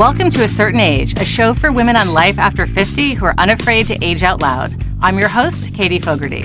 Welcome 0.00 0.30
to 0.30 0.44
A 0.44 0.48
Certain 0.48 0.80
Age, 0.80 1.12
a 1.20 1.26
show 1.26 1.52
for 1.52 1.70
women 1.70 1.94
on 1.94 2.14
life 2.14 2.38
after 2.38 2.66
50 2.66 3.12
who 3.12 3.26
are 3.26 3.34
unafraid 3.36 3.86
to 3.88 4.02
age 4.02 4.22
out 4.22 4.40
loud. 4.40 4.74
I'm 5.02 5.18
your 5.18 5.28
host, 5.28 5.74
Katie 5.74 5.98
Fogarty. 5.98 6.44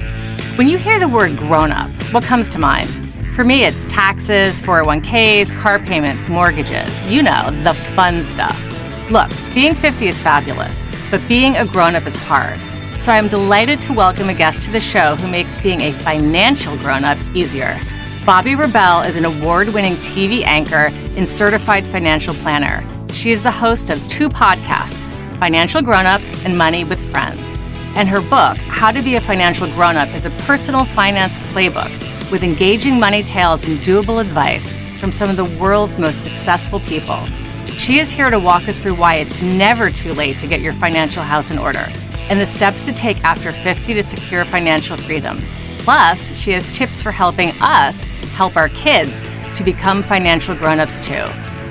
When 0.58 0.68
you 0.68 0.78
hear 0.78 1.00
the 1.00 1.08
word 1.08 1.38
grown 1.38 1.71
up, 1.71 1.89
what 2.12 2.26
comes 2.26 2.49
to 2.49 2.60
mind? 2.60 2.94
For 3.33 3.46
me, 3.46 3.63
it's 3.63 3.86
taxes, 3.86 4.62
401ks, 4.62 5.57
car 5.57 5.79
payments, 5.79 6.28
mortgages. 6.28 7.02
You 7.05 7.23
know, 7.23 7.50
the 7.64 7.73
fun 7.96 8.26
stuff. 8.26 8.62
Look, 9.10 9.32
being 9.54 9.74
50 9.74 10.06
is 10.06 10.20
fabulous, 10.20 10.84
but 11.10 11.26
being 11.30 11.56
a 11.56 11.66
grown 11.66 11.96
up 11.96 12.06
is 12.06 12.18
hard. 12.18 12.60
So 13.00 13.14
I'm 13.14 13.30
delighted 13.30 13.80
to 13.84 13.94
welcome 13.94 14.28
a 14.28 14.34
guest 14.34 14.66
to 14.66 14.72
the 14.74 14.82
show 14.82 15.16
who 15.16 15.32
makes 15.32 15.58
being 15.60 15.80
a 15.80 15.94
financial 15.94 16.76
grown 16.80 17.06
up 17.06 17.18
easier. 17.34 17.80
Bobbi 18.24 18.60
Rebell 18.60 19.04
is 19.04 19.16
an 19.16 19.24
award 19.24 19.70
winning 19.70 19.96
TV 19.96 20.44
anchor 20.44 20.92
and 21.16 21.26
certified 21.26 21.88
financial 21.88 22.34
planner. 22.34 22.85
She 23.16 23.32
is 23.32 23.42
the 23.42 23.50
host 23.50 23.90
of 23.90 24.05
two 24.10 24.28
podcasts, 24.28 25.10
Financial 25.40 25.82
Grown 25.82 26.05
Up 26.05 26.20
and 26.44 26.58
Money 26.58 26.84
with 26.84 27.00
Friends. 27.12 27.58
And 27.96 28.10
her 28.10 28.20
book, 28.20 28.58
How 28.58 28.91
to 28.91 29.02
Be 29.02 29.16
a 29.16 29.22
Financial 29.22 29.68
Grown 29.72 29.96
Up, 29.96 30.14
is 30.14 30.26
a 30.26 30.32
personal 30.41 30.84
finance 30.84 31.38
playbook 31.38 31.90
with 32.30 32.44
engaging 32.44 33.00
money 33.00 33.24
tales 33.24 33.64
and 33.64 33.80
doable 33.80 34.20
advice 34.20 34.70
from 35.00 35.14
some 35.14 35.30
of 35.30 35.38
the 35.38 35.46
world's 35.58 35.98
most 35.98 36.24
successful 36.24 36.82
people. 36.82 37.26
She 37.68 38.00
is 38.00 38.12
here 38.12 38.30
to 38.30 38.38
walk 38.38 38.68
us 38.68 38.78
through 38.78 38.96
why 38.96 39.16
it's 39.16 39.41
never 39.41 39.90
too 39.90 40.12
late 40.12 40.38
to 40.40 40.48
get 40.48 40.60
your 40.60 40.74
financial 40.74 41.24
house 41.24 41.52
in 41.52 41.58
order 41.58 41.88
and 42.30 42.40
the 42.40 42.46
steps 42.46 42.86
to 42.86 42.91
take 42.91 43.24
after 43.24 43.54
50 43.54 43.94
to 43.94 44.04
secure 44.04 44.44
financial 44.44 44.98
freedom. 44.98 45.41
Plus, 45.80 46.38
she 46.38 46.52
has 46.52 46.68
tips 46.77 47.02
for 47.02 47.13
helping 47.13 47.52
us 47.62 48.04
help 48.36 48.58
our 48.58 48.70
kids 48.70 49.26
to 49.54 49.63
become 49.63 50.04
financial 50.04 50.54
grown-ups 50.54 51.00
too. 51.00 51.26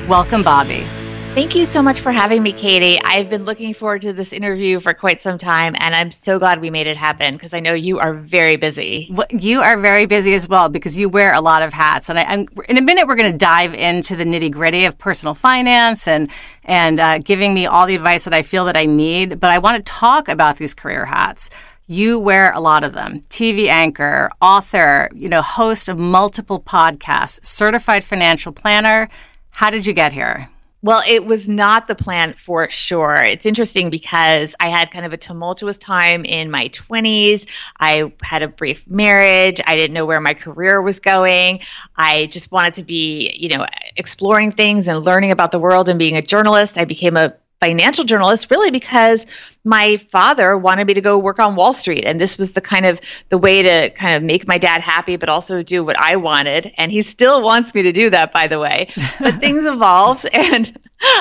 Welcome, 0.08 0.42
Bobbi. 0.42 1.03
Thank 1.34 1.56
you 1.56 1.64
so 1.64 1.82
much 1.82 1.98
for 1.98 2.12
having 2.12 2.44
me, 2.44 2.52
Katie. 2.52 2.96
I've 3.02 3.28
been 3.28 3.44
looking 3.44 3.74
forward 3.74 4.02
to 4.02 4.12
this 4.12 4.32
interview 4.32 4.78
for 4.78 4.94
quite 4.94 5.20
some 5.20 5.36
time, 5.36 5.74
and 5.80 5.92
I'm 5.92 6.12
so 6.12 6.38
glad 6.38 6.60
we 6.60 6.70
made 6.70 6.86
it 6.86 6.96
happen 6.96 7.34
because 7.34 7.52
I 7.52 7.58
know 7.58 7.74
you 7.74 7.98
are 7.98 8.14
very 8.14 8.54
busy. 8.54 9.12
You 9.30 9.60
are 9.60 9.76
very 9.76 10.06
busy 10.06 10.34
as 10.34 10.46
well 10.46 10.68
because 10.68 10.96
you 10.96 11.08
wear 11.08 11.34
a 11.34 11.40
lot 11.40 11.62
of 11.62 11.72
hats. 11.72 12.08
And, 12.08 12.20
I, 12.20 12.46
in 12.68 12.78
a 12.78 12.80
minute, 12.80 13.08
we're 13.08 13.16
going 13.16 13.32
to 13.32 13.36
dive 13.36 13.74
into 13.74 14.14
the 14.14 14.22
nitty 14.22 14.52
gritty 14.52 14.84
of 14.84 14.96
personal 14.96 15.34
finance 15.34 16.06
and 16.06 16.30
and 16.62 17.00
uh, 17.00 17.18
giving 17.18 17.52
me 17.52 17.66
all 17.66 17.88
the 17.88 17.96
advice 17.96 18.22
that 18.22 18.32
I 18.32 18.42
feel 18.42 18.64
that 18.66 18.76
I 18.76 18.86
need. 18.86 19.40
But 19.40 19.50
I 19.50 19.58
want 19.58 19.84
to 19.84 19.92
talk 19.92 20.28
about 20.28 20.58
these 20.58 20.72
career 20.72 21.04
hats 21.04 21.50
you 21.88 22.18
wear 22.18 22.52
a 22.52 22.60
lot 22.60 22.84
of 22.84 22.92
them 22.92 23.20
TV 23.22 23.66
anchor, 23.66 24.30
author, 24.40 25.10
you 25.12 25.28
know, 25.28 25.42
host 25.42 25.88
of 25.88 25.98
multiple 25.98 26.60
podcasts, 26.60 27.44
certified 27.44 28.04
financial 28.04 28.52
planner. 28.52 29.08
How 29.50 29.70
did 29.70 29.84
you 29.84 29.92
get 29.92 30.12
here? 30.12 30.48
Well, 30.84 31.02
it 31.08 31.24
was 31.24 31.48
not 31.48 31.88
the 31.88 31.94
plan 31.94 32.34
for 32.34 32.68
sure. 32.68 33.14
It's 33.14 33.46
interesting 33.46 33.88
because 33.88 34.54
I 34.60 34.68
had 34.68 34.90
kind 34.90 35.06
of 35.06 35.14
a 35.14 35.16
tumultuous 35.16 35.78
time 35.78 36.26
in 36.26 36.50
my 36.50 36.68
20s. 36.68 37.48
I 37.80 38.12
had 38.20 38.42
a 38.42 38.48
brief 38.48 38.86
marriage. 38.86 39.62
I 39.66 39.76
didn't 39.76 39.94
know 39.94 40.04
where 40.04 40.20
my 40.20 40.34
career 40.34 40.82
was 40.82 41.00
going. 41.00 41.60
I 41.96 42.26
just 42.26 42.52
wanted 42.52 42.74
to 42.74 42.82
be, 42.82 43.34
you 43.34 43.48
know, 43.48 43.64
exploring 43.96 44.52
things 44.52 44.86
and 44.86 45.02
learning 45.02 45.30
about 45.30 45.52
the 45.52 45.58
world 45.58 45.88
and 45.88 45.98
being 45.98 46.18
a 46.18 46.22
journalist. 46.22 46.76
I 46.76 46.84
became 46.84 47.16
a 47.16 47.34
financial 47.60 48.04
journalist 48.04 48.50
really 48.50 48.70
because 48.70 49.26
my 49.64 49.96
father 49.96 50.56
wanted 50.58 50.86
me 50.86 50.94
to 50.94 51.00
go 51.00 51.18
work 51.18 51.38
on 51.38 51.56
Wall 51.56 51.72
Street. 51.72 52.04
And 52.04 52.20
this 52.20 52.36
was 52.36 52.52
the 52.52 52.60
kind 52.60 52.84
of 52.84 53.00
the 53.30 53.38
way 53.38 53.62
to 53.62 53.90
kind 53.90 54.14
of 54.14 54.22
make 54.22 54.46
my 54.46 54.58
dad 54.58 54.80
happy 54.80 55.16
but 55.16 55.28
also 55.28 55.62
do 55.62 55.82
what 55.82 55.98
I 55.98 56.16
wanted. 56.16 56.72
And 56.76 56.92
he 56.92 57.02
still 57.02 57.42
wants 57.42 57.74
me 57.74 57.82
to 57.82 57.92
do 57.92 58.10
that 58.10 58.32
by 58.32 58.48
the 58.48 58.58
way. 58.58 58.88
But 59.20 59.40
things 59.40 59.64
evolved 59.64 60.28
and 60.32 60.78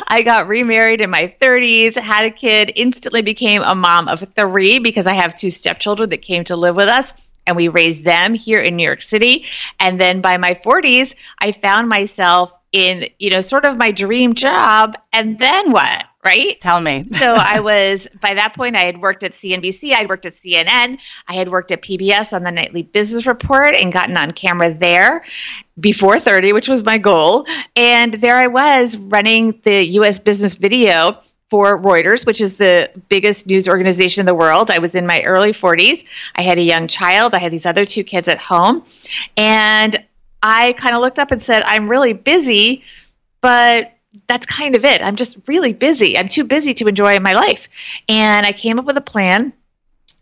I 0.08 0.22
got 0.23 0.48
remarried 0.48 1.02
in 1.02 1.09
my 1.09 1.34
30s, 1.42 1.95
had 1.95 2.25
a 2.25 2.31
kid, 2.31 2.72
instantly 2.75 3.22
became 3.22 3.62
a 3.62 3.75
mom 3.75 4.08
of 4.08 4.25
3 4.36 4.80
because 4.80 5.08
I 5.08 5.13
have 5.13 5.35
two 5.35 5.50
stepchildren 5.50 6.09
that 6.09 6.22
came 6.22 6.44
to 6.46 6.56
live 6.56 6.75
with 6.75 6.90
us. 6.90 7.13
And 7.46 7.56
we 7.56 7.68
raised 7.68 8.03
them 8.03 8.34
here 8.34 8.62
in 8.62 8.75
New 8.75 8.85
York 8.85 9.02
City. 9.02 9.46
And 9.79 10.00
then 10.00 10.22
by 10.22 10.38
my 10.38 10.53
40s 10.53 11.13
I 11.40 11.52
found 11.52 11.90
myself 11.90 12.53
in 12.72 13.08
you 13.19 13.29
know 13.29 13.41
sort 13.41 13.66
of 13.66 13.78
my 13.78 13.91
dream 13.91 14.34
job. 14.34 14.97
And 15.13 15.40
then 15.40 15.72
what 15.72 16.06
right 16.25 16.59
tell 16.59 16.79
me 16.79 17.06
so 17.11 17.34
i 17.34 17.59
was 17.59 18.07
by 18.22 18.34
that 18.34 18.53
point 18.56 18.75
i 18.75 18.84
had 18.84 19.01
worked 19.01 19.23
at 19.23 19.31
cnbc 19.34 19.94
i'd 19.94 20.09
worked 20.09 20.25
at 20.25 20.35
cnn 20.35 20.97
i 21.28 21.34
had 21.34 21.50
worked 21.50 21.72
at 21.72 21.81
pbs 21.81 22.34
on 22.34 22.44
the 22.44 22.51
nightly 22.51 22.84
business 22.84 23.25
report 23.25 23.75
and 23.75 23.91
gotten 23.91 24.17
on 24.17 24.31
camera 24.31 24.73
there 24.73 25.23
before 25.79 26.19
30 26.19 26.53
which 26.53 26.67
was 26.67 26.84
my 26.84 26.97
goal 26.97 27.45
and 27.75 28.16
there 28.16 28.38
i 28.38 28.47
was 28.47 28.95
running 28.97 29.59
the 29.63 29.84
us 29.84 30.19
business 30.19 30.56
video 30.56 31.19
for 31.53 31.79
Reuters, 31.79 32.25
which 32.25 32.41
is 32.41 32.57
the 32.57 32.90
biggest 33.09 33.45
news 33.45 33.67
organization 33.67 34.22
in 34.22 34.25
the 34.25 34.34
world. 34.34 34.72
I 34.72 34.79
was 34.79 34.95
in 34.95 35.05
my 35.05 35.22
early 35.22 35.51
40s. 35.51 36.03
I 36.35 36.41
had 36.41 36.57
a 36.57 36.63
young 36.63 36.88
child. 36.88 37.35
I 37.35 37.38
had 37.38 37.53
these 37.53 37.67
other 37.67 37.85
two 37.85 38.03
kids 38.03 38.28
at 38.28 38.40
home. 38.40 38.84
And 39.38 40.03
I 40.41 40.73
kind 40.73 40.95
of 40.95 41.01
looked 41.01 41.19
up 41.19 41.29
and 41.29 41.44
said, 41.44 41.61
I'm 41.63 41.88
really 41.88 42.13
busy, 42.13 42.84
but 43.40 43.93
that's 44.28 44.46
kind 44.46 44.75
of 44.75 44.85
it. 44.85 45.01
I'm 45.01 45.16
just 45.16 45.38
really 45.47 45.74
busy. 45.74 46.18
I'm 46.18 46.28
too 46.28 46.44
busy 46.44 46.74
to 46.75 46.88
enjoy 46.88 47.19
my 47.19 47.34
life. 47.34 47.69
And 48.07 48.46
I 48.46 48.51
came 48.51 48.79
up 48.79 48.85
with 48.85 48.97
a 48.97 49.01
plan 49.01 49.53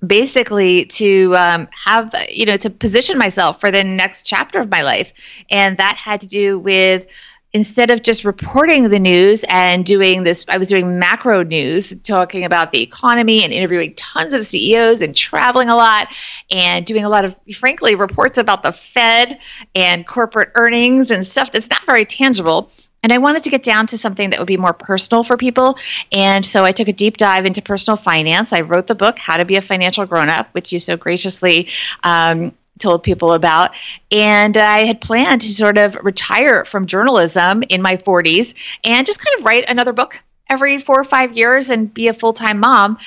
basically 0.06 0.86
to 0.86 1.36
um, 1.36 1.68
have 1.72 2.12
you 2.30 2.46
know 2.48 2.58
to 2.58 2.72
position 2.72 3.20
myself 3.20 3.60
for 3.60 3.70
the 3.70 3.84
next 3.84 4.24
chapter 4.26 4.60
of 4.60 4.68
my 4.72 4.82
life 4.82 5.14
and 5.52 5.78
that 5.78 5.96
had 5.96 6.22
to 6.22 6.28
do 6.28 6.58
with 6.58 7.06
instead 7.54 7.92
of 7.92 8.02
just 8.02 8.24
reporting 8.24 8.90
the 8.90 9.00
news 9.00 9.44
and 9.50 9.86
doing 9.86 10.24
this, 10.24 10.46
I 10.48 10.58
was 10.58 10.70
doing 10.70 11.00
macro 11.00 11.44
news, 11.44 11.96
talking 12.04 12.46
about 12.46 12.72
the 12.72 12.82
economy 12.82 13.44
and 13.44 13.52
interviewing 13.52 13.94
tons 13.96 14.34
of 14.34 14.46
CEOs 14.46 15.02
and 15.02 15.16
traveling 15.16 15.70
a 15.70 15.76
lot 15.76 16.14
and 16.50 16.86
doing 16.86 17.04
a 17.04 17.10
lot 17.10 17.26
of, 17.26 17.36
frankly, 17.56 17.96
reports 17.96 18.38
about 18.38 18.64
the 18.64 18.72
Fed 18.72 19.40
and 19.76 20.08
corporate 20.08 20.52
earnings 20.56 21.12
and 21.12 21.28
stuff 21.28 21.52
that's 21.52 21.70
not 21.70 21.86
very 21.86 22.06
tangible. 22.06 22.72
And 23.04 23.12
I 23.12 23.18
wanted 23.18 23.44
to 23.46 23.50
get 23.50 23.64
down 23.64 23.88
to 23.88 23.98
something 23.98 24.30
that 24.30 24.40
would 24.40 24.48
be 24.48 24.58
more 24.58 24.74
personal 24.74 25.24
for 25.24 25.38
people. 25.38 25.78
And 26.12 26.46
so 26.46 26.64
I 26.64 26.72
took 26.72 26.88
a 26.88 26.94
deep 26.94 27.18
dive 27.18 27.46
into 27.46 27.62
personal 27.62 27.98
finance. 27.98 28.54
I 28.54 28.62
wrote 28.62 28.88
the 28.88 28.96
book, 28.96 29.18
How 29.18 29.38
to 29.38 29.46
Be 29.46 29.56
a 29.56 29.62
Financial 29.62 30.06
Grown 30.06 30.30
Up, 30.30 30.48
which 30.52 30.72
you 30.72 30.80
so 30.80 30.98
graciously 30.98 31.68
um, 32.04 32.54
told 32.78 33.04
people 33.04 33.34
about. 33.34 33.72
And 34.12 34.56
I 34.56 34.86
had 34.86 35.02
planned 35.02 35.42
to 35.42 35.50
sort 35.50 35.78
of 35.78 35.96
retire 36.04 36.64
from 36.66 36.86
journalism 36.86 37.64
in 37.70 37.82
my 37.82 37.98
40s 37.98 38.54
and 38.84 39.06
just 39.06 39.20
kind 39.20 39.40
of 39.40 39.46
write 39.46 39.66
another 39.68 39.94
book 39.94 40.22
every 40.50 40.80
four 40.80 41.00
or 41.00 41.04
five 41.04 41.36
years 41.36 41.70
and 41.70 41.92
be 41.92 42.08
a 42.08 42.14
full 42.14 42.34
time 42.34 42.60
mom. 42.60 42.98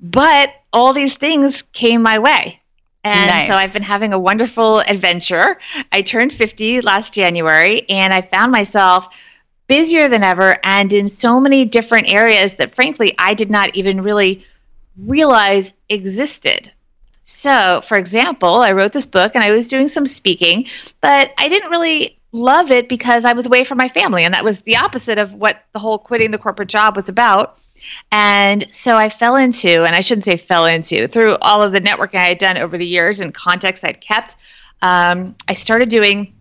But 0.00 0.50
all 0.72 0.92
these 0.92 1.16
things 1.16 1.62
came 1.72 2.02
my 2.02 2.18
way. 2.18 2.60
And 3.04 3.28
nice. 3.28 3.48
so 3.48 3.54
I've 3.54 3.72
been 3.72 3.82
having 3.82 4.12
a 4.12 4.18
wonderful 4.18 4.80
adventure. 4.80 5.58
I 5.90 6.02
turned 6.02 6.32
50 6.32 6.82
last 6.82 7.12
January 7.12 7.88
and 7.88 8.14
I 8.14 8.22
found 8.22 8.52
myself 8.52 9.08
busier 9.72 10.06
than 10.06 10.22
ever 10.22 10.58
and 10.64 10.92
in 10.92 11.08
so 11.08 11.40
many 11.40 11.64
different 11.64 12.12
areas 12.12 12.56
that 12.56 12.74
frankly 12.74 13.14
I 13.18 13.32
did 13.32 13.50
not 13.50 13.74
even 13.74 14.02
really 14.02 14.44
realize 14.98 15.72
existed. 15.88 16.70
So, 17.24 17.82
for 17.88 17.96
example, 17.96 18.56
I 18.56 18.72
wrote 18.72 18.92
this 18.92 19.06
book 19.06 19.32
and 19.34 19.42
I 19.42 19.50
was 19.50 19.68
doing 19.68 19.88
some 19.88 20.04
speaking, 20.04 20.66
but 21.00 21.30
I 21.38 21.48
didn't 21.48 21.70
really 21.70 22.18
love 22.32 22.70
it 22.70 22.86
because 22.86 23.24
I 23.24 23.32
was 23.32 23.46
away 23.46 23.64
from 23.64 23.78
my 23.78 23.88
family. 23.88 24.24
And 24.24 24.34
that 24.34 24.44
was 24.44 24.60
the 24.60 24.76
opposite 24.76 25.16
of 25.16 25.32
what 25.32 25.62
the 25.72 25.78
whole 25.78 25.98
quitting 25.98 26.32
the 26.32 26.38
corporate 26.38 26.68
job 26.68 26.94
was 26.94 27.08
about. 27.08 27.58
And 28.10 28.66
so 28.74 28.98
I 28.98 29.08
fell 29.08 29.36
into, 29.36 29.86
and 29.86 29.96
I 29.96 30.02
shouldn't 30.02 30.26
say 30.26 30.36
fell 30.36 30.66
into, 30.66 31.08
through 31.08 31.38
all 31.40 31.62
of 31.62 31.72
the 31.72 31.80
networking 31.80 32.16
I 32.16 32.28
had 32.28 32.38
done 32.38 32.58
over 32.58 32.76
the 32.76 32.86
years 32.86 33.22
and 33.22 33.32
contacts 33.32 33.82
I'd 33.82 34.02
kept, 34.02 34.36
um, 34.82 35.34
I 35.48 35.54
started 35.54 35.88
doing 35.88 36.34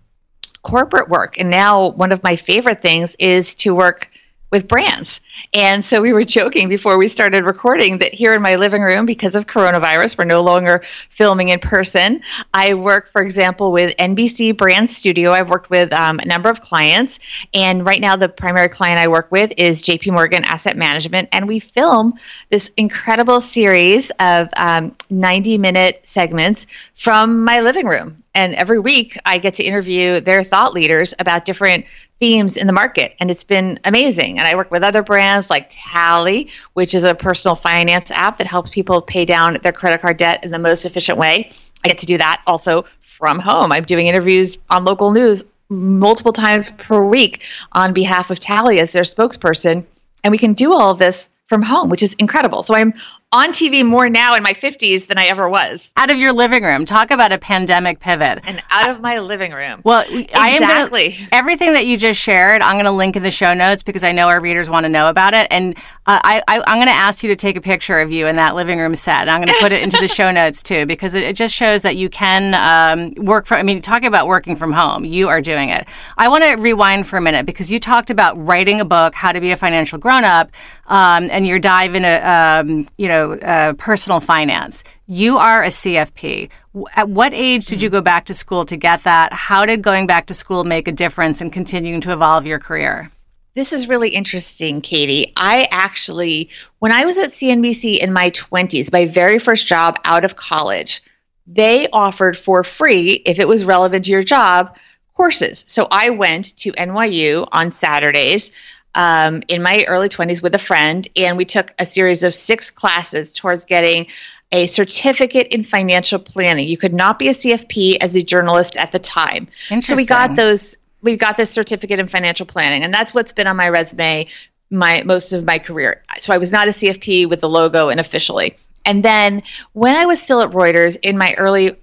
corporate 0.62 1.10
work. 1.10 1.38
And 1.40 1.50
now 1.50 1.92
one 1.92 2.12
of 2.12 2.24
my 2.24 2.36
favorite 2.36 2.82
things 2.82 3.16
is 3.20 3.56
to 3.56 3.74
work 3.74 4.10
with 4.52 4.68
brands. 4.68 5.22
And 5.54 5.84
so 5.84 6.02
we 6.02 6.12
were 6.12 6.24
joking 6.40 6.68
before 6.68 6.98
we 6.98 7.08
started 7.08 7.46
recording 7.46 7.98
that 8.00 8.14
here 8.14 8.34
in 8.34 8.42
my 8.42 8.58
living 8.58 8.82
room, 8.82 9.06
because 9.06 9.34
of 9.36 9.48
coronavirus, 9.48 10.18
we're 10.18 10.26
no 10.26 10.42
longer 10.42 10.84
filming 11.10 11.50
in 11.50 11.60
person. 11.60 12.22
I 12.54 12.74
work, 12.74 13.12
for 13.12 13.22
example, 13.22 13.72
with 13.72 13.96
NBC 13.98 14.56
Brand 14.58 14.90
Studio. 14.90 15.32
I've 15.32 15.50
worked 15.50 15.70
with 15.70 15.92
um, 15.94 16.20
a 16.20 16.26
number 16.26 16.50
of 16.50 16.62
clients. 16.62 17.20
And 17.54 17.86
right 17.86 18.02
now, 18.02 18.16
the 18.16 18.30
primary 18.30 18.68
client 18.68 19.00
I 19.00 19.08
work 19.08 19.32
with 19.32 19.54
is 19.58 19.82
JP 19.82 20.12
Morgan 20.14 20.44
Asset 20.44 20.76
Management. 20.76 21.30
And 21.32 21.48
we 21.48 21.60
film 21.60 22.14
this 22.50 22.72
incredible 22.76 23.40
series 23.40 24.12
of 24.20 24.50
um, 24.58 24.96
90 25.10 25.58
minute 25.58 26.02
segments 26.04 26.68
from 26.94 27.46
my 27.46 27.62
living 27.62 27.88
room. 27.88 28.21
And 28.34 28.56
every 28.56 28.80
week, 28.80 29.18
I 29.26 29.38
get 29.38 29.56
to 29.56 29.64
interview 29.64 30.22
their 30.22 30.44
thought 30.44 30.74
leaders 30.74 31.14
about 31.20 31.44
different 31.46 31.86
themes 32.20 32.56
in 32.56 32.68
the 32.68 32.74
market. 32.74 33.16
And 33.20 33.30
it's 33.30 33.44
been 33.44 33.80
amazing. 33.84 34.40
And 34.40 34.48
I 34.48 34.56
work 34.56 34.72
with 34.72 34.84
other 34.84 35.04
brands 35.04 35.50
like 35.50 35.68
Tally, 35.70 36.50
which 36.74 36.94
is 36.94 37.04
a 37.04 37.14
personal 37.14 37.56
finance 37.56 38.10
app 38.12 38.38
that 38.38 38.48
helps 38.48 38.72
people 38.72 39.02
pay 39.02 39.26
down 39.26 39.58
their 39.64 39.74
credit 39.74 40.02
card 40.02 40.18
debt 40.18 40.44
in 40.46 40.52
the 40.52 40.60
most 40.60 40.86
efficient 40.86 41.18
way. 41.18 41.50
I 41.84 41.90
get 41.90 41.98
to 42.00 42.06
do 42.06 42.18
that 42.20 42.42
also 42.48 42.86
from 43.02 43.40
home. 43.40 43.72
I'm 43.72 43.84
doing 43.84 44.08
interviews 44.08 44.58
on 44.70 44.86
local 44.86 45.12
news 45.12 45.44
multiple 45.70 46.34
times 46.34 46.72
per 46.78 47.04
week 47.04 47.44
on 47.72 47.94
behalf 47.94 48.30
of 48.30 48.40
Tally 48.40 48.80
as 48.80 48.92
their 48.92 49.04
spokesperson 49.04 49.86
And 50.24 50.32
we 50.32 50.38
can 50.38 50.54
do 50.54 50.74
all 50.74 50.92
of 50.92 51.00
this 51.00 51.30
from 51.48 51.62
home, 51.62 51.90
which 51.90 52.04
is 52.04 52.14
incredible. 52.16 52.64
So 52.64 52.76
I'm 52.76 52.94
on 53.34 53.52
TV 53.52 53.86
more 53.86 54.10
now 54.10 54.36
in 54.36 54.44
my 54.44 54.54
50s 54.54 55.08
than 55.08 55.18
I 55.18 55.28
ever 55.28 55.48
was. 55.48 55.90
Out 55.96 56.10
of 56.10 56.18
your 56.18 56.34
living 56.34 56.64
room. 56.64 56.84
Talk 56.84 57.12
about 57.12 57.32
a 57.32 57.38
pandemic 57.38 58.02
pivot. 58.02 58.42
And 58.44 58.62
out 58.70 58.90
of 58.90 59.00
my 59.00 59.20
living 59.20 59.54
room. 59.54 59.82
Well, 59.86 60.02
exactly. 60.02 60.34
I 60.36 60.50
am 60.50 60.90
gonna, 60.90 61.28
everything 61.32 61.72
that 61.74 61.86
you 61.86 61.96
just 61.96 62.20
shared, 62.20 62.62
I'm 62.62 62.74
going 62.74 62.86
to 62.86 62.92
link 62.92 63.16
in 63.16 63.24
the 63.24 63.32
show 63.32 63.54
notes 63.54 63.84
because 63.84 64.04
I 64.04 64.12
know 64.12 64.28
our 64.28 64.42
readers 64.42 64.70
want 64.70 64.84
to 64.84 64.90
know 64.90 65.08
about 65.08 65.34
it. 65.34 65.48
And 65.50 65.78
uh, 66.08 66.20
I, 66.22 66.42
I, 66.46 66.56
am 66.58 66.78
going 66.78 66.88
to 66.88 66.92
ask 66.92 67.24
you 67.24 67.30
to 67.30 67.38
take 67.38 67.56
a 67.56 67.62
picture 67.62 68.00
of 68.00 68.12
you 68.12 68.28
in 68.28 68.36
that 68.36 68.54
living 68.54 68.80
room 68.80 68.96
set. 68.96 69.22
And 69.22 69.30
I'm 69.30 69.38
going 69.38 69.48
to 69.48 69.62
put 69.62 69.72
it 69.72 69.82
into 69.82 69.98
the 70.02 70.08
show 70.10 70.30
notes 70.30 70.62
too 70.62 70.86
because 70.86 71.14
it, 71.14 71.24
it 71.24 71.38
just 71.38 71.56
shows 71.56 71.84
that 71.84 71.96
you 71.96 72.10
can 72.10 72.54
um, 72.56 73.14
work 73.24 73.46
from. 73.46 73.60
I 73.60 73.64
mean, 73.64 73.82
talking 73.82 74.08
about 74.08 74.28
working 74.28 74.58
from 74.58 74.74
home, 74.74 75.06
you 75.06 75.30
are 75.30 75.40
doing 75.40 75.70
it. 75.70 75.88
I 76.18 76.28
want 76.28 76.44
to 76.44 76.56
rewind 76.56 77.08
for 77.08 77.16
a 77.16 77.22
minute 77.22 77.46
because 77.46 77.72
you 77.72 77.80
talked 77.80 78.10
about 78.10 78.34
writing 78.46 78.82
a 78.82 78.86
book, 78.86 79.16
how 79.16 79.32
to 79.32 79.40
be 79.40 79.52
a 79.52 79.56
financial 79.56 79.98
grown 79.98 80.26
up, 80.26 80.52
um, 80.88 81.30
and 81.32 81.48
you're 81.48 81.60
diving 81.60 82.04
into, 82.04 82.30
um, 82.30 82.88
you 82.98 83.08
know 83.08 83.21
uh, 83.22 83.74
personal 83.74 84.20
finance. 84.20 84.84
You 85.08 85.38
are 85.38 85.64
a 85.64 85.68
CFP. 85.68 86.50
At 86.96 87.10
what 87.10 87.34
age 87.34 87.66
did 87.66 87.82
you 87.82 87.90
go 87.90 88.02
back 88.02 88.26
to 88.26 88.34
school 88.34 88.66
to 88.66 88.78
get 88.78 89.04
that? 89.04 89.34
How 89.34 89.66
did 89.66 89.82
going 89.82 90.08
back 90.08 90.28
to 90.28 90.34
school 90.34 90.64
make 90.64 90.88
a 90.88 90.92
difference 90.92 91.42
in 91.42 91.50
continuing 91.50 92.02
to 92.02 92.12
evolve 92.12 92.46
your 92.46 92.60
career? 92.60 93.12
This 93.54 93.74
is 93.74 93.90
really 93.90 94.10
interesting, 94.10 94.80
Katie. 94.80 95.34
I 95.36 95.68
actually, 95.72 96.50
when 96.80 96.94
I 96.94 97.04
was 97.04 97.18
at 97.18 97.32
CNBC 97.32 97.98
in 98.00 98.14
my 98.14 98.30
20s, 98.30 98.92
my 98.94 99.06
very 99.06 99.40
first 99.40 99.68
job 99.68 100.00
out 100.06 100.24
of 100.24 100.38
college, 100.38 101.04
they 101.46 101.90
offered 101.92 102.38
for 102.38 102.64
free, 102.64 103.22
if 103.26 103.40
it 103.40 103.48
was 103.48 103.66
relevant 103.66 104.06
to 104.06 104.12
your 104.12 104.24
job, 104.24 104.78
courses. 105.16 105.66
So 105.68 105.88
I 105.92 106.12
went 106.12 106.56
to 106.58 106.72
NYU 106.72 107.48
on 107.52 107.72
Saturdays 107.72 108.52
um, 108.96 109.44
in 109.48 109.62
my 109.62 109.86
early 109.88 110.10
20s 110.10 110.42
with 110.42 110.54
a 110.56 110.60
friend, 110.60 111.08
and 111.16 111.38
we 111.38 111.46
took 111.46 111.74
a 111.80 111.86
series 111.86 112.24
of 112.24 112.34
six 112.34 112.72
classes 112.72 113.34
towards 113.34 113.66
getting 113.66 114.08
a 114.52 114.68
certificate 114.68 115.48
in 115.48 115.64
financial 115.64 116.20
planning. 116.20 116.68
You 116.68 116.78
could 116.78 116.94
not 116.94 117.18
be 117.18 117.30
a 117.30 117.32
CFP 117.32 117.98
as 118.02 118.16
a 118.16 118.22
journalist 118.22 118.76
at 118.78 118.92
the 118.92 119.00
time. 119.00 119.48
So 119.82 119.96
we 119.96 120.06
got 120.06 120.36
those 120.36 120.78
we 121.02 121.18
got 121.18 121.38
this 121.38 121.50
certificate 121.50 122.00
in 122.00 122.08
financial 122.08 122.46
planning 122.46 122.84
and 122.84 122.94
that's 122.94 123.12
what's 123.12 123.32
been 123.32 123.48
on 123.48 123.56
my 123.56 123.70
resume 123.70 124.28
my 124.70 125.04
most 125.04 125.34
of 125.34 125.46
my 125.46 125.60
career. 125.60 126.02
So 126.20 126.34
I 126.34 126.38
was 126.38 126.52
not 126.52 126.68
a 126.68 126.72
CFP 126.72 127.30
with 127.30 127.42
the 127.42 127.50
logo 127.50 127.90
and 127.90 128.00
officially. 128.00 128.58
And 128.86 129.04
then 129.04 129.44
when 129.74 129.96
I 129.96 130.06
was 130.06 130.22
still 130.22 130.42
at 130.42 130.52
Reuters 130.52 130.98
in 131.02 131.18
my 131.18 131.34
early 131.38 131.76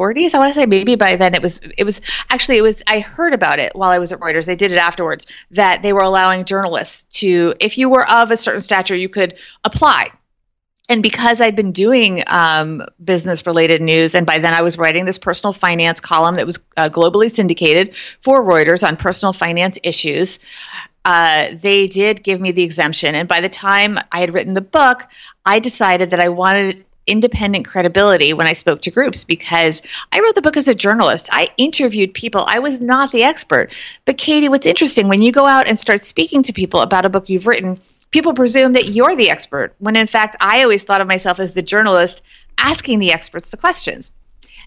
40s. 0.00 0.34
I 0.34 0.38
want 0.38 0.54
to 0.54 0.58
say 0.58 0.66
maybe 0.66 0.96
by 0.96 1.16
then 1.16 1.34
it 1.34 1.42
was 1.42 1.60
it 1.76 1.84
was 1.84 2.00
actually 2.30 2.56
it 2.56 2.62
was 2.62 2.82
I 2.86 3.00
heard 3.00 3.34
about 3.34 3.58
it 3.58 3.72
while 3.74 3.90
I 3.90 3.98
was 3.98 4.12
at 4.12 4.20
Reuters. 4.20 4.46
They 4.46 4.56
did 4.56 4.72
it 4.72 4.78
afterwards 4.78 5.26
that 5.50 5.82
they 5.82 5.92
were 5.92 6.00
allowing 6.00 6.46
journalists 6.46 7.04
to 7.20 7.54
if 7.60 7.76
you 7.76 7.90
were 7.90 8.08
of 8.10 8.30
a 8.30 8.36
certain 8.36 8.62
stature 8.62 8.96
you 8.96 9.08
could 9.08 9.36
apply. 9.64 10.10
And 10.88 11.04
because 11.04 11.40
I'd 11.40 11.54
been 11.54 11.70
doing 11.70 12.24
um, 12.26 12.82
business 13.04 13.46
related 13.46 13.80
news, 13.80 14.16
and 14.16 14.26
by 14.26 14.38
then 14.38 14.54
I 14.54 14.62
was 14.62 14.76
writing 14.76 15.04
this 15.04 15.18
personal 15.18 15.52
finance 15.52 16.00
column 16.00 16.34
that 16.36 16.46
was 16.46 16.58
uh, 16.76 16.88
globally 16.88 17.32
syndicated 17.32 17.94
for 18.22 18.42
Reuters 18.42 18.86
on 18.86 18.96
personal 18.96 19.32
finance 19.32 19.78
issues, 19.84 20.40
uh, 21.04 21.54
they 21.54 21.86
did 21.86 22.24
give 22.24 22.40
me 22.40 22.50
the 22.50 22.64
exemption. 22.64 23.14
And 23.14 23.28
by 23.28 23.40
the 23.40 23.48
time 23.48 23.98
I 24.10 24.20
had 24.20 24.34
written 24.34 24.54
the 24.54 24.60
book, 24.60 25.06
I 25.46 25.60
decided 25.60 26.10
that 26.10 26.18
I 26.18 26.28
wanted 26.28 26.84
independent 27.06 27.66
credibility 27.66 28.32
when 28.32 28.46
I 28.46 28.52
spoke 28.52 28.82
to 28.82 28.90
groups 28.90 29.24
because 29.24 29.82
I 30.12 30.20
wrote 30.20 30.34
the 30.34 30.42
book 30.42 30.56
as 30.56 30.68
a 30.68 30.74
journalist. 30.74 31.28
I 31.32 31.48
interviewed 31.56 32.14
people. 32.14 32.44
I 32.46 32.58
was 32.58 32.80
not 32.80 33.12
the 33.12 33.24
expert. 33.24 33.72
But 34.04 34.18
Katie, 34.18 34.48
what's 34.48 34.66
interesting 34.66 35.08
when 35.08 35.22
you 35.22 35.32
go 35.32 35.46
out 35.46 35.68
and 35.68 35.78
start 35.78 36.00
speaking 36.00 36.42
to 36.44 36.52
people 36.52 36.80
about 36.80 37.04
a 37.04 37.10
book 37.10 37.28
you've 37.28 37.46
written, 37.46 37.80
people 38.10 38.34
presume 38.34 38.72
that 38.74 38.88
you're 38.88 39.16
the 39.16 39.30
expert 39.30 39.74
when 39.78 39.96
in 39.96 40.06
fact 40.06 40.36
I 40.40 40.62
always 40.62 40.84
thought 40.84 41.00
of 41.00 41.08
myself 41.08 41.40
as 41.40 41.54
the 41.54 41.62
journalist 41.62 42.22
asking 42.58 42.98
the 42.98 43.12
experts 43.12 43.50
the 43.50 43.56
questions. 43.56 44.10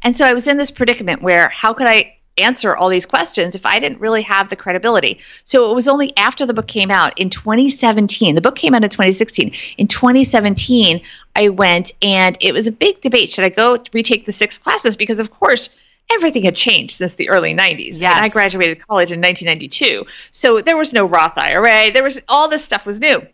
And 0.02 0.16
so 0.18 0.26
I 0.26 0.34
was 0.34 0.48
in 0.48 0.58
this 0.58 0.72
predicament 0.72 1.22
where 1.22 1.50
how 1.50 1.74
could 1.74 1.88
I 1.88 2.18
answer 2.38 2.76
all 2.76 2.90
these 2.90 3.06
questions 3.06 3.56
if 3.56 3.66
I 3.66 3.80
didn't 3.80 4.00
really 4.00 4.22
have 4.24 4.50
the 4.50 4.56
credibility. 4.56 5.20
So 5.44 5.72
it 5.72 5.76
was 5.76 5.88
only 5.88 6.16
after 6.18 6.46
the 6.46 6.54
book 6.54 6.68
came 6.68 6.92
out 6.92 7.20
in 7.20 7.30
2017. 7.30 8.36
The 8.36 8.42
book 8.42 8.56
came 8.56 8.74
out 8.74 8.84
in 8.84 8.90
2016. 8.90 9.52
In 9.78 9.88
2017, 9.88 11.02
I 11.36 11.50
went 11.50 11.92
and 12.02 12.38
it 12.40 12.54
was 12.54 12.68
a 12.68 12.72
big 12.72 13.02
debate. 13.02 13.30
Should 13.30 13.46
I 13.46 13.50
go 13.50 13.84
retake 13.94 14.26
the 14.26 14.32
six 14.32 14.58
classes? 14.58 14.96
Because, 14.96 15.20
of 15.20 15.32
course, 15.32 15.70
everything 16.12 16.44
had 16.44 16.56
changed 16.56 16.98
since 16.98 17.16
the 17.16 17.30
early 17.30 17.54
90s. 17.54 18.00
Yes. 18.00 18.16
And 18.16 18.26
I 18.26 18.30
graduated 18.30 18.86
college 18.86 19.12
in 19.12 19.20
1992. 19.20 20.06
So 20.32 20.62
there 20.62 20.78
was 20.78 20.94
no 20.94 21.06
Roth 21.06 21.38
IRA. 21.38 21.92
There 21.92 22.04
was 22.04 22.22
all 22.28 22.50
this 22.50 22.66
stuff 22.66 22.86
was 22.86 23.00
new. 23.00 23.26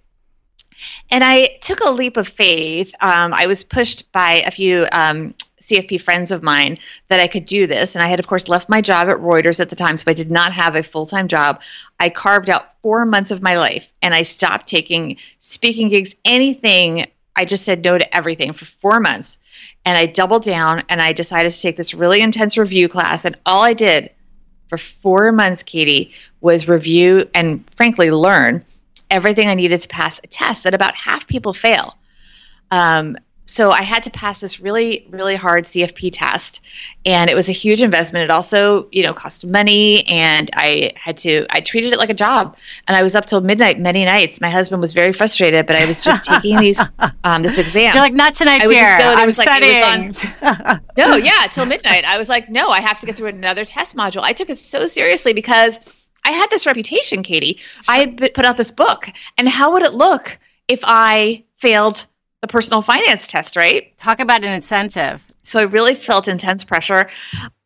And 1.11 1.23
I 1.23 1.57
took 1.61 1.81
a 1.81 1.91
leap 1.91 2.15
of 2.17 2.27
faith. 2.27 2.93
Um, 3.01 3.33
I 3.33 3.47
was 3.47 3.63
pushed 3.63 4.09
by 4.11 4.43
a 4.45 4.51
few 4.51 4.85
um, 4.91 5.33
CFP 5.69 6.01
friends 6.01 6.31
of 6.31 6.43
mine 6.43 6.77
that 7.07 7.19
I 7.19 7.27
could 7.27 7.45
do 7.45 7.67
this. 7.67 7.95
And 7.95 8.03
I 8.03 8.07
had, 8.07 8.19
of 8.19 8.27
course, 8.27 8.47
left 8.47 8.69
my 8.69 8.81
job 8.81 9.07
at 9.07 9.17
Reuters 9.17 9.59
at 9.59 9.69
the 9.69 9.75
time, 9.75 9.97
so 9.97 10.05
I 10.07 10.13
did 10.13 10.31
not 10.31 10.53
have 10.53 10.75
a 10.75 10.83
full 10.83 11.05
time 11.05 11.27
job. 11.27 11.61
I 11.99 12.09
carved 12.09 12.49
out 12.49 12.73
four 12.81 13.05
months 13.05 13.31
of 13.31 13.41
my 13.41 13.55
life 13.55 13.91
and 14.01 14.13
I 14.13 14.23
stopped 14.23 14.67
taking 14.67 15.17
speaking 15.39 15.89
gigs, 15.89 16.15
anything. 16.25 17.07
I 17.35 17.45
just 17.45 17.63
said 17.63 17.83
no 17.83 17.97
to 17.97 18.15
everything 18.15 18.53
for 18.53 18.65
four 18.65 18.99
months. 18.99 19.37
And 19.85 19.97
I 19.97 20.05
doubled 20.05 20.43
down 20.43 20.83
and 20.89 21.01
I 21.01 21.13
decided 21.13 21.51
to 21.51 21.61
take 21.61 21.77
this 21.77 21.93
really 21.93 22.21
intense 22.21 22.57
review 22.57 22.89
class. 22.89 23.25
And 23.25 23.37
all 23.45 23.63
I 23.63 23.73
did 23.73 24.11
for 24.67 24.77
four 24.77 25.31
months, 25.31 25.63
Katie, 25.63 26.13
was 26.41 26.67
review 26.67 27.29
and 27.33 27.69
frankly 27.75 28.11
learn 28.11 28.63
everything 29.09 29.47
I 29.47 29.55
needed 29.55 29.81
to 29.81 29.87
pass 29.87 30.19
a 30.23 30.27
test 30.27 30.63
that 30.63 30.73
about 30.73 30.95
half 30.95 31.27
people 31.27 31.53
fail. 31.53 31.97
Um, 32.71 33.17
so 33.49 33.71
I 33.71 33.81
had 33.81 34.03
to 34.03 34.11
pass 34.11 34.39
this 34.39 34.59
really, 34.59 35.07
really 35.09 35.35
hard 35.35 35.65
CFP 35.65 36.11
test, 36.13 36.61
and 37.03 37.31
it 37.31 37.33
was 37.33 37.49
a 37.49 37.51
huge 37.51 37.81
investment. 37.81 38.25
It 38.25 38.29
also, 38.29 38.87
you 38.91 39.01
know, 39.01 39.11
cost 39.11 39.43
money, 39.43 40.07
and 40.07 40.51
I 40.53 40.93
had 40.95 41.17
to. 41.17 41.47
I 41.49 41.59
treated 41.61 41.91
it 41.91 41.97
like 41.97 42.11
a 42.11 42.13
job, 42.13 42.55
and 42.87 42.95
I 42.95 43.01
was 43.01 43.15
up 43.15 43.25
till 43.25 43.41
midnight 43.41 43.79
many 43.79 44.05
nights. 44.05 44.39
My 44.39 44.51
husband 44.51 44.81
was 44.81 44.93
very 44.93 45.13
frustrated, 45.13 45.65
but 45.65 45.75
I 45.75 45.87
was 45.87 45.99
just 45.99 46.25
taking 46.25 46.57
these 46.57 46.79
um, 47.23 47.41
this 47.41 47.57
exam. 47.57 47.95
You're 47.95 48.03
like, 48.03 48.13
not 48.13 48.35
tonight, 48.35 48.61
dear. 48.67 48.85
I'm 48.85 49.31
studying. 49.31 49.83
on, 49.83 50.81
no, 50.97 51.15
yeah, 51.15 51.47
till 51.51 51.65
midnight. 51.65 52.05
I 52.05 52.19
was 52.19 52.29
like, 52.29 52.49
no, 52.49 52.69
I 52.69 52.81
have 52.81 52.99
to 52.99 53.07
get 53.07 53.15
through 53.17 53.29
another 53.29 53.65
test 53.65 53.95
module. 53.95 54.21
I 54.21 54.33
took 54.33 54.51
it 54.51 54.59
so 54.59 54.85
seriously 54.85 55.33
because 55.33 55.79
I 56.23 56.33
had 56.33 56.51
this 56.51 56.67
reputation, 56.67 57.23
Katie. 57.23 57.57
I 57.87 57.97
had 57.97 58.17
put 58.35 58.45
out 58.45 58.57
this 58.57 58.69
book, 58.69 59.09
and 59.39 59.49
how 59.49 59.73
would 59.73 59.81
it 59.81 59.93
look 59.93 60.37
if 60.67 60.81
I 60.83 61.45
failed? 61.57 62.05
The 62.41 62.47
personal 62.47 62.81
finance 62.81 63.27
test, 63.27 63.55
right? 63.55 63.97
Talk 63.97 64.19
about 64.19 64.43
an 64.43 64.53
incentive. 64.53 65.25
So 65.43 65.59
I 65.59 65.63
really 65.63 65.95
felt 65.95 66.27
intense 66.27 66.63
pressure. 66.63 67.09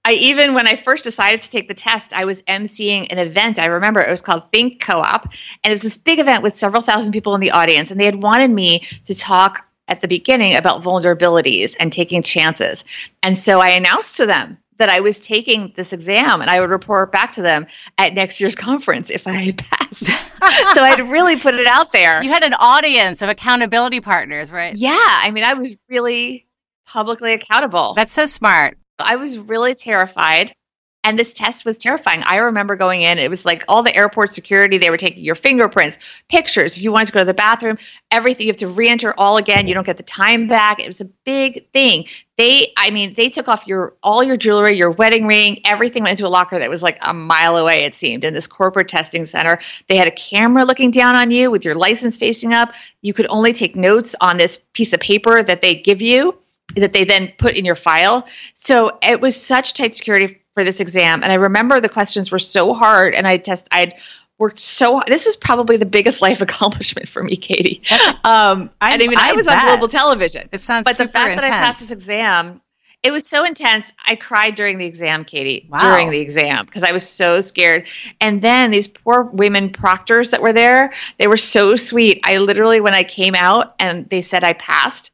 I 0.06 0.14
even, 0.14 0.54
when 0.54 0.68
I 0.68 0.76
first 0.76 1.04
decided 1.04 1.42
to 1.42 1.50
take 1.50 1.68
the 1.68 1.74
test, 1.74 2.12
I 2.12 2.26
was 2.26 2.42
emceeing 2.44 3.12
an 3.12 3.20
event. 3.20 3.60
I 3.60 3.68
remember 3.68 4.02
it 4.02 4.10
was 4.10 4.22
called 4.22 4.52
Think 4.52 4.82
Co 4.82 4.98
op. 4.98 5.26
And 5.64 5.66
it 5.66 5.70
was 5.70 5.82
this 5.82 5.98
big 5.98 6.20
event 6.20 6.44
with 6.44 6.58
several 6.58 6.82
thousand 6.82 7.14
people 7.14 7.36
in 7.36 7.42
the 7.42 7.52
audience. 7.52 7.92
And 7.92 8.00
they 8.00 8.06
had 8.06 8.22
wanted 8.22 8.52
me 8.52 8.80
to 9.06 9.16
talk 9.16 9.66
at 9.88 10.02
the 10.02 10.08
beginning 10.08 10.56
about 10.56 10.82
vulnerabilities 10.82 11.76
and 11.80 11.92
taking 11.92 12.24
chances. 12.24 12.84
And 13.22 13.38
so 13.38 13.60
I 13.60 13.70
announced 13.70 14.18
to 14.18 14.26
them 14.26 14.58
that 14.78 14.90
I 14.90 15.02
was 15.02 15.20
taking 15.20 15.72
this 15.76 15.94
exam 15.94 16.42
and 16.42 16.50
I 16.50 16.60
would 16.60 16.70
report 16.70 17.12
back 17.12 17.34
to 17.34 17.42
them 17.42 17.68
at 17.98 18.14
next 18.14 18.42
year's 18.42 18.56
conference 18.70 19.10
if 19.10 19.28
I 19.28 19.34
had 19.34 19.58
passed. 19.58 20.10
so 20.74 20.84
I'd 20.84 21.00
really 21.10 21.38
put 21.38 21.56
it 21.56 21.68
out 21.68 21.92
there. 21.92 22.22
You 22.24 22.30
had 22.30 22.44
an 22.44 22.54
audience 22.54 23.22
of 23.22 23.30
accountability 23.30 24.02
partners, 24.02 24.52
right? 24.52 24.76
Yeah. 24.76 24.98
I 24.98 25.32
mean, 25.32 25.44
I 25.44 25.54
was 25.54 25.76
really 25.90 26.48
publicly 26.86 27.34
accountable. 27.34 27.94
That's 27.96 28.14
so 28.14 28.26
smart. 28.26 28.78
I 29.00 29.16
was 29.16 29.38
really 29.38 29.76
terrified 29.76 30.56
and 31.04 31.20
this 31.20 31.34
test 31.34 31.66
was 31.66 31.78
terrifying. 31.78 32.22
I 32.24 32.38
remember 32.38 32.76
going 32.76 33.02
in, 33.02 33.20
it 33.20 33.30
was 33.30 33.46
like 33.46 33.64
all 33.68 33.84
the 33.84 33.96
airport 33.96 34.34
security, 34.34 34.78
they 34.78 34.90
were 34.90 34.98
taking 34.98 35.24
your 35.24 35.36
fingerprints, 35.36 35.98
pictures. 36.30 36.78
If 36.78 36.84
you 36.84 36.92
wanted 36.92 37.08
to 37.08 37.14
go 37.14 37.20
to 37.20 37.26
the 37.26 37.34
bathroom, 37.34 37.78
everything, 38.10 38.48
you 38.48 38.52
have 38.52 38.58
to 38.58 38.70
re 38.70 38.88
enter 38.88 39.14
all 39.18 39.38
again. 39.38 39.68
You 39.68 39.74
don't 39.74 39.86
get 39.86 39.98
the 39.98 40.04
time 40.04 40.48
back. 40.48 40.80
It 40.80 40.88
was 40.88 41.02
a 41.02 41.06
big 41.06 41.70
thing. 41.72 42.06
They, 42.38 42.74
I 42.78 42.90
mean, 42.90 43.14
they 43.16 43.30
took 43.30 43.48
off 43.48 43.68
your 43.68 43.96
all 44.02 44.24
your 44.24 44.38
jewelry, 44.38 44.78
your 44.78 44.92
wedding 44.92 45.28
ring, 45.28 45.60
everything 45.66 46.04
went 46.04 46.12
into 46.12 46.28
a 46.28 46.30
locker 46.30 46.58
that 46.58 46.70
was 46.70 46.82
like 46.82 46.98
a 47.02 47.14
mile 47.14 47.58
away, 47.58 47.84
it 47.84 47.96
seemed, 47.96 48.24
in 48.24 48.34
this 48.34 48.48
corporate 48.48 48.88
testing 48.88 49.26
center. 49.26 49.60
They 49.90 49.98
had 49.98 50.08
a 50.08 50.12
camera 50.12 50.64
looking 50.64 50.92
down 50.92 51.16
on 51.16 51.32
you 51.32 51.52
with 51.52 51.66
your 51.66 51.76
license 51.76 52.18
facing 52.18 52.54
up. 52.54 52.74
You 53.02 53.14
could 53.14 53.28
only 53.30 53.54
take 53.54 53.76
notes 53.76 54.16
on 54.22 54.38
this 54.38 54.60
piece 54.72 54.94
of 54.94 55.00
paper 55.00 55.44
that 55.44 55.62
they 55.62 55.76
give 55.76 56.02
you 56.02 56.38
that 56.76 56.94
they 56.94 57.04
then 57.04 57.32
put 57.38 57.56
in 57.56 57.66
your 57.66 57.76
file. 57.76 58.28
So 58.56 58.98
it 59.02 59.22
was 59.22 59.40
such 59.40 59.74
tight 59.74 59.94
security 59.94 60.40
for 60.54 60.64
this 60.64 60.80
exam 60.80 61.24
and 61.24 61.32
i 61.32 61.36
remember 61.36 61.80
the 61.80 61.90
questions 61.90 62.32
were 62.32 62.40
so 62.40 62.74
hard 62.74 63.14
and 63.16 63.28
i 63.28 63.38
test 63.38 63.68
i'd 63.72 63.94
worked 64.40 64.60
so 64.60 64.96
hard. 64.96 65.08
this 65.08 65.26
is 65.28 65.36
probably 65.36 65.78
the 65.78 65.86
biggest 65.86 66.22
life 66.28 66.42
accomplishment 66.42 67.08
for 67.08 67.24
me 67.24 67.36
katie 67.36 67.82
um, 68.24 68.70
I, 68.82 68.94
I 68.94 68.98
mean 68.98 69.18
i, 69.18 69.30
I 69.30 69.34
was 69.34 69.46
bet. 69.46 69.62
on 69.64 69.68
global 69.68 69.88
television 69.88 70.50
it 70.52 70.62
sounds 70.62 70.86
but 70.86 70.98
the 70.98 71.08
fact 71.08 71.34
intense. 71.34 71.44
that 71.46 71.54
i 71.54 71.66
passed 71.66 71.80
this 71.82 71.92
exam 71.92 72.62
It 73.04 73.12
was 73.12 73.28
so 73.28 73.44
intense. 73.44 73.92
I 74.08 74.16
cried 74.16 74.56
during 74.56 74.78
the 74.78 74.86
exam, 74.86 75.26
Katie, 75.26 75.68
Wow. 75.70 75.80
during 75.80 76.10
the 76.10 76.22
exam 76.22 76.66
because 76.66 76.84
I 76.84 76.94
was 76.94 77.06
so 77.06 77.42
scared. 77.42 77.90
And 78.22 78.42
then 78.42 78.72
these 78.72 78.88
poor 78.88 79.24
women 79.24 79.72
proctors 79.74 80.30
that 80.30 80.42
were 80.42 80.54
there, 80.54 80.94
they 81.20 81.28
were 81.28 81.36
so 81.36 81.76
sweet. 81.76 82.22
I 82.24 82.38
literally, 82.38 82.80
when 82.80 82.94
I 82.96 83.04
came 83.04 83.36
out 83.36 83.76
and 83.78 84.10
they 84.10 84.22
said 84.22 84.46
I 84.46 84.54
passed, 84.54 85.12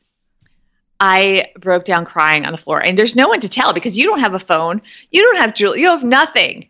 I 1.00 1.48
broke 1.60 1.86
down 1.86 2.06
crying 2.06 2.46
on 2.46 2.52
the 2.52 2.58
floor. 2.58 2.82
And 2.84 2.98
there's 2.98 3.16
no 3.16 3.28
one 3.28 3.40
to 3.42 3.50
tell 3.50 3.74
because 3.74 3.98
you 3.98 4.04
don't 4.06 4.20
have 4.20 4.34
a 4.34 4.40
phone, 4.40 4.82
you 5.12 5.22
don't 5.22 5.38
have 5.38 5.54
jewelry, 5.54 5.82
you 5.82 5.88
have 5.88 6.04
nothing 6.04 6.70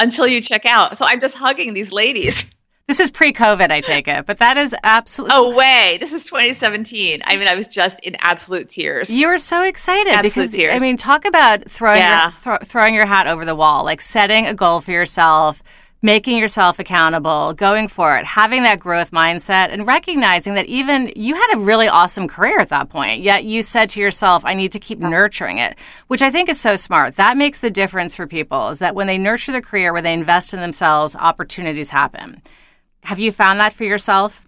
until 0.00 0.26
you 0.26 0.40
check 0.40 0.64
out. 0.64 0.96
So 0.98 1.04
I'm 1.04 1.20
just 1.20 1.36
hugging 1.36 1.74
these 1.74 1.92
ladies. 1.92 2.44
This 2.86 3.00
is 3.00 3.10
pre-COVID, 3.10 3.70
I 3.70 3.82
take 3.82 4.08
it, 4.08 4.24
but 4.24 4.38
that 4.38 4.56
is 4.56 4.74
absolutely. 4.82 5.36
Oh, 5.36 5.54
way. 5.54 5.98
This 6.00 6.14
is 6.14 6.24
2017. 6.24 7.20
I 7.22 7.36
mean, 7.36 7.46
I 7.46 7.54
was 7.54 7.68
just 7.68 8.00
in 8.00 8.16
absolute 8.20 8.70
tears. 8.70 9.10
You 9.10 9.26
were 9.28 9.36
so 9.36 9.62
excited 9.62 10.10
Absolute 10.14 10.22
because 10.34 10.52
tears. 10.52 10.74
I 10.74 10.78
mean, 10.78 10.96
talk 10.96 11.26
about 11.26 11.70
throwing 11.70 11.98
Yeah. 11.98 12.22
your, 12.22 12.30
thro- 12.30 12.58
throwing 12.64 12.94
your 12.94 13.04
hat 13.04 13.26
over 13.26 13.44
the 13.44 13.54
wall, 13.54 13.84
like 13.84 14.00
setting 14.00 14.46
a 14.46 14.54
goal 14.54 14.80
for 14.80 14.90
yourself, 14.90 15.62
making 16.00 16.38
yourself 16.38 16.78
accountable, 16.78 17.52
going 17.54 17.88
for 17.88 18.16
it, 18.16 18.24
having 18.24 18.62
that 18.62 18.78
growth 18.78 19.10
mindset, 19.10 19.72
and 19.72 19.86
recognizing 19.86 20.54
that 20.54 20.66
even 20.66 21.12
you 21.16 21.34
had 21.34 21.54
a 21.54 21.58
really 21.58 21.88
awesome 21.88 22.28
career 22.28 22.60
at 22.60 22.68
that 22.68 22.88
point. 22.88 23.20
Yet 23.20 23.44
you 23.44 23.62
said 23.62 23.88
to 23.90 24.00
yourself, 24.00 24.44
"I 24.44 24.54
need 24.54 24.72
to 24.72 24.80
keep 24.80 25.00
nurturing 25.00 25.58
it," 25.58 25.76
which 26.06 26.22
I 26.22 26.30
think 26.30 26.48
is 26.48 26.60
so 26.60 26.76
smart. 26.76 27.16
That 27.16 27.36
makes 27.36 27.58
the 27.58 27.70
difference 27.70 28.14
for 28.14 28.26
people. 28.26 28.68
Is 28.68 28.78
that 28.78 28.94
when 28.94 29.06
they 29.06 29.18
nurture 29.18 29.52
their 29.52 29.60
career, 29.60 29.92
when 29.92 30.04
they 30.04 30.12
invest 30.12 30.54
in 30.54 30.60
themselves, 30.60 31.16
opportunities 31.16 31.90
happen. 31.90 32.42
Have 33.04 33.18
you 33.18 33.32
found 33.32 33.60
that 33.60 33.72
for 33.72 33.84
yourself? 33.84 34.47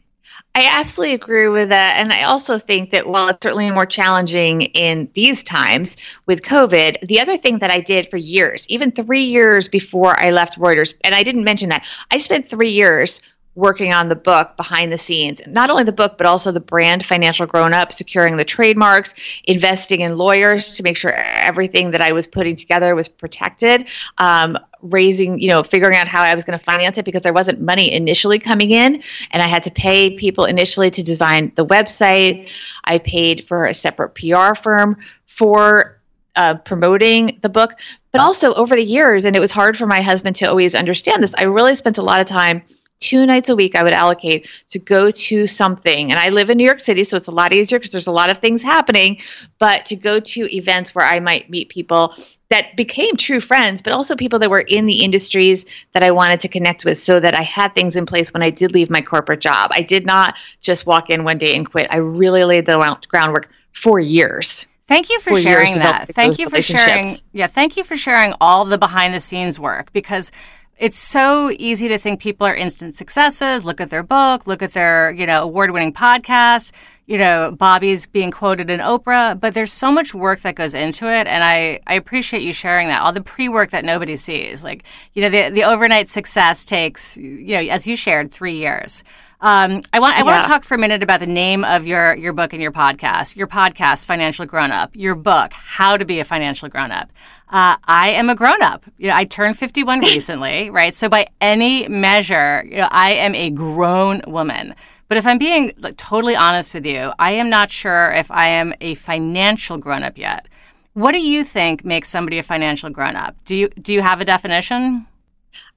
I 0.60 0.78
absolutely 0.78 1.14
agree 1.14 1.48
with 1.48 1.70
that. 1.70 1.96
And 1.98 2.12
I 2.12 2.24
also 2.24 2.58
think 2.58 2.90
that 2.90 3.06
while 3.06 3.28
it's 3.28 3.38
certainly 3.42 3.70
more 3.70 3.86
challenging 3.86 4.60
in 4.60 5.08
these 5.14 5.42
times 5.42 5.96
with 6.26 6.42
COVID, 6.42 7.08
the 7.08 7.18
other 7.18 7.38
thing 7.38 7.60
that 7.60 7.70
I 7.70 7.80
did 7.80 8.10
for 8.10 8.18
years, 8.18 8.66
even 8.68 8.92
three 8.92 9.22
years 9.22 9.68
before 9.68 10.20
I 10.20 10.28
left 10.28 10.58
Reuters, 10.58 10.92
and 11.02 11.14
I 11.14 11.22
didn't 11.22 11.44
mention 11.44 11.70
that, 11.70 11.88
I 12.10 12.18
spent 12.18 12.50
three 12.50 12.72
years 12.72 13.22
working 13.54 13.92
on 13.92 14.08
the 14.08 14.16
book 14.16 14.56
behind 14.56 14.92
the 14.92 14.98
scenes. 14.98 15.40
Not 15.46 15.70
only 15.70 15.84
the 15.84 15.92
book, 15.92 16.16
but 16.16 16.26
also 16.26 16.52
the 16.52 16.60
brand 16.60 17.04
Financial 17.04 17.46
Grown 17.46 17.74
Up, 17.74 17.92
securing 17.92 18.36
the 18.36 18.44
trademarks, 18.44 19.14
investing 19.44 20.02
in 20.02 20.16
lawyers 20.16 20.74
to 20.74 20.82
make 20.82 20.96
sure 20.96 21.12
everything 21.12 21.90
that 21.90 22.00
I 22.00 22.12
was 22.12 22.26
putting 22.26 22.56
together 22.56 22.94
was 22.94 23.08
protected. 23.08 23.88
Um, 24.18 24.58
raising, 24.82 25.38
you 25.40 25.48
know, 25.48 25.62
figuring 25.62 25.96
out 25.96 26.08
how 26.08 26.22
I 26.22 26.34
was 26.34 26.44
going 26.44 26.58
to 26.58 26.64
finance 26.64 26.96
it 26.96 27.04
because 27.04 27.22
there 27.22 27.32
wasn't 27.32 27.60
money 27.60 27.92
initially 27.92 28.38
coming 28.38 28.70
in 28.70 29.02
and 29.30 29.42
I 29.42 29.46
had 29.46 29.64
to 29.64 29.70
pay 29.70 30.16
people 30.16 30.46
initially 30.46 30.90
to 30.92 31.02
design 31.02 31.52
the 31.54 31.66
website. 31.66 32.48
I 32.84 32.98
paid 32.98 33.46
for 33.46 33.66
a 33.66 33.74
separate 33.74 34.14
PR 34.14 34.54
firm 34.54 34.96
for 35.26 36.00
uh, 36.36 36.54
promoting 36.54 37.38
the 37.42 37.48
book, 37.48 37.74
but 38.12 38.20
also 38.20 38.54
over 38.54 38.74
the 38.74 38.84
years, 38.84 39.24
and 39.24 39.36
it 39.36 39.40
was 39.40 39.50
hard 39.50 39.76
for 39.76 39.86
my 39.86 40.00
husband 40.00 40.36
to 40.36 40.46
always 40.46 40.74
understand 40.74 41.22
this. 41.22 41.34
I 41.36 41.44
really 41.44 41.76
spent 41.76 41.98
a 41.98 42.02
lot 42.02 42.20
of 42.20 42.26
time 42.26 42.62
two 43.00 43.26
nights 43.26 43.48
a 43.48 43.56
week 43.56 43.74
I 43.74 43.82
would 43.82 43.92
allocate 43.92 44.48
to 44.68 44.78
go 44.78 45.10
to 45.10 45.46
something. 45.46 46.10
And 46.10 46.20
I 46.20 46.28
live 46.28 46.50
in 46.50 46.58
New 46.58 46.64
York 46.64 46.80
City, 46.80 47.04
so 47.04 47.16
it's 47.16 47.28
a 47.28 47.32
lot 47.32 47.52
easier 47.52 47.78
because 47.78 47.90
there's 47.92 48.06
a 48.06 48.12
lot 48.12 48.30
of 48.30 48.38
things 48.38 48.62
happening. 48.62 49.20
But 49.58 49.86
to 49.86 49.96
go 49.96 50.20
to 50.20 50.54
events 50.54 50.94
where 50.94 51.04
I 51.04 51.20
might 51.20 51.50
meet 51.50 51.68
people 51.70 52.14
that 52.50 52.76
became 52.76 53.16
true 53.16 53.40
friends, 53.40 53.80
but 53.80 53.92
also 53.92 54.16
people 54.16 54.40
that 54.40 54.50
were 54.50 54.60
in 54.60 54.86
the 54.86 55.04
industries 55.04 55.64
that 55.92 56.02
I 56.02 56.10
wanted 56.10 56.40
to 56.40 56.48
connect 56.48 56.84
with 56.84 56.98
so 56.98 57.20
that 57.20 57.34
I 57.34 57.42
had 57.42 57.74
things 57.74 57.96
in 57.96 58.06
place 58.06 58.32
when 58.32 58.42
I 58.42 58.50
did 58.50 58.72
leave 58.72 58.90
my 58.90 59.00
corporate 59.00 59.40
job. 59.40 59.70
I 59.72 59.82
did 59.82 60.04
not 60.04 60.36
just 60.60 60.84
walk 60.84 61.10
in 61.10 61.24
one 61.24 61.38
day 61.38 61.56
and 61.56 61.68
quit. 61.68 61.86
I 61.90 61.98
really 61.98 62.44
laid 62.44 62.66
the 62.66 62.98
groundwork 63.08 63.50
for 63.72 64.00
years. 64.00 64.66
Thank 64.88 65.08
you 65.08 65.20
for 65.20 65.30
for 65.30 65.40
sharing 65.40 65.74
that. 65.74 66.08
Thank 66.08 66.40
you 66.40 66.50
for 66.50 66.60
sharing. 66.60 67.14
Yeah, 67.32 67.46
thank 67.46 67.76
you 67.76 67.84
for 67.84 67.96
sharing 67.96 68.34
all 68.40 68.64
the 68.64 68.76
behind 68.76 69.14
the 69.14 69.20
scenes 69.20 69.56
work 69.56 69.92
because 69.92 70.32
it's 70.80 70.98
so 70.98 71.50
easy 71.58 71.88
to 71.88 71.98
think 71.98 72.20
people 72.22 72.46
are 72.46 72.54
instant 72.54 72.96
successes. 72.96 73.66
Look 73.66 73.82
at 73.82 73.90
their 73.90 74.02
book, 74.02 74.46
look 74.46 74.62
at 74.62 74.72
their, 74.72 75.10
you 75.10 75.26
know, 75.26 75.42
award-winning 75.42 75.92
podcast, 75.92 76.72
you 77.10 77.18
know, 77.18 77.50
Bobbi's 77.58 78.06
being 78.06 78.30
quoted 78.30 78.70
in 78.70 78.78
Oprah, 78.78 79.38
but 79.38 79.52
there's 79.52 79.72
so 79.72 79.90
much 79.90 80.14
work 80.14 80.40
that 80.42 80.54
goes 80.54 80.74
into 80.74 81.06
it 81.12 81.26
and 81.26 81.42
I 81.42 81.80
I 81.88 81.94
appreciate 81.94 82.42
you 82.42 82.52
sharing 82.52 82.86
that. 82.88 83.00
All 83.02 83.12
the 83.12 83.20
pre-work 83.20 83.70
that 83.70 83.84
nobody 83.84 84.14
sees. 84.14 84.62
Like, 84.62 84.84
you 85.14 85.22
know, 85.22 85.28
the 85.28 85.50
the 85.50 85.64
overnight 85.64 86.08
success 86.08 86.64
takes, 86.64 87.16
you 87.16 87.56
know, 87.56 87.62
as 87.76 87.86
you 87.88 87.96
shared, 87.96 88.30
3 88.30 88.52
years. 88.54 89.02
Um, 89.40 89.82
I 89.92 89.98
want 89.98 90.16
I 90.18 90.22
want 90.22 90.36
Yeah. 90.36 90.42
to 90.42 90.48
talk 90.48 90.62
for 90.64 90.74
a 90.74 90.78
minute 90.78 91.02
about 91.02 91.18
the 91.18 91.26
name 91.26 91.64
of 91.64 91.84
your 91.84 92.14
your 92.14 92.32
book 92.32 92.52
and 92.52 92.62
your 92.62 92.70
podcast. 92.72 93.34
Your 93.34 93.48
podcast, 93.48 94.06
Financial 94.06 94.46
Grown 94.46 94.70
Up. 94.70 94.90
Your 94.94 95.16
book, 95.16 95.52
How 95.52 95.96
to 95.96 96.04
Be 96.04 96.20
a 96.20 96.24
Financial 96.24 96.68
Grown 96.68 96.92
Up. 96.92 97.10
Uh, 97.48 97.74
I 97.88 98.10
am 98.10 98.30
a 98.30 98.36
grown 98.36 98.62
up. 98.62 98.84
You 98.98 99.08
know, 99.08 99.16
I 99.16 99.24
turned 99.24 99.58
51 99.58 100.00
recently, 100.14 100.70
right? 100.70 100.94
So 100.94 101.08
by 101.08 101.26
any 101.40 101.88
measure, 101.88 102.62
you 102.70 102.76
know, 102.82 102.88
I 102.92 103.14
am 103.14 103.34
a 103.34 103.50
grown 103.50 104.22
woman. 104.28 104.74
But 105.10 105.18
if 105.18 105.26
I'm 105.26 105.38
being 105.38 105.72
like, 105.78 105.96
totally 105.96 106.36
honest 106.36 106.72
with 106.72 106.86
you, 106.86 107.12
I 107.18 107.32
am 107.32 107.50
not 107.50 107.72
sure 107.72 108.12
if 108.12 108.30
I 108.30 108.46
am 108.46 108.72
a 108.80 108.94
financial 108.94 109.76
grown 109.76 110.04
up 110.04 110.16
yet. 110.16 110.46
What 110.92 111.10
do 111.10 111.18
you 111.18 111.42
think 111.42 111.84
makes 111.84 112.08
somebody 112.08 112.38
a 112.38 112.44
financial 112.44 112.90
grown 112.90 113.16
up? 113.16 113.34
Do 113.44 113.56
you 113.56 113.70
do 113.70 113.92
you 113.92 114.02
have 114.02 114.20
a 114.20 114.24
definition? 114.24 115.08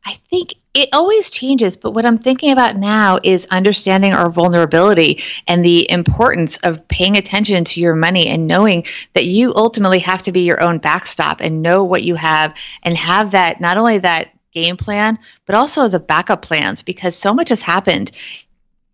I 0.05 0.19
think 0.29 0.53
it 0.75 0.89
always 0.93 1.31
changes, 1.31 1.77
but 1.77 1.91
what 1.91 2.05
I'm 2.05 2.19
thinking 2.19 2.51
about 2.51 2.77
now 2.77 3.17
is 3.23 3.47
understanding 3.49 4.13
our 4.13 4.29
vulnerability 4.29 5.23
and 5.47 5.65
the 5.65 5.89
importance 5.89 6.57
of 6.57 6.87
paying 6.87 7.17
attention 7.17 7.63
to 7.63 7.81
your 7.81 7.95
money 7.95 8.27
and 8.27 8.45
knowing 8.45 8.83
that 9.13 9.25
you 9.25 9.51
ultimately 9.55 9.99
have 9.99 10.21
to 10.23 10.31
be 10.31 10.41
your 10.41 10.61
own 10.61 10.77
backstop 10.77 11.41
and 11.41 11.63
know 11.63 11.83
what 11.83 12.03
you 12.03 12.13
have 12.13 12.53
and 12.83 12.95
have 12.95 13.31
that 13.31 13.59
not 13.59 13.77
only 13.77 13.97
that 13.97 14.29
game 14.51 14.77
plan, 14.77 15.17
but 15.47 15.55
also 15.55 15.87
the 15.87 15.99
backup 15.99 16.43
plans 16.43 16.83
because 16.83 17.15
so 17.15 17.33
much 17.33 17.49
has 17.49 17.61
happened 17.61 18.11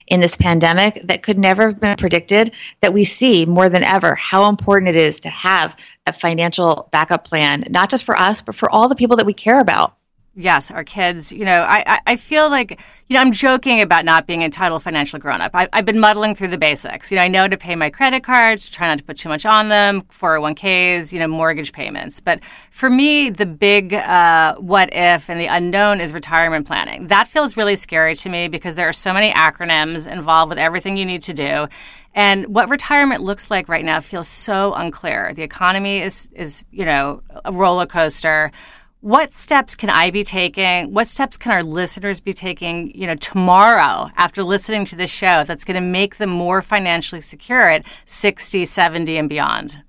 in 0.10 0.20
this 0.20 0.36
pandemic 0.36 1.02
that 1.06 1.24
could 1.24 1.38
never 1.38 1.68
have 1.68 1.80
been 1.80 1.98
predicted 1.98 2.52
that 2.82 2.94
we 2.94 3.06
see 3.06 3.46
more 3.46 3.70
than 3.70 3.84
ever 3.84 4.16
how 4.16 4.50
important 4.50 4.90
it 4.90 4.96
is 4.96 5.20
to 5.22 5.30
have 5.30 5.76
a 6.08 6.14
financial 6.14 6.90
backup 6.92 7.24
plan, 7.24 7.64
not 7.70 7.90
just 7.90 8.04
for 8.04 8.16
us, 8.18 8.42
but 8.42 8.56
for 8.56 8.70
all 8.70 8.90
the 8.90 8.96
people 8.96 9.18
that 9.18 9.26
we 9.26 9.34
care 9.34 9.60
about. 9.60 9.96
Yes, 10.40 10.72
our 10.72 10.84
kids, 10.84 11.32
you 11.32 11.44
know, 11.44 11.66
I, 11.68 12.00
I, 12.08 12.16
feel 12.16 12.50
like, 12.50 12.80
you 13.08 13.14
know, 13.14 13.20
I'm 13.20 13.34
joking 13.34 13.82
about 13.82 14.06
not 14.06 14.26
being 14.26 14.44
a 14.44 14.50
title 14.50 14.80
financial 14.80 15.20
grown 15.20 15.42
up. 15.42 15.52
I, 15.54 15.68
I've 15.74 15.86
been 15.86 16.00
muddling 16.00 16.34
through 16.34 16.48
the 16.48 16.58
basics. 16.58 17.12
You 17.12 17.18
know, 17.18 17.24
I 17.24 17.28
know 17.28 17.48
to 17.48 17.58
pay 17.58 17.76
my 17.76 17.90
credit 17.90 18.24
cards, 18.24 18.70
try 18.70 18.88
not 18.88 18.98
to 19.00 19.04
put 19.04 19.18
too 19.18 19.28
much 19.28 19.46
on 19.46 19.68
them, 19.68 20.02
401ks, 20.04 21.12
you 21.12 21.20
know, 21.20 21.28
mortgage 21.28 21.74
payments. 21.74 22.22
But 22.22 22.40
for 22.72 22.90
me, 22.90 23.30
the 23.30 23.46
big 23.46 23.94
uh, 23.94 24.56
what 24.56 24.90
if 24.94 25.30
and 25.30 25.40
the 25.40 25.48
unknown 25.48 26.00
is 26.00 26.14
retirement 26.14 26.66
planning. 26.66 27.08
That 27.08 27.28
feels 27.28 27.58
really 27.58 27.76
scary 27.76 28.16
to 28.16 28.30
me 28.30 28.48
because 28.48 28.76
there 28.76 28.88
are 28.88 28.94
so 28.94 29.14
many 29.14 29.32
acronyms 29.34 30.10
involved 30.10 30.50
with 30.50 30.58
everything 30.58 30.96
you 30.96 31.06
need 31.06 31.22
to 31.24 31.34
do. 31.34 31.68
And 32.16 32.48
what 32.48 32.70
retirement 32.70 33.22
looks 33.22 33.52
like 33.52 33.70
right 33.70 33.86
now 33.86 34.00
feels 34.00 34.28
so 34.28 34.74
unclear. 34.74 35.34
The 35.34 35.44
economy 35.44 36.02
is, 36.02 36.28
is 36.34 36.64
you 36.72 36.86
know, 36.86 37.22
a 37.46 37.52
roller 37.52 37.86
coaster 37.86 38.52
what 39.02 39.32
steps 39.32 39.76
can 39.76 39.90
I 39.90 40.10
be 40.12 40.24
taking? 40.24 40.94
What 40.94 41.08
steps 41.08 41.38
can 41.38 41.54
our 41.54 41.64
listeners 41.64 42.20
be 42.20 42.34
taking, 42.34 42.92
you 42.94 43.08
know, 43.08 43.16
tomorrow 43.16 44.10
after 44.18 44.44
listening 44.44 44.86
to 44.86 44.96
this 44.96 45.10
show 45.10 45.44
that's 45.46 45.64
going 45.64 45.76
to 45.76 45.88
make 45.88 46.18
them 46.18 46.30
more 46.30 46.62
financially 46.62 47.22
secure 47.22 47.70
at 47.70 47.86
60, 48.06 48.66
70 48.66 49.18
and 49.18 49.30
beyond? 49.30 49.84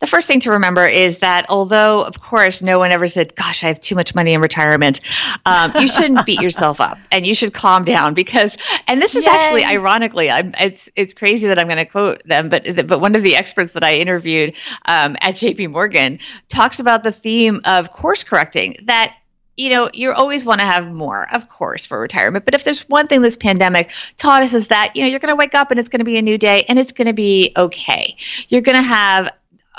The 0.00 0.06
first 0.06 0.26
thing 0.26 0.40
to 0.40 0.50
remember 0.52 0.86
is 0.86 1.18
that 1.18 1.46
although, 1.48 2.02
of 2.02 2.20
course, 2.20 2.62
no 2.62 2.78
one 2.78 2.90
ever 2.90 3.06
said, 3.06 3.34
Gosh, 3.34 3.62
I 3.62 3.68
have 3.68 3.80
too 3.80 3.94
much 3.94 4.14
money 4.14 4.32
in 4.32 4.40
retirement, 4.40 5.00
um, 5.46 5.72
you 5.78 5.88
shouldn't 5.88 6.26
beat 6.26 6.40
yourself 6.40 6.80
up 6.80 6.98
and 7.12 7.26
you 7.26 7.34
should 7.34 7.54
calm 7.54 7.84
down 7.84 8.14
because, 8.14 8.56
and 8.86 9.00
this 9.00 9.14
is 9.14 9.24
Yay. 9.24 9.30
actually 9.30 9.64
ironically, 9.64 10.30
I'm, 10.30 10.54
it's, 10.58 10.90
it's 10.96 11.14
crazy 11.14 11.46
that 11.48 11.58
I'm 11.58 11.66
going 11.66 11.78
to 11.78 11.86
quote 11.86 12.26
them, 12.26 12.48
but, 12.48 12.86
but 12.86 13.00
one 13.00 13.14
of 13.14 13.22
the 13.22 13.36
experts 13.36 13.74
that 13.74 13.84
I 13.84 13.96
interviewed 13.96 14.54
um, 14.86 15.16
at 15.20 15.34
JP 15.34 15.70
Morgan 15.70 16.18
talks 16.48 16.80
about 16.80 17.02
the 17.02 17.12
theme 17.12 17.60
of 17.64 17.92
course 17.92 18.24
correcting 18.24 18.76
that 18.84 19.14
you 19.60 19.68
know, 19.68 19.90
you 19.92 20.10
always 20.12 20.46
want 20.46 20.60
to 20.60 20.66
have 20.66 20.90
more, 20.90 21.28
of 21.34 21.50
course, 21.50 21.84
for 21.84 22.00
retirement. 22.00 22.46
But 22.46 22.54
if 22.54 22.64
there's 22.64 22.88
one 22.88 23.08
thing 23.08 23.20
this 23.20 23.36
pandemic 23.36 23.92
taught 24.16 24.42
us 24.42 24.54
is 24.54 24.68
that, 24.68 24.96
you 24.96 25.02
know, 25.02 25.08
you're 25.08 25.18
going 25.18 25.32
to 25.32 25.36
wake 25.36 25.54
up 25.54 25.70
and 25.70 25.78
it's 25.78 25.90
going 25.90 25.98
to 25.98 26.04
be 26.04 26.16
a 26.16 26.22
new 26.22 26.38
day 26.38 26.64
and 26.66 26.78
it's 26.78 26.92
going 26.92 27.08
to 27.08 27.12
be 27.12 27.52
okay. 27.56 28.16
You're 28.48 28.62
going 28.62 28.76
to 28.76 28.82
have, 28.82 29.30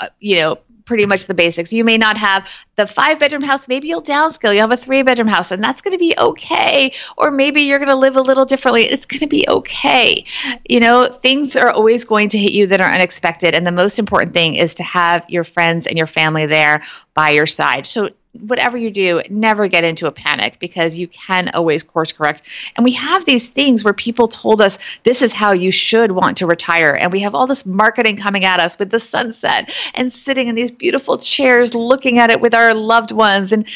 uh, 0.02 0.08
you 0.20 0.36
know, 0.36 0.58
pretty 0.84 1.06
much 1.06 1.26
the 1.26 1.34
basics. 1.34 1.72
You 1.72 1.84
may 1.84 1.96
not 1.96 2.18
have 2.18 2.50
the 2.76 2.86
five 2.86 3.18
bedroom 3.18 3.42
house. 3.42 3.68
Maybe 3.68 3.88
you'll 3.88 4.02
downscale. 4.02 4.52
You'll 4.52 4.62
have 4.62 4.72
a 4.72 4.76
three 4.76 5.02
bedroom 5.02 5.28
house 5.28 5.52
and 5.52 5.62
that's 5.62 5.80
going 5.80 5.92
to 5.92 5.98
be 5.98 6.14
okay. 6.18 6.92
Or 7.16 7.30
maybe 7.30 7.62
you're 7.62 7.78
going 7.78 7.88
to 7.88 7.96
live 7.96 8.16
a 8.16 8.20
little 8.20 8.44
differently. 8.44 8.84
It's 8.84 9.06
going 9.06 9.20
to 9.20 9.26
be 9.26 9.46
okay. 9.48 10.24
You 10.68 10.80
know, 10.80 11.06
things 11.06 11.56
are 11.56 11.70
always 11.70 12.04
going 12.04 12.30
to 12.30 12.38
hit 12.38 12.52
you 12.52 12.66
that 12.66 12.80
are 12.80 12.90
unexpected. 12.90 13.54
And 13.54 13.66
the 13.66 13.72
most 13.72 13.98
important 13.98 14.34
thing 14.34 14.56
is 14.56 14.74
to 14.74 14.82
have 14.82 15.24
your 15.28 15.44
friends 15.44 15.86
and 15.86 15.96
your 15.96 16.06
family 16.06 16.46
there 16.46 16.82
by 17.14 17.30
your 17.30 17.46
side. 17.46 17.86
So 17.86 18.10
whatever 18.40 18.76
you 18.76 18.90
do, 18.90 19.20
never 19.28 19.68
get 19.68 19.84
into 19.84 20.06
a 20.06 20.12
panic 20.12 20.58
because 20.58 20.96
you 20.96 21.06
can 21.08 21.50
always 21.54 21.82
course 21.82 22.12
correct. 22.12 22.42
And 22.76 22.84
we 22.84 22.92
have 22.92 23.24
these 23.24 23.50
things 23.50 23.84
where 23.84 23.92
people 23.92 24.26
told 24.26 24.62
us 24.62 24.78
this 25.02 25.22
is 25.22 25.32
how 25.32 25.52
you 25.52 25.70
should 25.70 26.12
want 26.12 26.38
to 26.38 26.46
retire. 26.46 26.94
And 26.94 27.12
we 27.12 27.20
have 27.20 27.34
all 27.34 27.46
this 27.46 27.66
marketing 27.66 28.16
coming 28.16 28.44
at 28.44 28.60
us 28.60 28.78
with 28.78 28.90
the 28.90 29.00
sunset 29.00 29.74
and 29.94 30.12
sitting 30.12 30.48
in 30.48 30.54
these 30.54 30.70
beautiful 30.70 31.18
chairs 31.18 31.74
looking 31.74 32.18
at 32.18 32.30
it 32.30 32.40
with 32.40 32.54
our 32.54 32.74
loved 32.74 33.12
ones. 33.12 33.52
And 33.52 33.66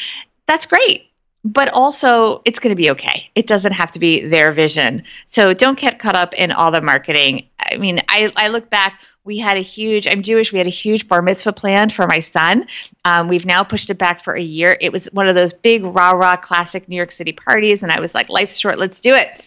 that's 0.47 0.65
great. 0.65 1.03
But 1.43 1.69
also, 1.69 2.41
it's 2.43 2.59
going 2.59 2.71
to 2.71 2.75
be 2.75 2.89
okay. 2.91 3.29
It 3.35 3.47
doesn't 3.47 3.71
have 3.71 3.91
to 3.91 3.99
be 3.99 4.25
their 4.25 4.51
vision. 4.51 5.03
So 5.27 5.53
don't 5.53 5.79
get 5.79 5.99
caught 5.99 6.15
up 6.15 6.33
in 6.33 6.51
all 6.51 6.71
the 6.71 6.81
marketing. 6.81 7.47
I 7.59 7.77
mean, 7.77 8.01
I, 8.09 8.33
I 8.35 8.49
look 8.49 8.69
back 8.69 8.99
we 9.27 9.37
had 9.37 9.57
a 9.57 9.61
huge 9.61 10.07
i'm 10.07 10.23
jewish 10.23 10.51
we 10.51 10.57
had 10.57 10.65
a 10.65 10.71
huge 10.71 11.07
bar 11.07 11.21
mitzvah 11.21 11.53
planned 11.53 11.93
for 11.93 12.07
my 12.07 12.19
son. 12.19 12.65
Um, 13.05 13.27
we've 13.27 13.45
now 13.45 13.63
pushed 13.63 13.89
it 13.89 13.97
back 13.97 14.23
for 14.23 14.33
a 14.33 14.41
year. 14.41 14.75
It 14.79 14.91
was 14.91 15.05
one 15.11 15.27
of 15.27 15.35
those 15.35 15.53
big 15.53 15.83
rah 15.83 16.11
rah 16.11 16.37
classic 16.37 16.87
new 16.89 16.95
york 16.95 17.11
city 17.11 17.33
parties 17.33 17.83
and 17.83 17.91
i 17.91 17.99
was 17.99 18.15
like 18.15 18.29
life's 18.29 18.57
short 18.57 18.79
let's 18.79 19.01
do 19.01 19.13
it. 19.13 19.43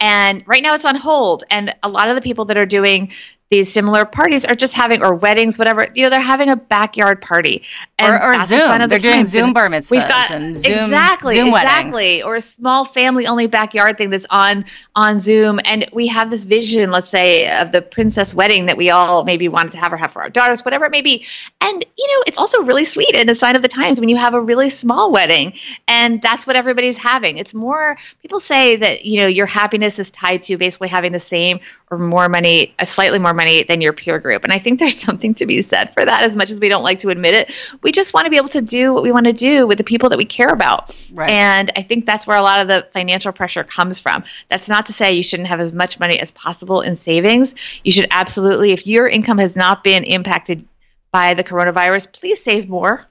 And 0.00 0.46
right 0.46 0.62
now 0.62 0.74
it's 0.74 0.84
on 0.84 0.96
hold 0.96 1.44
and 1.50 1.74
a 1.82 1.88
lot 1.88 2.08
of 2.08 2.14
the 2.14 2.20
people 2.20 2.44
that 2.46 2.58
are 2.58 2.66
doing 2.66 3.12
these 3.54 3.72
similar 3.72 4.04
parties 4.04 4.44
are 4.44 4.56
just 4.56 4.74
having 4.74 5.00
or 5.00 5.14
weddings, 5.14 5.58
whatever. 5.60 5.86
You 5.94 6.02
know, 6.02 6.10
they're 6.10 6.20
having 6.20 6.48
a 6.48 6.56
backyard 6.56 7.20
party 7.22 7.62
and 8.00 8.12
or, 8.12 8.34
or 8.34 8.38
Zoom. 8.38 8.80
The 8.80 8.86
they're 8.88 8.98
doing 8.98 9.24
Zoom 9.24 9.52
bar 9.52 9.68
mitzvahs. 9.68 9.90
We've 9.92 10.00
got 10.08 10.30
and 10.32 10.58
Zoom, 10.58 10.72
exactly, 10.72 11.36
Zoom 11.36 11.48
exactly, 11.48 12.20
or 12.22 12.34
a 12.34 12.40
small 12.40 12.84
family 12.84 13.28
only 13.28 13.46
backyard 13.46 13.96
thing 13.96 14.10
that's 14.10 14.26
on 14.28 14.64
on 14.96 15.20
Zoom. 15.20 15.60
And 15.64 15.88
we 15.92 16.08
have 16.08 16.30
this 16.30 16.42
vision, 16.42 16.90
let's 16.90 17.08
say, 17.08 17.48
of 17.60 17.70
the 17.70 17.80
princess 17.80 18.34
wedding 18.34 18.66
that 18.66 18.76
we 18.76 18.90
all 18.90 19.22
maybe 19.22 19.46
wanted 19.46 19.70
to 19.72 19.78
have 19.78 19.92
or 19.92 19.96
have 19.96 20.10
for 20.10 20.22
our 20.22 20.30
daughters, 20.30 20.64
whatever 20.64 20.86
it 20.86 20.90
may 20.90 21.02
be. 21.02 21.24
And 21.60 21.84
you 21.96 22.08
know, 22.08 22.24
it's 22.26 22.38
also 22.38 22.60
really 22.62 22.84
sweet 22.84 23.14
and 23.14 23.30
a 23.30 23.36
sign 23.36 23.54
of 23.54 23.62
the 23.62 23.68
times 23.68 24.00
when 24.00 24.08
you 24.08 24.16
have 24.16 24.34
a 24.34 24.40
really 24.40 24.68
small 24.68 25.12
wedding, 25.12 25.52
and 25.86 26.20
that's 26.22 26.44
what 26.44 26.56
everybody's 26.56 26.96
having. 26.96 27.38
It's 27.38 27.54
more 27.54 27.96
people 28.20 28.40
say 28.40 28.74
that 28.74 29.04
you 29.04 29.20
know 29.20 29.28
your 29.28 29.46
happiness 29.46 30.00
is 30.00 30.10
tied 30.10 30.42
to 30.44 30.56
basically 30.56 30.88
having 30.88 31.12
the 31.12 31.20
same 31.20 31.60
or 31.90 31.98
more 31.98 32.28
money, 32.28 32.74
a 32.80 32.86
slightly 32.86 33.20
more 33.20 33.32
money 33.32 33.43
than 33.68 33.80
your 33.80 33.92
peer 33.92 34.18
group. 34.18 34.44
And 34.44 34.52
I 34.52 34.58
think 34.58 34.78
there's 34.78 34.98
something 35.00 35.34
to 35.34 35.46
be 35.46 35.62
said 35.62 35.92
for 35.92 36.04
that, 36.04 36.22
as 36.22 36.36
much 36.36 36.50
as 36.50 36.60
we 36.60 36.68
don't 36.68 36.82
like 36.82 36.98
to 37.00 37.08
admit 37.08 37.34
it. 37.34 37.54
We 37.82 37.92
just 37.92 38.14
want 38.14 38.26
to 38.26 38.30
be 38.30 38.36
able 38.36 38.48
to 38.48 38.62
do 38.62 38.92
what 38.92 39.02
we 39.02 39.12
want 39.12 39.26
to 39.26 39.32
do 39.32 39.66
with 39.66 39.78
the 39.78 39.84
people 39.84 40.08
that 40.08 40.18
we 40.18 40.24
care 40.24 40.48
about. 40.48 40.94
Right. 41.12 41.30
And 41.30 41.72
I 41.76 41.82
think 41.82 42.06
that's 42.06 42.26
where 42.26 42.36
a 42.36 42.42
lot 42.42 42.60
of 42.60 42.68
the 42.68 42.86
financial 42.92 43.32
pressure 43.32 43.64
comes 43.64 44.00
from. 44.00 44.24
That's 44.48 44.68
not 44.68 44.86
to 44.86 44.92
say 44.92 45.12
you 45.12 45.22
shouldn't 45.22 45.48
have 45.48 45.60
as 45.60 45.72
much 45.72 45.98
money 45.98 46.18
as 46.18 46.30
possible 46.32 46.80
in 46.80 46.96
savings. 46.96 47.54
You 47.84 47.92
should 47.92 48.08
absolutely, 48.10 48.72
if 48.72 48.86
your 48.86 49.08
income 49.08 49.38
has 49.38 49.56
not 49.56 49.84
been 49.84 50.04
impacted 50.04 50.66
by 51.12 51.34
the 51.34 51.44
coronavirus, 51.44 52.12
please 52.12 52.42
save 52.42 52.68
more 52.68 53.06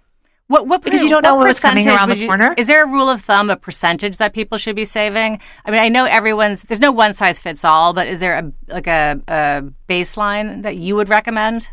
what, 0.48 0.68
what 0.68 0.82
because 0.82 1.04
you 1.04 1.10
don't 1.10 1.24
know 1.24 1.36
what's 1.36 1.60
coming 1.60 1.88
around 1.88 2.10
the 2.10 2.18
you, 2.18 2.28
corner. 2.28 2.54
Is 2.58 2.68
there 2.68 2.84
a 2.84 2.88
rule 2.88 3.10
of 3.10 3.22
thumb, 3.22 3.50
a 3.50 3.56
percentage 3.56 4.18
that 4.18 4.34
people 4.34 4.58
should 4.58 4.76
be 4.76 4.86
saving? 4.86 5.40
I 5.66 5.72
mean, 5.72 5.80
I 5.80 5.90
know 5.90 6.06
everyone's 6.06 6.64
there's 6.64 6.80
no 6.80 6.92
one 6.92 7.14
size 7.14 7.40
fits 7.40 7.64
all, 7.64 7.94
but 7.94 8.08
is 8.08 8.20
there 8.20 8.38
a 8.38 8.52
like 8.68 8.88
a, 8.88 9.22
a 9.28 9.64
baseline 9.88 10.62
that 10.64 10.78
you 10.78 10.96
would 10.96 11.10
recommend? 11.10 11.70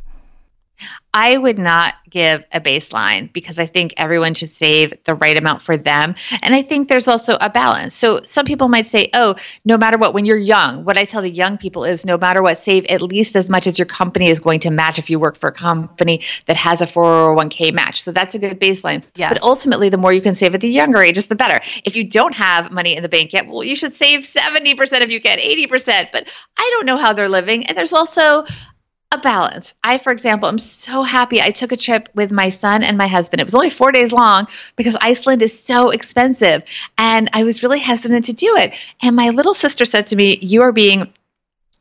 I 1.12 1.36
would 1.38 1.58
not 1.58 1.94
give 2.08 2.44
a 2.52 2.60
baseline 2.60 3.32
because 3.32 3.58
I 3.58 3.66
think 3.66 3.94
everyone 3.96 4.34
should 4.34 4.50
save 4.50 4.94
the 5.04 5.14
right 5.16 5.36
amount 5.36 5.62
for 5.62 5.76
them. 5.76 6.14
And 6.42 6.54
I 6.54 6.62
think 6.62 6.88
there's 6.88 7.08
also 7.08 7.36
a 7.40 7.50
balance. 7.50 7.96
So 7.96 8.20
some 8.22 8.44
people 8.44 8.68
might 8.68 8.86
say, 8.86 9.10
oh, 9.14 9.34
no 9.64 9.76
matter 9.76 9.98
what, 9.98 10.14
when 10.14 10.24
you're 10.24 10.38
young, 10.38 10.84
what 10.84 10.96
I 10.96 11.04
tell 11.04 11.22
the 11.22 11.30
young 11.30 11.58
people 11.58 11.84
is 11.84 12.04
no 12.04 12.16
matter 12.16 12.42
what, 12.42 12.62
save 12.62 12.84
at 12.86 13.02
least 13.02 13.34
as 13.34 13.48
much 13.48 13.66
as 13.66 13.78
your 13.78 13.86
company 13.86 14.28
is 14.28 14.38
going 14.38 14.60
to 14.60 14.70
match 14.70 14.98
if 14.98 15.10
you 15.10 15.18
work 15.18 15.36
for 15.36 15.48
a 15.48 15.52
company 15.52 16.22
that 16.46 16.56
has 16.56 16.80
a 16.80 16.86
401k 16.86 17.72
match. 17.72 18.02
So 18.02 18.12
that's 18.12 18.36
a 18.36 18.38
good 18.38 18.60
baseline. 18.60 19.02
Yes. 19.16 19.32
But 19.32 19.42
ultimately, 19.42 19.88
the 19.88 19.98
more 19.98 20.12
you 20.12 20.22
can 20.22 20.34
save 20.36 20.54
at 20.54 20.60
the 20.60 20.70
younger 20.70 21.02
ages, 21.02 21.26
the 21.26 21.34
better. 21.34 21.60
If 21.84 21.96
you 21.96 22.04
don't 22.04 22.34
have 22.34 22.70
money 22.70 22.96
in 22.96 23.02
the 23.02 23.08
bank 23.08 23.32
yet, 23.32 23.48
well, 23.48 23.64
you 23.64 23.74
should 23.74 23.96
save 23.96 24.20
70% 24.20 25.00
if 25.00 25.10
you 25.10 25.20
can, 25.20 25.38
80%. 25.38 26.12
But 26.12 26.28
I 26.56 26.70
don't 26.72 26.86
know 26.86 26.96
how 26.96 27.12
they're 27.12 27.28
living. 27.28 27.66
And 27.66 27.76
there's 27.76 27.92
also 27.92 28.44
a 29.12 29.18
balance. 29.18 29.74
I, 29.82 29.98
for 29.98 30.12
example, 30.12 30.48
I'm 30.48 30.58
so 30.58 31.02
happy 31.02 31.42
I 31.42 31.50
took 31.50 31.72
a 31.72 31.76
trip 31.76 32.08
with 32.14 32.30
my 32.30 32.48
son 32.48 32.84
and 32.84 32.96
my 32.96 33.08
husband. 33.08 33.40
It 33.40 33.44
was 33.44 33.56
only 33.56 33.68
four 33.68 33.90
days 33.90 34.12
long 34.12 34.46
because 34.76 34.96
Iceland 35.00 35.42
is 35.42 35.58
so 35.58 35.90
expensive. 35.90 36.62
And 36.96 37.28
I 37.32 37.42
was 37.42 37.64
really 37.64 37.80
hesitant 37.80 38.26
to 38.26 38.32
do 38.32 38.54
it. 38.56 38.72
And 39.02 39.16
my 39.16 39.30
little 39.30 39.52
sister 39.52 39.84
said 39.84 40.06
to 40.08 40.16
me, 40.16 40.38
You 40.40 40.62
are 40.62 40.70
being 40.70 41.12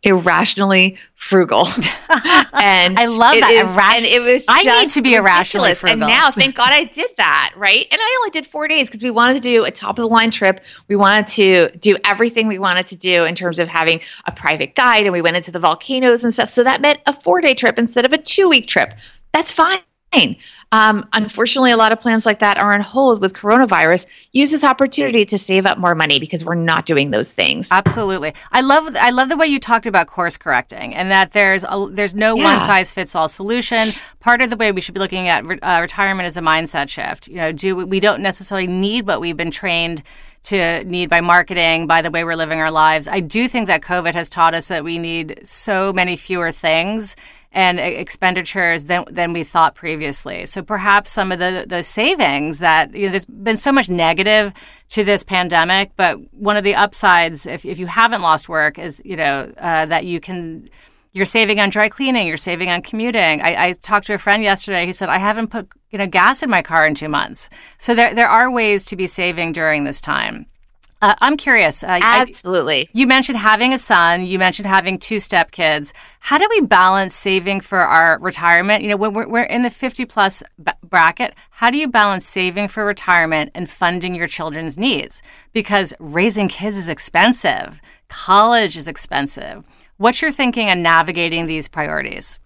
irrationally 0.03 0.97
frugal. 1.15 1.67
and 2.53 2.97
I 2.97 3.05
love 3.07 3.35
that. 3.39 3.51
Is, 3.51 3.67
Irration- 3.67 3.97
and 3.97 4.05
it 4.05 4.21
was 4.21 4.45
I 4.47 4.63
need 4.63 4.89
to 4.91 5.01
be 5.01 5.15
irrationally 5.15 5.75
frugal. 5.75 6.03
And 6.03 6.09
now, 6.09 6.31
thank 6.31 6.55
God 6.55 6.69
I 6.71 6.85
did 6.85 7.11
that, 7.17 7.53
right? 7.57 7.85
And 7.91 7.99
I 8.01 8.17
only 8.19 8.29
did 8.29 8.47
four 8.47 8.67
days 8.67 8.87
because 8.89 9.03
we 9.03 9.11
wanted 9.11 9.35
to 9.35 9.41
do 9.41 9.65
a 9.65 9.71
top 9.71 9.91
of 9.91 10.03
the 10.03 10.07
line 10.07 10.31
trip. 10.31 10.61
We 10.87 10.95
wanted 10.95 11.27
to 11.27 11.77
do 11.77 11.97
everything 12.05 12.47
we 12.47 12.59
wanted 12.59 12.87
to 12.87 12.95
do 12.95 13.25
in 13.25 13.35
terms 13.35 13.59
of 13.59 13.67
having 13.67 14.01
a 14.25 14.31
private 14.31 14.75
guide, 14.75 15.03
and 15.03 15.13
we 15.13 15.21
went 15.21 15.37
into 15.37 15.51
the 15.51 15.59
volcanoes 15.59 16.23
and 16.23 16.33
stuff. 16.33 16.49
So 16.49 16.63
that 16.63 16.81
meant 16.81 16.99
a 17.05 17.13
four 17.13 17.41
day 17.41 17.53
trip 17.53 17.77
instead 17.77 18.05
of 18.05 18.13
a 18.13 18.17
two 18.17 18.49
week 18.49 18.67
trip. 18.67 18.93
That's 19.33 19.51
fine. 19.51 19.81
Um, 20.71 21.07
unfortunately, 21.13 21.71
a 21.71 21.77
lot 21.77 21.91
of 21.91 21.99
plans 21.99 22.25
like 22.25 22.39
that 22.39 22.59
are 22.59 22.73
on 22.73 22.81
hold 22.81 23.21
with 23.21 23.33
coronavirus. 23.33 24.05
Use 24.31 24.51
this 24.51 24.63
opportunity 24.63 25.25
to 25.25 25.37
save 25.37 25.65
up 25.65 25.79
more 25.79 25.95
money 25.95 26.19
because 26.19 26.45
we're 26.45 26.55
not 26.55 26.85
doing 26.85 27.09
those 27.09 27.31
things. 27.31 27.67
Absolutely, 27.71 28.33
I 28.51 28.61
love 28.61 28.95
I 28.95 29.09
love 29.09 29.29
the 29.29 29.37
way 29.37 29.47
you 29.47 29.59
talked 29.59 29.87
about 29.87 30.07
course 30.07 30.37
correcting 30.37 30.93
and 30.93 31.09
that 31.11 31.31
there's 31.31 31.63
a, 31.63 31.87
there's 31.91 32.13
no 32.13 32.35
yeah. 32.35 32.43
one 32.43 32.59
size 32.59 32.91
fits 32.91 33.15
all 33.15 33.27
solution. 33.27 33.89
Part 34.19 34.41
of 34.41 34.49
the 34.49 34.57
way 34.57 34.71
we 34.71 34.81
should 34.81 34.93
be 34.93 34.99
looking 34.99 35.27
at 35.27 35.45
re- 35.45 35.59
uh, 35.59 35.79
retirement 35.81 36.27
is 36.27 36.37
a 36.37 36.41
mindset 36.41 36.89
shift. 36.89 37.27
You 37.27 37.37
know, 37.37 37.51
do 37.51 37.75
we 37.75 37.99
don't 37.99 38.21
necessarily 38.21 38.67
need 38.67 39.07
what 39.07 39.21
we've 39.21 39.37
been 39.37 39.51
trained 39.51 40.03
to 40.41 40.83
need 40.85 41.09
by 41.09 41.21
marketing, 41.21 41.85
by 41.87 42.01
the 42.01 42.09
way 42.09 42.23
we're 42.23 42.35
living 42.35 42.59
our 42.59 42.71
lives. 42.71 43.07
I 43.07 43.19
do 43.19 43.47
think 43.47 43.67
that 43.67 43.81
COVID 43.81 44.13
has 44.13 44.29
taught 44.29 44.53
us 44.53 44.69
that 44.69 44.83
we 44.83 44.97
need 44.97 45.41
so 45.43 45.91
many 45.91 46.15
fewer 46.15 46.51
things 46.51 47.15
and 47.51 47.79
expenditures 47.79 48.85
than 48.85 49.05
than 49.09 49.33
we 49.33 49.43
thought 49.43 49.73
previously. 49.73 50.45
So 50.45 50.61
perhaps 50.61 51.11
some 51.11 51.31
of 51.31 51.39
the 51.39 51.65
the 51.67 51.81
savings 51.81 52.59
that 52.59 52.93
you 52.93 53.05
know, 53.05 53.11
there's 53.11 53.25
been 53.25 53.57
so 53.57 53.71
much 53.71 53.89
negative 53.89 54.53
to 54.89 55.03
this 55.03 55.23
pandemic, 55.23 55.91
but 55.95 56.17
one 56.33 56.57
of 56.57 56.63
the 56.63 56.75
upsides, 56.75 57.45
if 57.45 57.65
if 57.65 57.79
you 57.79 57.87
haven't 57.87 58.21
lost 58.21 58.49
work, 58.49 58.77
is 58.77 59.01
you 59.03 59.15
know 59.15 59.51
uh, 59.57 59.85
that 59.87 60.05
you 60.05 60.19
can. 60.19 60.69
You're 61.11 61.25
saving 61.25 61.59
on 61.59 61.71
dry 61.71 61.89
cleaning. 61.89 62.27
You're 62.27 62.37
saving 62.37 62.69
on 62.69 62.83
commuting. 62.83 63.41
I, 63.41 63.69
I 63.69 63.71
talked 63.71 64.05
to 64.07 64.13
a 64.13 64.19
friend 64.19 64.43
yesterday. 64.43 64.85
He 64.85 64.93
said, 64.93 65.09
"I 65.09 65.17
haven't 65.17 65.47
put 65.47 65.67
you 65.89 65.97
know 65.97 66.05
gas 66.05 66.43
in 66.43 66.51
my 66.51 66.61
car 66.61 66.85
in 66.85 66.93
two 66.93 67.09
months." 67.09 67.49
So 67.79 67.95
there 67.95 68.13
there 68.13 68.29
are 68.29 68.51
ways 68.51 68.85
to 68.85 68.95
be 68.95 69.07
saving 69.07 69.53
during 69.53 69.85
this 69.85 70.01
time. 70.01 70.45
Uh, 71.01 71.15
I'm 71.21 71.37
curious. 71.37 71.83
Uh, 71.83 71.99
Absolutely. 72.01 72.81
I, 72.81 72.89
you 72.93 73.07
mentioned 73.07 73.37
having 73.37 73.73
a 73.73 73.77
son. 73.77 74.25
You 74.25 74.37
mentioned 74.37 74.67
having 74.67 74.99
two 74.99 75.15
stepkids. 75.15 75.93
How 76.19 76.37
do 76.37 76.45
we 76.49 76.61
balance 76.61 77.15
saving 77.15 77.61
for 77.61 77.79
our 77.79 78.19
retirement? 78.19 78.83
You 78.83 78.89
know, 78.89 78.97
when 78.97 79.13
we're, 79.13 79.29
we're 79.29 79.43
in 79.43 79.61
the 79.61 79.69
50 79.69 80.05
plus 80.05 80.43
b- 80.61 80.73
bracket, 80.83 81.35
how 81.51 81.69
do 81.69 81.77
you 81.77 81.87
balance 81.87 82.25
saving 82.25 82.67
for 82.67 82.85
retirement 82.85 83.51
and 83.55 83.69
funding 83.69 84.13
your 84.13 84.27
children's 84.27 84.77
needs? 84.77 85.21
Because 85.53 85.93
raising 85.99 86.49
kids 86.49 86.75
is 86.75 86.89
expensive, 86.89 87.79
college 88.09 88.75
is 88.75 88.87
expensive. 88.87 89.63
What's 89.97 90.21
your 90.21 90.31
thinking 90.31 90.69
on 90.69 90.81
navigating 90.81 91.45
these 91.45 91.67
priorities? 91.69 92.39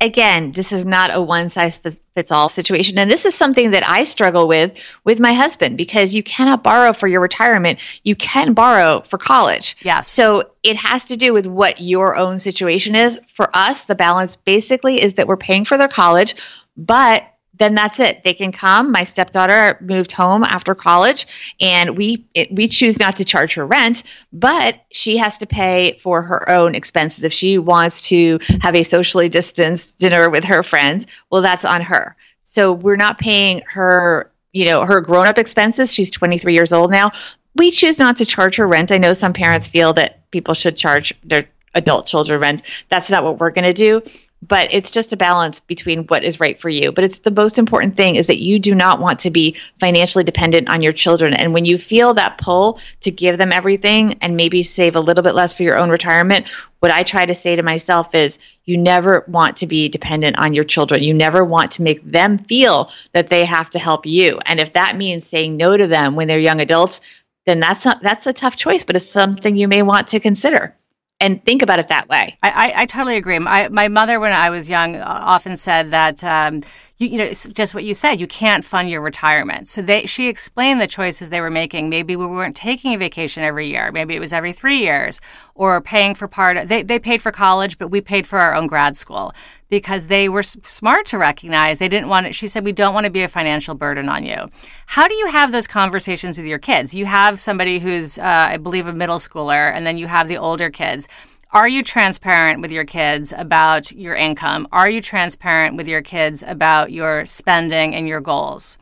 Again, 0.00 0.52
this 0.52 0.72
is 0.72 0.84
not 0.84 1.14
a 1.14 1.20
one 1.20 1.48
size 1.48 1.78
fits 1.78 2.32
all 2.32 2.48
situation. 2.48 2.98
And 2.98 3.10
this 3.10 3.24
is 3.24 3.34
something 3.34 3.72
that 3.72 3.88
I 3.88 4.04
struggle 4.04 4.48
with 4.48 4.78
with 5.04 5.20
my 5.20 5.32
husband 5.32 5.76
because 5.76 6.14
you 6.14 6.22
cannot 6.22 6.62
borrow 6.62 6.92
for 6.92 7.08
your 7.08 7.20
retirement. 7.20 7.80
You 8.04 8.14
can 8.16 8.54
borrow 8.54 9.00
for 9.02 9.18
college. 9.18 9.76
Yes. 9.82 10.10
So 10.10 10.50
it 10.62 10.76
has 10.76 11.04
to 11.06 11.16
do 11.16 11.32
with 11.32 11.46
what 11.46 11.80
your 11.80 12.16
own 12.16 12.38
situation 12.38 12.94
is. 12.94 13.18
For 13.34 13.50
us, 13.54 13.84
the 13.84 13.94
balance 13.94 14.36
basically 14.36 15.02
is 15.02 15.14
that 15.14 15.26
we're 15.26 15.36
paying 15.36 15.64
for 15.64 15.78
their 15.78 15.88
college, 15.88 16.36
but 16.76 17.24
then 17.58 17.74
that's 17.74 18.00
it. 18.00 18.24
They 18.24 18.34
can 18.34 18.52
come. 18.52 18.90
My 18.92 19.04
stepdaughter 19.04 19.78
moved 19.80 20.12
home 20.12 20.44
after 20.44 20.74
college, 20.74 21.26
and 21.60 21.96
we 21.96 22.24
it, 22.34 22.52
we 22.52 22.68
choose 22.68 22.98
not 22.98 23.16
to 23.16 23.24
charge 23.24 23.54
her 23.54 23.66
rent, 23.66 24.04
but 24.32 24.84
she 24.90 25.16
has 25.16 25.38
to 25.38 25.46
pay 25.46 25.98
for 26.02 26.22
her 26.22 26.48
own 26.48 26.74
expenses 26.74 27.24
if 27.24 27.32
she 27.32 27.58
wants 27.58 28.08
to 28.08 28.38
have 28.60 28.74
a 28.74 28.82
socially 28.82 29.28
distanced 29.28 29.98
dinner 29.98 30.30
with 30.30 30.44
her 30.44 30.62
friends. 30.62 31.06
Well, 31.30 31.42
that's 31.42 31.64
on 31.64 31.82
her. 31.82 32.16
So 32.40 32.72
we're 32.72 32.96
not 32.96 33.18
paying 33.18 33.62
her, 33.66 34.30
you 34.52 34.64
know, 34.64 34.84
her 34.84 35.00
grown 35.00 35.26
up 35.26 35.38
expenses. 35.38 35.92
She's 35.92 36.10
23 36.10 36.54
years 36.54 36.72
old 36.72 36.90
now. 36.90 37.12
We 37.56 37.70
choose 37.70 37.98
not 37.98 38.16
to 38.16 38.24
charge 38.24 38.56
her 38.56 38.66
rent. 38.66 38.92
I 38.92 38.98
know 38.98 39.12
some 39.12 39.32
parents 39.32 39.68
feel 39.68 39.92
that 39.94 40.30
people 40.30 40.54
should 40.54 40.76
charge 40.76 41.12
their 41.24 41.48
adult 41.74 42.06
children 42.06 42.40
rent. 42.40 42.62
That's 42.88 43.10
not 43.10 43.24
what 43.24 43.38
we're 43.38 43.50
going 43.50 43.66
to 43.66 43.72
do. 43.72 44.02
But 44.40 44.72
it's 44.72 44.90
just 44.90 45.12
a 45.12 45.16
balance 45.16 45.60
between 45.60 46.04
what 46.04 46.22
is 46.22 46.38
right 46.38 46.60
for 46.60 46.68
you. 46.68 46.92
But 46.92 47.04
it's 47.04 47.18
the 47.18 47.30
most 47.30 47.58
important 47.58 47.96
thing 47.96 48.16
is 48.16 48.28
that 48.28 48.40
you 48.40 48.58
do 48.58 48.74
not 48.74 49.00
want 49.00 49.20
to 49.20 49.30
be 49.30 49.56
financially 49.80 50.24
dependent 50.24 50.70
on 50.70 50.80
your 50.80 50.92
children. 50.92 51.34
And 51.34 51.52
when 51.52 51.64
you 51.64 51.76
feel 51.76 52.14
that 52.14 52.38
pull 52.38 52.78
to 53.00 53.10
give 53.10 53.36
them 53.36 53.52
everything 53.52 54.14
and 54.20 54.36
maybe 54.36 54.62
save 54.62 54.94
a 54.94 55.00
little 55.00 55.22
bit 55.22 55.34
less 55.34 55.54
for 55.54 55.64
your 55.64 55.76
own 55.76 55.90
retirement, 55.90 56.48
what 56.78 56.92
I 56.92 57.02
try 57.02 57.26
to 57.26 57.34
say 57.34 57.56
to 57.56 57.62
myself 57.62 58.14
is 58.14 58.38
you 58.64 58.76
never 58.76 59.24
want 59.26 59.56
to 59.58 59.66
be 59.66 59.88
dependent 59.88 60.38
on 60.38 60.52
your 60.52 60.64
children. 60.64 61.02
You 61.02 61.14
never 61.14 61.44
want 61.44 61.72
to 61.72 61.82
make 61.82 62.04
them 62.04 62.38
feel 62.38 62.92
that 63.12 63.28
they 63.28 63.44
have 63.44 63.70
to 63.70 63.80
help 63.80 64.06
you. 64.06 64.38
And 64.46 64.60
if 64.60 64.72
that 64.74 64.96
means 64.96 65.26
saying 65.26 65.56
no 65.56 65.76
to 65.76 65.88
them 65.88 66.14
when 66.14 66.28
they're 66.28 66.38
young 66.38 66.60
adults, 66.60 67.00
then 67.46 67.58
that's 67.58 67.84
not, 67.84 68.02
that's 68.02 68.26
a 68.26 68.32
tough 68.32 68.54
choice, 68.54 68.84
but 68.84 68.94
it's 68.94 69.08
something 69.08 69.56
you 69.56 69.66
may 69.66 69.82
want 69.82 70.08
to 70.08 70.20
consider 70.20 70.76
and 71.20 71.44
think 71.44 71.62
about 71.62 71.78
it 71.78 71.88
that 71.88 72.08
way. 72.08 72.38
I, 72.42 72.50
I, 72.50 72.82
I 72.82 72.86
totally 72.86 73.16
agree. 73.16 73.38
My, 73.38 73.68
my 73.68 73.88
mother, 73.88 74.20
when 74.20 74.32
I 74.32 74.50
was 74.50 74.68
young, 74.68 74.96
often 74.96 75.56
said 75.56 75.90
that 75.90 76.22
um, 76.22 76.62
you, 76.98 77.08
you 77.08 77.18
know 77.18 77.24
it's 77.24 77.46
just 77.46 77.74
what 77.74 77.84
you 77.84 77.94
said. 77.94 78.20
You 78.20 78.26
can't 78.26 78.64
fund 78.64 78.90
your 78.90 79.00
retirement. 79.00 79.68
So 79.68 79.80
they 79.80 80.06
she 80.06 80.28
explained 80.28 80.80
the 80.80 80.86
choices 80.86 81.30
they 81.30 81.40
were 81.40 81.50
making. 81.50 81.88
Maybe 81.88 82.16
we 82.16 82.26
weren't 82.26 82.56
taking 82.56 82.92
a 82.92 82.98
vacation 82.98 83.42
every 83.42 83.68
year. 83.68 83.90
Maybe 83.90 84.14
it 84.14 84.20
was 84.20 84.32
every 84.32 84.52
three 84.52 84.78
years, 84.78 85.20
or 85.54 85.80
paying 85.80 86.14
for 86.14 86.28
part. 86.28 86.56
Of, 86.56 86.68
they 86.68 86.82
they 86.82 86.98
paid 86.98 87.22
for 87.22 87.32
college, 87.32 87.78
but 87.78 87.88
we 87.88 88.00
paid 88.00 88.26
for 88.26 88.38
our 88.38 88.54
own 88.54 88.66
grad 88.66 88.96
school 88.96 89.32
because 89.70 90.06
they 90.06 90.28
were 90.28 90.42
smart 90.42 91.06
to 91.06 91.18
recognize 91.18 91.78
they 91.78 91.88
didn't 91.88 92.08
want 92.08 92.26
it. 92.26 92.34
She 92.34 92.48
said, 92.48 92.64
We 92.64 92.72
don't 92.72 92.94
want 92.94 93.04
to 93.04 93.10
be 93.10 93.22
a 93.22 93.28
financial 93.28 93.74
burden 93.74 94.08
on 94.08 94.24
you. 94.24 94.48
How 94.86 95.06
do 95.06 95.14
you 95.14 95.28
have 95.28 95.52
those 95.52 95.66
conversations 95.66 96.38
with 96.38 96.46
your 96.46 96.58
kids? 96.58 96.94
You 96.94 97.06
have 97.06 97.38
somebody 97.38 97.78
who's, 97.78 98.18
uh, 98.18 98.22
I 98.22 98.56
believe, 98.56 98.88
a 98.88 98.92
middle 98.92 99.18
schooler, 99.18 99.72
and 99.74 99.86
then 99.86 99.98
you 99.98 100.06
have 100.06 100.28
the 100.28 100.38
older 100.38 100.70
kids. 100.70 101.06
Are 101.50 101.66
you 101.66 101.82
transparent 101.82 102.60
with 102.60 102.70
your 102.70 102.84
kids 102.84 103.32
about 103.34 103.90
your 103.92 104.14
income? 104.14 104.68
Are 104.70 104.90
you 104.90 105.00
transparent 105.00 105.78
with 105.78 105.88
your 105.88 106.02
kids 106.02 106.44
about 106.46 106.92
your 106.92 107.24
spending 107.24 107.94
and 107.94 108.06
your 108.06 108.20
goals? 108.20 108.76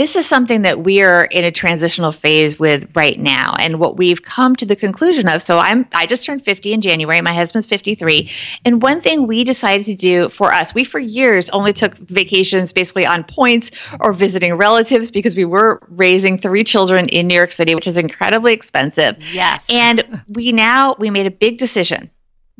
This 0.00 0.16
is 0.16 0.26
something 0.26 0.62
that 0.62 0.82
we 0.82 1.02
are 1.02 1.24
in 1.24 1.44
a 1.44 1.50
transitional 1.50 2.10
phase 2.10 2.58
with 2.58 2.90
right 2.96 3.20
now 3.20 3.52
and 3.58 3.78
what 3.78 3.98
we've 3.98 4.22
come 4.22 4.56
to 4.56 4.64
the 4.64 4.74
conclusion 4.74 5.28
of. 5.28 5.42
So 5.42 5.58
I'm 5.58 5.86
I 5.92 6.06
just 6.06 6.24
turned 6.24 6.42
50 6.42 6.72
in 6.72 6.80
January, 6.80 7.20
my 7.20 7.34
husband's 7.34 7.66
53, 7.66 8.30
and 8.64 8.80
one 8.80 9.02
thing 9.02 9.26
we 9.26 9.44
decided 9.44 9.84
to 9.84 9.94
do 9.94 10.30
for 10.30 10.54
us, 10.54 10.72
we 10.72 10.84
for 10.84 10.98
years 10.98 11.50
only 11.50 11.74
took 11.74 11.98
vacations 11.98 12.72
basically 12.72 13.04
on 13.04 13.24
points 13.24 13.72
or 14.00 14.14
visiting 14.14 14.54
relatives 14.54 15.10
because 15.10 15.36
we 15.36 15.44
were 15.44 15.82
raising 15.90 16.38
three 16.38 16.64
children 16.64 17.06
in 17.10 17.28
New 17.28 17.34
York 17.34 17.52
City, 17.52 17.74
which 17.74 17.86
is 17.86 17.98
incredibly 17.98 18.54
expensive. 18.54 19.18
Yes. 19.34 19.66
And 19.68 20.22
we 20.28 20.52
now 20.52 20.96
we 20.98 21.10
made 21.10 21.26
a 21.26 21.30
big 21.30 21.58
decision 21.58 22.10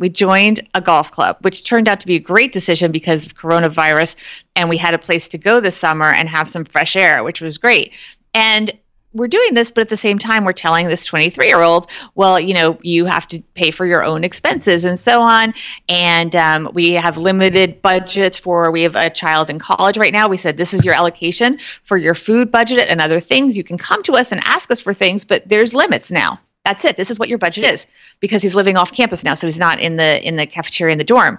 we 0.00 0.08
joined 0.08 0.66
a 0.74 0.80
golf 0.80 1.12
club, 1.12 1.36
which 1.42 1.62
turned 1.62 1.88
out 1.88 2.00
to 2.00 2.06
be 2.06 2.16
a 2.16 2.20
great 2.20 2.52
decision 2.52 2.90
because 2.90 3.26
of 3.26 3.36
coronavirus. 3.36 4.16
And 4.56 4.68
we 4.68 4.78
had 4.78 4.94
a 4.94 4.98
place 4.98 5.28
to 5.28 5.38
go 5.38 5.60
this 5.60 5.76
summer 5.76 6.06
and 6.06 6.28
have 6.28 6.48
some 6.48 6.64
fresh 6.64 6.96
air, 6.96 7.22
which 7.22 7.40
was 7.40 7.58
great. 7.58 7.92
And 8.32 8.72
we're 9.12 9.28
doing 9.28 9.54
this, 9.54 9.70
but 9.70 9.82
at 9.82 9.88
the 9.88 9.96
same 9.96 10.18
time, 10.18 10.44
we're 10.44 10.52
telling 10.52 10.86
this 10.86 11.04
23 11.04 11.48
year 11.48 11.60
old, 11.60 11.88
well, 12.14 12.40
you 12.40 12.54
know, 12.54 12.78
you 12.80 13.04
have 13.04 13.28
to 13.28 13.42
pay 13.54 13.72
for 13.72 13.84
your 13.84 14.02
own 14.02 14.24
expenses 14.24 14.84
and 14.84 14.98
so 14.98 15.20
on. 15.20 15.52
And 15.88 16.34
um, 16.34 16.70
we 16.72 16.92
have 16.92 17.18
limited 17.18 17.82
budgets 17.82 18.38
for, 18.38 18.70
we 18.70 18.82
have 18.82 18.96
a 18.96 19.10
child 19.10 19.50
in 19.50 19.58
college 19.58 19.98
right 19.98 20.12
now. 20.12 20.28
We 20.28 20.36
said, 20.38 20.56
this 20.56 20.72
is 20.72 20.84
your 20.84 20.94
allocation 20.94 21.58
for 21.82 21.98
your 21.98 22.14
food 22.14 22.50
budget 22.50 22.88
and 22.88 23.02
other 23.02 23.20
things. 23.20 23.56
You 23.56 23.64
can 23.64 23.76
come 23.76 24.02
to 24.04 24.12
us 24.12 24.32
and 24.32 24.40
ask 24.44 24.70
us 24.70 24.80
for 24.80 24.94
things, 24.94 25.24
but 25.24 25.46
there's 25.46 25.74
limits 25.74 26.10
now. 26.10 26.40
That's 26.64 26.84
it. 26.84 26.96
This 26.96 27.10
is 27.10 27.18
what 27.18 27.28
your 27.28 27.38
budget 27.38 27.64
is 27.64 27.86
because 28.20 28.42
he's 28.42 28.54
living 28.54 28.76
off 28.76 28.92
campus 28.92 29.24
now, 29.24 29.34
so 29.34 29.46
he's 29.46 29.58
not 29.58 29.80
in 29.80 29.96
the 29.96 30.26
in 30.26 30.36
the 30.36 30.46
cafeteria 30.46 30.92
in 30.92 30.98
the 30.98 31.04
dorm. 31.04 31.38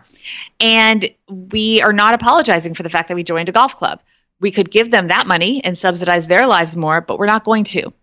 And 0.60 1.10
we 1.28 1.82
are 1.82 1.94
not 1.94 2.16
apologizing 2.16 2.74
for 2.74 2.84
the 2.84 2.90
fact 2.90 3.08
that 3.08 3.16
we 3.16 3.24
joined 3.24 3.48
a 3.48 3.52
golf 3.52 3.76
club. 3.76 4.02
We 4.40 4.50
could 4.50 4.72
give 4.72 4.90
them 4.90 5.08
that 5.08 5.28
money 5.28 5.64
and 5.64 5.78
subsidize 5.78 6.28
their 6.28 6.48
lives 6.48 6.76
more, 6.76 7.02
but 7.02 7.20
we're 7.20 7.28
not 7.28 7.44
going 7.44 7.66
to. 7.66 7.94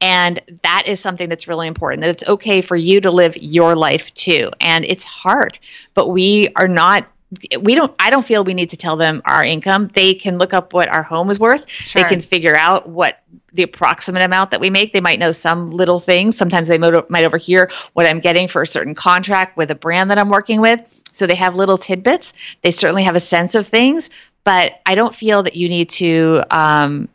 And 0.00 0.40
that 0.62 0.84
is 0.86 0.98
something 0.98 1.28
that's 1.28 1.46
really 1.46 1.68
important 1.68 2.02
that 2.02 2.10
it's 2.10 2.28
okay 2.28 2.62
for 2.62 2.74
you 2.74 3.00
to 3.02 3.10
live 3.10 3.36
your 3.36 3.76
life 3.76 4.12
too. 4.14 4.50
And 4.60 4.84
it's 4.84 5.04
hard, 5.04 5.58
but 5.94 6.08
we 6.08 6.48
are 6.56 6.68
not 6.68 7.06
we 7.60 7.74
don't 7.74 7.94
i 7.98 8.08
don't 8.10 8.24
feel 8.24 8.42
we 8.42 8.54
need 8.54 8.70
to 8.70 8.76
tell 8.76 8.96
them 8.96 9.20
our 9.24 9.44
income. 9.44 9.90
They 9.92 10.14
can 10.14 10.38
look 10.38 10.54
up 10.54 10.72
what 10.72 10.88
our 10.88 11.02
home 11.02 11.30
is 11.30 11.38
worth. 11.38 11.68
Sure. 11.68 12.02
they 12.02 12.08
can 12.08 12.22
figure 12.22 12.56
out 12.56 12.88
what 12.88 13.22
the 13.52 13.62
approximate 13.62 14.22
amount 14.22 14.50
that 14.50 14.60
we 14.60 14.70
make. 14.70 14.92
They 14.92 15.00
might 15.00 15.18
know 15.18 15.32
some 15.32 15.70
little 15.70 16.00
things. 16.00 16.36
Sometimes 16.36 16.68
they 16.68 16.78
might 16.78 17.24
overhear 17.24 17.70
what 17.92 18.06
i'm 18.06 18.20
getting 18.20 18.48
for 18.48 18.62
a 18.62 18.66
certain 18.66 18.94
contract 18.94 19.56
with 19.56 19.70
a 19.70 19.74
brand 19.74 20.10
that 20.10 20.18
i'm 20.18 20.30
working 20.30 20.60
with. 20.60 20.80
So 21.12 21.26
they 21.26 21.34
have 21.34 21.56
little 21.56 21.78
tidbits. 21.78 22.32
They 22.62 22.70
certainly 22.70 23.02
have 23.04 23.16
a 23.16 23.20
sense 23.20 23.54
of 23.54 23.66
things 23.66 24.10
but 24.44 24.80
i 24.86 24.94
don't 24.94 25.14
feel 25.14 25.42
that 25.42 25.56
you 25.56 25.68
need 25.68 25.90
to 25.90 26.40
um, 26.50 27.08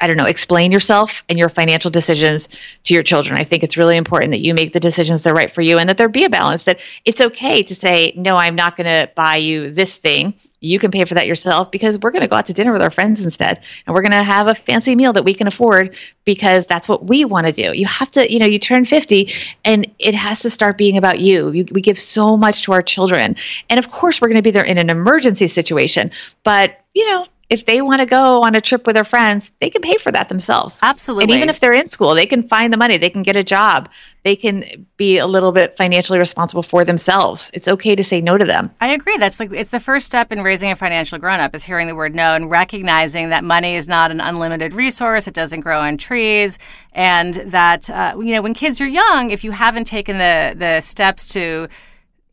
I 0.00 0.06
don't 0.06 0.16
know, 0.16 0.26
explain 0.26 0.72
yourself 0.72 1.22
and 1.28 1.38
your 1.38 1.48
financial 1.48 1.90
decisions 1.90 2.48
to 2.84 2.94
your 2.94 3.02
children. 3.02 3.38
I 3.38 3.44
think 3.44 3.62
it's 3.62 3.76
really 3.76 3.96
important 3.96 4.32
that 4.32 4.40
you 4.40 4.54
make 4.54 4.72
the 4.72 4.80
decisions 4.80 5.22
that 5.22 5.30
are 5.30 5.34
right 5.34 5.52
for 5.52 5.62
you 5.62 5.78
and 5.78 5.88
that 5.88 5.98
there 5.98 6.08
be 6.08 6.24
a 6.24 6.30
balance, 6.30 6.64
that 6.64 6.80
it's 7.04 7.20
okay 7.20 7.62
to 7.62 7.74
say, 7.74 8.12
no, 8.16 8.36
I'm 8.36 8.54
not 8.54 8.76
going 8.76 8.86
to 8.86 9.10
buy 9.14 9.36
you 9.36 9.70
this 9.70 9.98
thing. 9.98 10.34
You 10.62 10.78
can 10.78 10.90
pay 10.90 11.04
for 11.04 11.14
that 11.14 11.26
yourself 11.26 11.70
because 11.70 11.98
we're 11.98 12.10
going 12.10 12.22
to 12.22 12.28
go 12.28 12.36
out 12.36 12.46
to 12.46 12.52
dinner 12.52 12.72
with 12.72 12.82
our 12.82 12.90
friends 12.90 13.24
instead. 13.24 13.62
And 13.86 13.94
we're 13.94 14.02
going 14.02 14.12
to 14.12 14.22
have 14.22 14.46
a 14.46 14.54
fancy 14.54 14.94
meal 14.94 15.12
that 15.14 15.24
we 15.24 15.32
can 15.32 15.46
afford 15.46 15.96
because 16.24 16.66
that's 16.66 16.88
what 16.88 17.04
we 17.06 17.24
want 17.24 17.46
to 17.46 17.52
do. 17.52 17.72
You 17.72 17.86
have 17.86 18.10
to, 18.12 18.30
you 18.30 18.38
know, 18.38 18.46
you 18.46 18.58
turn 18.58 18.84
50 18.84 19.32
and 19.64 19.90
it 19.98 20.14
has 20.14 20.40
to 20.40 20.50
start 20.50 20.76
being 20.76 20.98
about 20.98 21.18
you. 21.18 21.50
you 21.50 21.66
we 21.70 21.80
give 21.80 21.98
so 21.98 22.36
much 22.36 22.64
to 22.64 22.72
our 22.72 22.82
children. 22.82 23.36
And 23.70 23.78
of 23.78 23.90
course, 23.90 24.20
we're 24.20 24.28
going 24.28 24.36
to 24.36 24.42
be 24.42 24.50
there 24.50 24.64
in 24.64 24.76
an 24.76 24.90
emergency 24.90 25.48
situation. 25.48 26.10
But, 26.42 26.78
you 26.92 27.06
know, 27.06 27.26
if 27.50 27.66
they 27.66 27.82
want 27.82 28.00
to 28.00 28.06
go 28.06 28.42
on 28.44 28.54
a 28.54 28.60
trip 28.60 28.86
with 28.86 28.94
their 28.94 29.04
friends, 29.04 29.50
they 29.60 29.70
can 29.70 29.82
pay 29.82 29.96
for 29.96 30.12
that 30.12 30.28
themselves. 30.28 30.78
Absolutely. 30.82 31.24
And 31.24 31.32
even 31.32 31.48
if 31.50 31.58
they're 31.58 31.72
in 31.72 31.88
school, 31.88 32.14
they 32.14 32.26
can 32.26 32.46
find 32.46 32.72
the 32.72 32.76
money, 32.76 32.96
they 32.96 33.10
can 33.10 33.24
get 33.24 33.34
a 33.34 33.42
job, 33.42 33.90
they 34.22 34.36
can 34.36 34.86
be 34.96 35.18
a 35.18 35.26
little 35.26 35.50
bit 35.50 35.76
financially 35.76 36.20
responsible 36.20 36.62
for 36.62 36.84
themselves. 36.84 37.50
It's 37.52 37.66
okay 37.66 37.96
to 37.96 38.04
say 38.04 38.20
no 38.20 38.38
to 38.38 38.44
them. 38.44 38.70
I 38.80 38.92
agree. 38.92 39.16
That's 39.16 39.40
like 39.40 39.52
it's 39.52 39.70
the 39.70 39.80
first 39.80 40.06
step 40.06 40.30
in 40.30 40.42
raising 40.42 40.70
a 40.70 40.76
financial 40.76 41.18
grown 41.18 41.40
up 41.40 41.52
is 41.54 41.64
hearing 41.64 41.88
the 41.88 41.96
word 41.96 42.14
no 42.14 42.34
and 42.36 42.48
recognizing 42.48 43.30
that 43.30 43.42
money 43.42 43.74
is 43.74 43.88
not 43.88 44.12
an 44.12 44.20
unlimited 44.20 44.72
resource. 44.72 45.26
It 45.26 45.34
doesn't 45.34 45.60
grow 45.60 45.80
on 45.80 45.96
trees, 45.96 46.56
and 46.92 47.34
that 47.34 47.90
uh, 47.90 48.14
you 48.18 48.32
know 48.34 48.42
when 48.42 48.54
kids 48.54 48.80
are 48.80 48.86
young, 48.86 49.30
if 49.30 49.42
you 49.42 49.50
haven't 49.50 49.86
taken 49.86 50.18
the 50.18 50.54
the 50.56 50.80
steps 50.80 51.26
to 51.32 51.68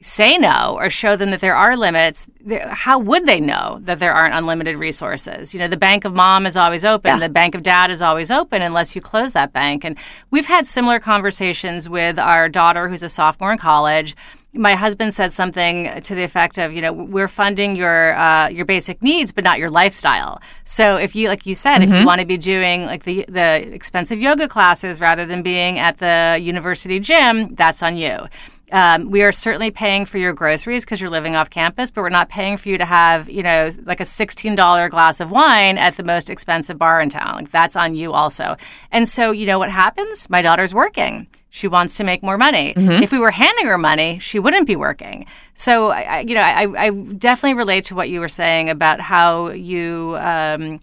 say 0.01 0.37
no 0.37 0.75
or 0.77 0.89
show 0.89 1.15
them 1.15 1.31
that 1.31 1.39
there 1.39 1.55
are 1.55 1.75
limits, 1.75 2.27
how 2.69 2.99
would 2.99 3.25
they 3.25 3.39
know 3.39 3.79
that 3.81 3.99
there 3.99 4.13
aren't 4.13 4.35
unlimited 4.35 4.77
resources? 4.77 5.53
You 5.53 5.59
know, 5.59 5.67
the 5.67 5.77
bank 5.77 6.05
of 6.05 6.13
mom 6.13 6.45
is 6.45 6.55
always 6.55 6.85
open, 6.85 7.19
yeah. 7.19 7.27
the 7.27 7.33
bank 7.33 7.55
of 7.55 7.63
dad 7.63 7.89
is 7.89 8.01
always 8.01 8.29
open 8.29 8.61
unless 8.61 8.95
you 8.95 9.01
close 9.01 9.33
that 9.33 9.53
bank. 9.53 9.83
And 9.83 9.97
we've 10.29 10.45
had 10.45 10.67
similar 10.67 10.99
conversations 10.99 11.89
with 11.89 12.19
our 12.19 12.47
daughter 12.47 12.89
who's 12.89 13.03
a 13.03 13.09
sophomore 13.09 13.51
in 13.51 13.57
college. 13.57 14.15
My 14.53 14.75
husband 14.75 15.13
said 15.13 15.33
something 15.33 16.01
to 16.01 16.15
the 16.15 16.23
effect 16.23 16.57
of, 16.57 16.71
you 16.73 16.81
know, 16.81 16.93
we're 16.93 17.27
funding 17.27 17.75
your 17.75 18.17
uh, 18.17 18.47
your 18.47 18.65
basic 18.65 19.03
needs, 19.03 19.31
but 19.31 19.43
not 19.43 19.59
your 19.59 19.69
lifestyle. 19.69 20.41
So 20.63 20.97
if 20.97 21.15
you, 21.15 21.27
like 21.27 21.45
you 21.45 21.53
said, 21.53 21.75
mm-hmm. 21.75 21.83
if 21.83 21.89
you 21.89 21.95
mm-hmm. 21.97 22.05
want 22.05 22.21
to 22.21 22.25
be 22.25 22.37
doing 22.37 22.85
like 22.85 23.03
the 23.03 23.25
the 23.27 23.67
expensive 23.73 24.19
yoga 24.19 24.47
classes 24.47 25.01
rather 25.01 25.25
than 25.25 25.43
being 25.43 25.77
at 25.77 25.97
the 25.97 26.39
university 26.41 26.99
gym, 26.99 27.53
that's 27.55 27.83
on 27.83 27.97
you 27.97 28.27
um, 28.71 29.09
we 29.09 29.23
are 29.23 29.31
certainly 29.31 29.71
paying 29.71 30.05
for 30.05 30.17
your 30.17 30.33
groceries 30.33 30.83
because 30.83 30.99
you're 30.99 31.09
living 31.09 31.35
off 31.35 31.49
campus, 31.49 31.89
but 31.89 32.01
we're 32.01 32.09
not 32.09 32.27
paying 32.29 32.57
for 32.57 32.67
you 32.67 32.77
to 32.77 32.85
have, 32.85 33.29
you 33.29 33.41
know, 33.41 33.69
like 33.85 34.01
a 34.01 34.03
$16 34.03 34.89
glass 34.89 35.19
of 35.19 35.31
wine 35.31 35.77
at 35.77 35.95
the 35.95 36.03
most 36.03 36.29
expensive 36.29 36.77
bar 36.77 36.99
in 36.99 37.09
town. 37.09 37.35
Like 37.35 37.51
that's 37.51 37.75
on 37.75 37.95
you 37.95 38.11
also. 38.11 38.57
And 38.91 39.07
so, 39.07 39.31
you 39.31 39.45
know 39.45 39.57
what 39.57 39.69
happens? 39.69 40.29
My 40.29 40.41
daughter's 40.41 40.73
working. 40.73 41.27
She 41.49 41.67
wants 41.67 41.97
to 41.97 42.03
make 42.03 42.21
more 42.21 42.37
money. 42.37 42.73
Mm-hmm. 42.73 43.03
If 43.03 43.11
we 43.11 43.19
were 43.19 43.31
handing 43.31 43.67
her 43.67 43.77
money, 43.77 44.19
she 44.19 44.37
wouldn't 44.37 44.67
be 44.67 44.75
working. 44.75 45.25
So, 45.53 45.91
I, 45.91 46.19
you 46.19 46.35
know, 46.35 46.41
I, 46.41 46.67
I, 46.77 46.89
definitely 46.89 47.57
relate 47.57 47.85
to 47.85 47.95
what 47.95 48.09
you 48.09 48.19
were 48.19 48.27
saying 48.27 48.69
about 48.69 48.99
how 48.99 49.49
you. 49.49 50.17
Um, 50.19 50.81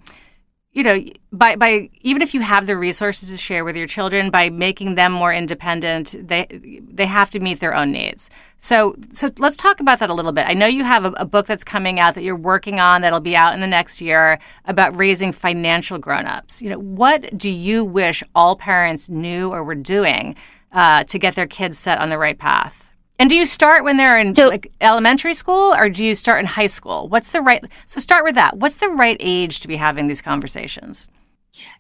you 0.75 0.83
know, 0.83 1.01
by 1.33 1.55
by 1.55 1.89
even 2.01 2.21
if 2.21 2.35
you 2.35 2.41
have 2.41 2.67
the 2.67 2.77
resources 2.77 3.31
to 3.31 3.37
share 3.37 3.65
with 3.65 3.77
your 3.77 3.87
children, 3.87 4.31
by 4.31 4.51
making 4.51 4.97
them 4.97 5.13
more 5.13 5.33
independent, 5.33 6.17
they 6.21 6.47
they 6.93 7.07
have 7.07 7.31
to 7.31 7.41
meet 7.41 7.61
their 7.61 7.75
own 7.75 7.93
needs. 7.93 8.29
So 8.59 8.97
so 9.13 9.29
let's 9.39 9.57
talk 9.57 9.79
about 9.79 10.01
that 10.01 10.11
a 10.11 10.15
little 10.15 10.33
bit. 10.33 10.47
I 10.49 10.53
know 10.53 10.67
you 10.67 10.83
have 10.83 11.05
a, 11.05 11.13
a 11.13 11.25
book 11.25 11.47
that's 11.47 11.63
coming 11.63 12.01
out 12.01 12.17
that 12.17 12.25
you're 12.25 12.35
working 12.37 12.81
on 12.81 13.03
that'll 13.03 13.21
be 13.21 13.37
out 13.37 13.55
in 13.55 13.61
the 13.61 13.69
next 13.69 14.01
year 14.01 14.41
about 14.65 14.99
raising 14.99 15.31
financial 15.31 15.97
grown-ups. 15.97 16.61
You 16.61 16.71
know, 16.71 16.79
what 16.79 17.39
do 17.39 17.51
you 17.51 17.85
wish 17.85 18.25
all 18.35 18.57
parents 18.57 19.09
knew 19.09 19.51
or 19.51 19.63
were 19.63 19.77
doing 19.77 20.35
uh, 20.73 21.05
to 21.05 21.19
get 21.21 21.37
their 21.37 21.47
kids 21.47 21.79
set 21.79 22.01
on 22.01 22.09
the 22.11 22.19
right 22.19 22.39
path? 22.39 22.84
And 23.19 23.31
do 23.31 23.37
you 23.37 23.47
start 23.47 23.85
when 23.85 23.97
they're 23.97 24.19
in 24.19 24.35
so, 24.35 24.47
like 24.47 24.73
elementary 24.81 25.35
school 25.35 25.75
or 25.75 25.89
do 25.89 26.05
you 26.05 26.15
start 26.15 26.41
in 26.41 26.47
high 26.47 26.67
school? 26.67 27.09
What's 27.09 27.29
the 27.29 27.41
right 27.41 27.65
So 27.87 28.01
start 28.01 28.25
with 28.25 28.35
that. 28.35 28.57
What's 28.57 28.77
the 28.77 28.89
right 28.89 29.17
age 29.21 29.61
to 29.61 29.69
be 29.69 29.77
having 29.77 30.09
these 30.09 30.21
conversations? 30.21 31.11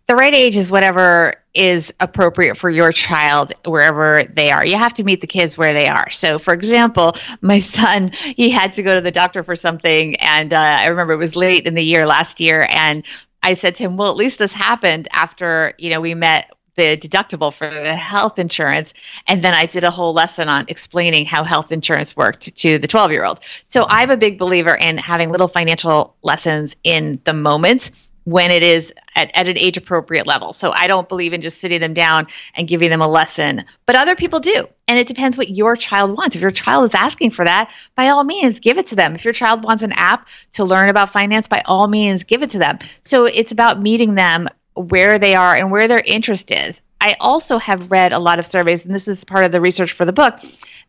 the 0.06 0.14
right 0.14 0.34
age 0.34 0.56
is 0.56 0.70
whatever 0.70 1.36
is 1.54 1.92
appropriate 2.00 2.56
for 2.56 2.68
your 2.68 2.92
child 2.92 3.52
wherever 3.64 4.24
they 4.24 4.50
are. 4.50 4.64
You 4.64 4.76
have 4.76 4.92
to 4.94 5.04
meet 5.04 5.20
the 5.20 5.26
kids 5.26 5.56
where 5.56 5.72
they 5.72 5.88
are. 5.88 6.10
So, 6.10 6.38
for 6.38 6.52
example, 6.52 7.14
my 7.40 7.58
son, 7.58 8.12
he 8.12 8.50
had 8.50 8.72
to 8.74 8.82
go 8.82 8.94
to 8.94 9.00
the 9.00 9.10
doctor 9.10 9.42
for 9.42 9.56
something, 9.56 10.16
and 10.16 10.52
uh, 10.52 10.58
I 10.80 10.88
remember 10.88 11.14
it 11.14 11.18
was 11.18 11.36
late 11.36 11.66
in 11.66 11.74
the 11.74 11.82
year 11.82 12.06
last 12.06 12.40
year, 12.40 12.66
and 12.70 13.04
I 13.42 13.54
said 13.54 13.74
to 13.76 13.84
him, 13.84 13.96
"Well, 13.96 14.10
at 14.10 14.16
least 14.16 14.38
this 14.38 14.52
happened 14.52 15.08
after 15.12 15.74
you 15.78 15.90
know 15.90 16.00
we 16.00 16.14
met 16.14 16.50
the 16.76 16.96
deductible 16.96 17.52
for 17.52 17.70
the 17.70 17.94
health 17.94 18.38
insurance. 18.38 18.94
And 19.26 19.42
then 19.42 19.54
I 19.54 19.66
did 19.66 19.84
a 19.84 19.90
whole 19.90 20.12
lesson 20.12 20.48
on 20.48 20.66
explaining 20.68 21.26
how 21.26 21.44
health 21.44 21.72
insurance 21.72 22.16
worked 22.16 22.54
to 22.56 22.78
the 22.78 22.88
12 22.88 23.10
year 23.12 23.24
old. 23.24 23.40
So 23.64 23.82
mm-hmm. 23.82 23.92
I'm 23.92 24.10
a 24.10 24.16
big 24.16 24.38
believer 24.38 24.74
in 24.74 24.98
having 24.98 25.30
little 25.30 25.48
financial 25.48 26.16
lessons 26.22 26.74
in 26.84 27.20
the 27.24 27.32
moment 27.32 27.90
when 28.24 28.50
it 28.50 28.62
is 28.62 28.92
at, 29.14 29.30
at 29.34 29.48
an 29.48 29.58
age 29.58 29.76
appropriate 29.76 30.26
level. 30.26 30.52
So 30.52 30.72
I 30.72 30.86
don't 30.86 31.08
believe 31.08 31.32
in 31.32 31.40
just 31.40 31.60
sitting 31.60 31.80
them 31.80 31.94
down 31.94 32.26
and 32.54 32.66
giving 32.66 32.90
them 32.90 33.02
a 33.02 33.08
lesson, 33.08 33.64
but 33.86 33.96
other 33.96 34.16
people 34.16 34.40
do. 34.40 34.66
And 34.88 34.98
it 34.98 35.06
depends 35.06 35.36
what 35.36 35.50
your 35.50 35.76
child 35.76 36.16
wants. 36.16 36.34
If 36.34 36.42
your 36.42 36.50
child 36.50 36.84
is 36.84 36.94
asking 36.94 37.30
for 37.30 37.44
that, 37.44 37.70
by 37.94 38.08
all 38.08 38.24
means, 38.24 38.60
give 38.60 38.78
it 38.78 38.86
to 38.88 38.96
them. 38.96 39.14
If 39.14 39.24
your 39.24 39.34
child 39.34 39.64
wants 39.64 39.82
an 39.82 39.92
app 39.92 40.28
to 40.52 40.64
learn 40.64 40.88
about 40.88 41.10
finance, 41.10 41.48
by 41.48 41.62
all 41.66 41.86
means, 41.86 42.24
give 42.24 42.42
it 42.42 42.50
to 42.50 42.58
them. 42.58 42.78
So 43.02 43.26
it's 43.26 43.52
about 43.52 43.80
meeting 43.80 44.14
them 44.14 44.48
where 44.74 45.18
they 45.18 45.34
are 45.34 45.54
and 45.54 45.70
where 45.70 45.88
their 45.88 46.00
interest 46.00 46.50
is. 46.50 46.80
I 47.00 47.16
also 47.20 47.58
have 47.58 47.90
read 47.90 48.12
a 48.12 48.18
lot 48.18 48.38
of 48.38 48.46
surveys, 48.46 48.84
and 48.84 48.94
this 48.94 49.08
is 49.08 49.24
part 49.24 49.44
of 49.44 49.52
the 49.52 49.60
research 49.60 49.92
for 49.92 50.06
the 50.06 50.12
book, 50.12 50.40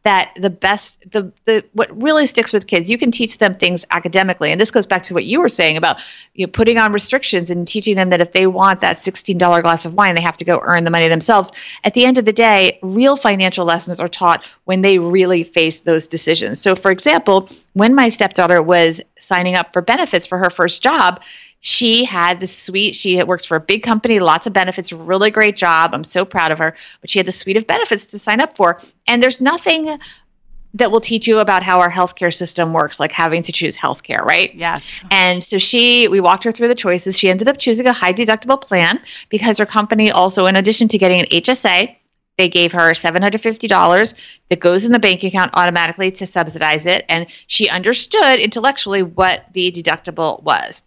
that 0.06 0.32
the 0.40 0.52
best 0.52 0.98
the 1.12 1.32
the 1.44 1.66
what 1.74 2.02
really 2.02 2.28
sticks 2.28 2.54
with 2.54 2.68
kids 2.68 2.90
you 2.90 2.98
can 2.98 3.12
teach 3.12 3.40
them 3.40 3.56
things 3.56 3.84
academically. 3.92 4.52
And 4.52 4.62
this 4.62 4.72
goes 4.72 4.86
back 4.86 5.04
to 5.04 5.14
what 5.14 5.26
you 5.26 5.42
were 5.42 5.50
saying 5.50 5.78
about 5.78 5.98
you 6.36 6.46
know, 6.46 6.52
putting 6.52 6.78
on 6.78 6.94
restrictions 6.94 7.50
and 7.50 7.68
teaching 7.68 7.96
them 7.96 8.12
that 8.12 8.22
if 8.22 8.32
they 8.32 8.46
want 8.48 8.82
that 8.82 8.98
$16 8.98 9.38
glass 9.64 9.86
of 9.86 9.96
wine 9.96 10.16
they 10.16 10.22
have 10.22 10.38
to 10.38 10.46
go 10.46 10.60
earn 10.62 10.84
the 10.84 10.92
money 10.92 11.08
themselves. 11.08 11.52
At 11.84 11.96
the 11.96 12.06
end 12.06 12.20
of 12.20 12.26
the 12.26 12.34
day 12.34 12.80
real 12.84 13.18
financial 13.18 13.66
lessons 13.66 14.00
are 14.00 14.08
taught 14.08 14.46
when 14.66 14.82
they 14.82 15.00
really 15.00 15.44
face 15.44 15.80
those 15.82 16.08
decisions. 16.08 16.62
So 16.62 16.76
for 16.76 16.92
example 16.92 17.50
when 17.74 17.96
my 17.96 18.10
stepdaughter 18.10 18.62
was 18.62 19.02
signing 19.20 19.56
up 19.56 19.74
for 19.74 19.82
benefits 19.82 20.28
for 20.28 20.38
her 20.38 20.52
first 20.52 20.84
job 20.84 21.20
she 21.66 22.04
had 22.04 22.40
the 22.40 22.46
suite 22.46 22.96
she 22.96 23.22
works 23.24 23.44
for 23.44 23.58
a 23.58 23.60
big 23.60 23.82
company 23.82 24.20
lots 24.20 24.46
of 24.46 24.54
benefits 24.54 24.94
really 24.94 25.32
great 25.32 25.56
job 25.56 25.92
i'm 25.94 26.04
so 26.04 26.24
proud 26.24 26.52
of 26.52 26.60
her 26.60 26.76
but 27.02 27.10
she 27.10 27.18
had 27.18 27.26
the 27.26 27.32
suite 27.32 27.58
of 27.58 27.66
benefits 27.66 28.06
to 28.06 28.20
sign 28.20 28.40
up 28.40 28.56
for 28.56 28.80
and 29.08 29.22
there's 29.22 29.42
nothing 29.42 30.00
that 30.76 30.92
will 30.92 31.02
teach 31.02 31.26
you 31.26 31.40
about 31.40 31.64
how 31.64 31.80
our 31.80 31.90
healthcare 31.90 32.34
system 32.34 32.74
works, 32.74 33.00
like 33.00 33.14
having 33.14 33.42
to 33.42 33.54
choose 33.54 33.78
healthcare, 33.78 34.20
right? 34.20 34.54
Yes. 34.54 35.02
And 35.10 35.42
so 35.42 35.58
she, 35.58 36.10
we 36.10 36.20
walked 36.20 36.44
her 36.44 36.52
through 36.52 36.68
the 36.68 36.76
choices. 36.76 37.18
She 37.18 37.30
ended 37.30 37.48
up 37.48 37.58
choosing 37.58 37.88
a 37.88 37.94
high 37.94 38.12
deductible 38.12 38.60
plan 38.60 39.00
because 39.30 39.58
her 39.58 39.66
company 39.66 40.12
also, 40.12 40.48
in 40.48 40.58
addition 40.58 40.90
to 40.90 40.98
getting 40.98 41.22
an 41.22 41.28
HSA, 41.28 41.96
they 42.38 42.50
gave 42.50 42.74
her 42.74 42.92
$750 42.92 44.14
that 44.50 44.60
goes 44.60 44.84
in 44.84 44.92
the 44.92 45.00
bank 45.00 45.24
account 45.24 45.52
automatically 45.54 46.12
to 46.12 46.26
subsidize 46.26 46.86
it. 46.86 47.06
And 47.08 47.28
she 47.48 47.70
understood 47.70 48.42
intellectually 48.42 49.02
what 49.02 49.46
the 49.54 49.72
deductible 49.72 50.44
was 50.44 50.84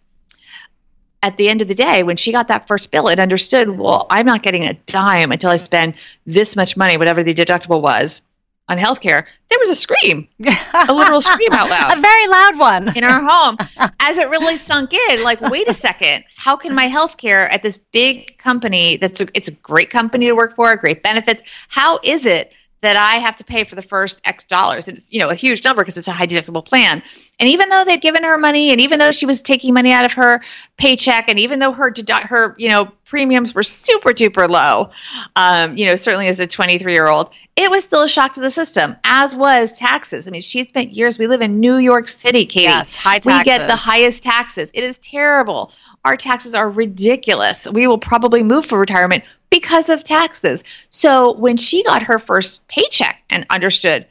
at 1.21 1.37
the 1.37 1.49
end 1.49 1.61
of 1.61 1.67
the 1.67 1.75
day, 1.75 2.03
when 2.03 2.17
she 2.17 2.31
got 2.31 2.47
that 2.47 2.67
first 2.67 2.91
bill, 2.91 3.07
it 3.07 3.19
understood, 3.19 3.69
well, 3.69 4.07
I'm 4.09 4.25
not 4.25 4.41
getting 4.41 4.65
a 4.65 4.73
dime 4.85 5.31
until 5.31 5.49
I 5.49 5.57
spend 5.57 5.95
this 6.25 6.55
much 6.55 6.77
money, 6.77 6.97
whatever 6.97 7.23
the 7.23 7.33
deductible 7.33 7.81
was, 7.81 8.21
on 8.69 8.77
healthcare. 8.77 9.25
There 9.49 9.59
was 9.59 9.69
a 9.69 9.75
scream, 9.75 10.27
a 10.45 10.93
literal 10.93 11.21
scream 11.21 11.51
out 11.51 11.69
loud. 11.69 11.97
A 11.97 12.01
very 12.01 12.27
loud 12.27 12.59
one. 12.59 12.95
in 12.95 13.03
our 13.03 13.21
home 13.25 13.57
as 13.99 14.17
it 14.17 14.29
really 14.29 14.57
sunk 14.57 14.93
in. 14.93 15.23
Like, 15.23 15.41
wait 15.41 15.67
a 15.67 15.73
second, 15.73 16.23
how 16.35 16.55
can 16.55 16.73
my 16.73 16.87
healthcare 16.87 17.51
at 17.51 17.63
this 17.63 17.79
big 17.91 18.37
company 18.37 18.97
that's 18.97 19.19
a, 19.21 19.27
it's 19.33 19.47
a 19.47 19.51
great 19.51 19.89
company 19.89 20.27
to 20.27 20.33
work 20.33 20.55
for, 20.55 20.75
great 20.75 21.03
benefits, 21.03 21.43
how 21.67 21.99
is 22.03 22.25
it 22.25 22.53
that 22.81 22.95
I 22.95 23.19
have 23.19 23.35
to 23.37 23.43
pay 23.43 23.63
for 23.65 23.75
the 23.75 23.81
first 23.81 24.21
X 24.23 24.45
dollars. 24.45 24.87
And 24.87 24.97
it's, 24.97 25.11
you 25.11 25.19
know, 25.19 25.29
a 25.29 25.35
huge 25.35 25.63
number 25.63 25.81
because 25.81 25.97
it's 25.97 26.07
a 26.07 26.13
high 26.13 26.27
deductible 26.27 26.63
plan. 26.63 27.03
And 27.39 27.49
even 27.49 27.69
though 27.69 27.83
they'd 27.83 28.01
given 28.01 28.23
her 28.23 28.37
money 28.37 28.71
and 28.71 28.79
even 28.81 28.99
though 28.99 29.11
she 29.11 29.25
was 29.25 29.41
taking 29.41 29.73
money 29.73 29.91
out 29.91 30.05
of 30.05 30.13
her 30.13 30.41
paycheck 30.77 31.29
and 31.29 31.39
even 31.39 31.59
though 31.59 31.71
her, 31.71 31.93
her, 32.23 32.55
you 32.57 32.69
know, 32.69 32.91
premiums 33.05 33.53
were 33.53 33.63
super 33.63 34.11
duper 34.11 34.47
low, 34.47 34.91
um, 35.35 35.75
you 35.75 35.85
know, 35.85 35.95
certainly 35.95 36.27
as 36.27 36.39
a 36.39 36.47
23 36.47 36.93
year 36.93 37.07
old, 37.07 37.31
it 37.55 37.69
was 37.69 37.83
still 37.83 38.03
a 38.03 38.09
shock 38.09 38.33
to 38.35 38.41
the 38.41 38.49
system, 38.49 38.95
as 39.03 39.35
was 39.35 39.77
taxes. 39.77 40.27
I 40.27 40.31
mean, 40.31 40.41
she 40.41 40.63
spent 40.63 40.93
years, 40.93 41.19
we 41.19 41.27
live 41.27 41.41
in 41.41 41.59
New 41.59 41.77
York 41.77 42.07
City, 42.07 42.45
Katie. 42.45 42.65
Yes, 42.65 42.95
high 42.95 43.19
taxes. 43.19 43.39
We 43.39 43.43
get 43.43 43.67
the 43.67 43.75
highest 43.75 44.23
taxes. 44.23 44.71
It 44.73 44.83
is 44.83 44.97
terrible. 44.99 45.73
Our 46.05 46.15
taxes 46.15 46.55
are 46.55 46.69
ridiculous. 46.69 47.67
We 47.67 47.87
will 47.87 47.97
probably 47.97 48.43
move 48.43 48.65
for 48.65 48.79
retirement 48.79 49.25
because 49.49 49.89
of 49.89 50.03
taxes. 50.03 50.63
So 50.89 51.33
when 51.33 51.57
she 51.57 51.83
got 51.83 52.03
her 52.03 52.19
first 52.19 52.67
paycheck 52.67 53.23
and 53.29 53.45
understood, 53.49 54.07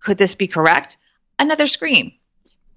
could 0.00 0.18
this 0.18 0.34
be 0.34 0.46
correct? 0.46 0.96
Another 1.38 1.66
scream. 1.66 2.12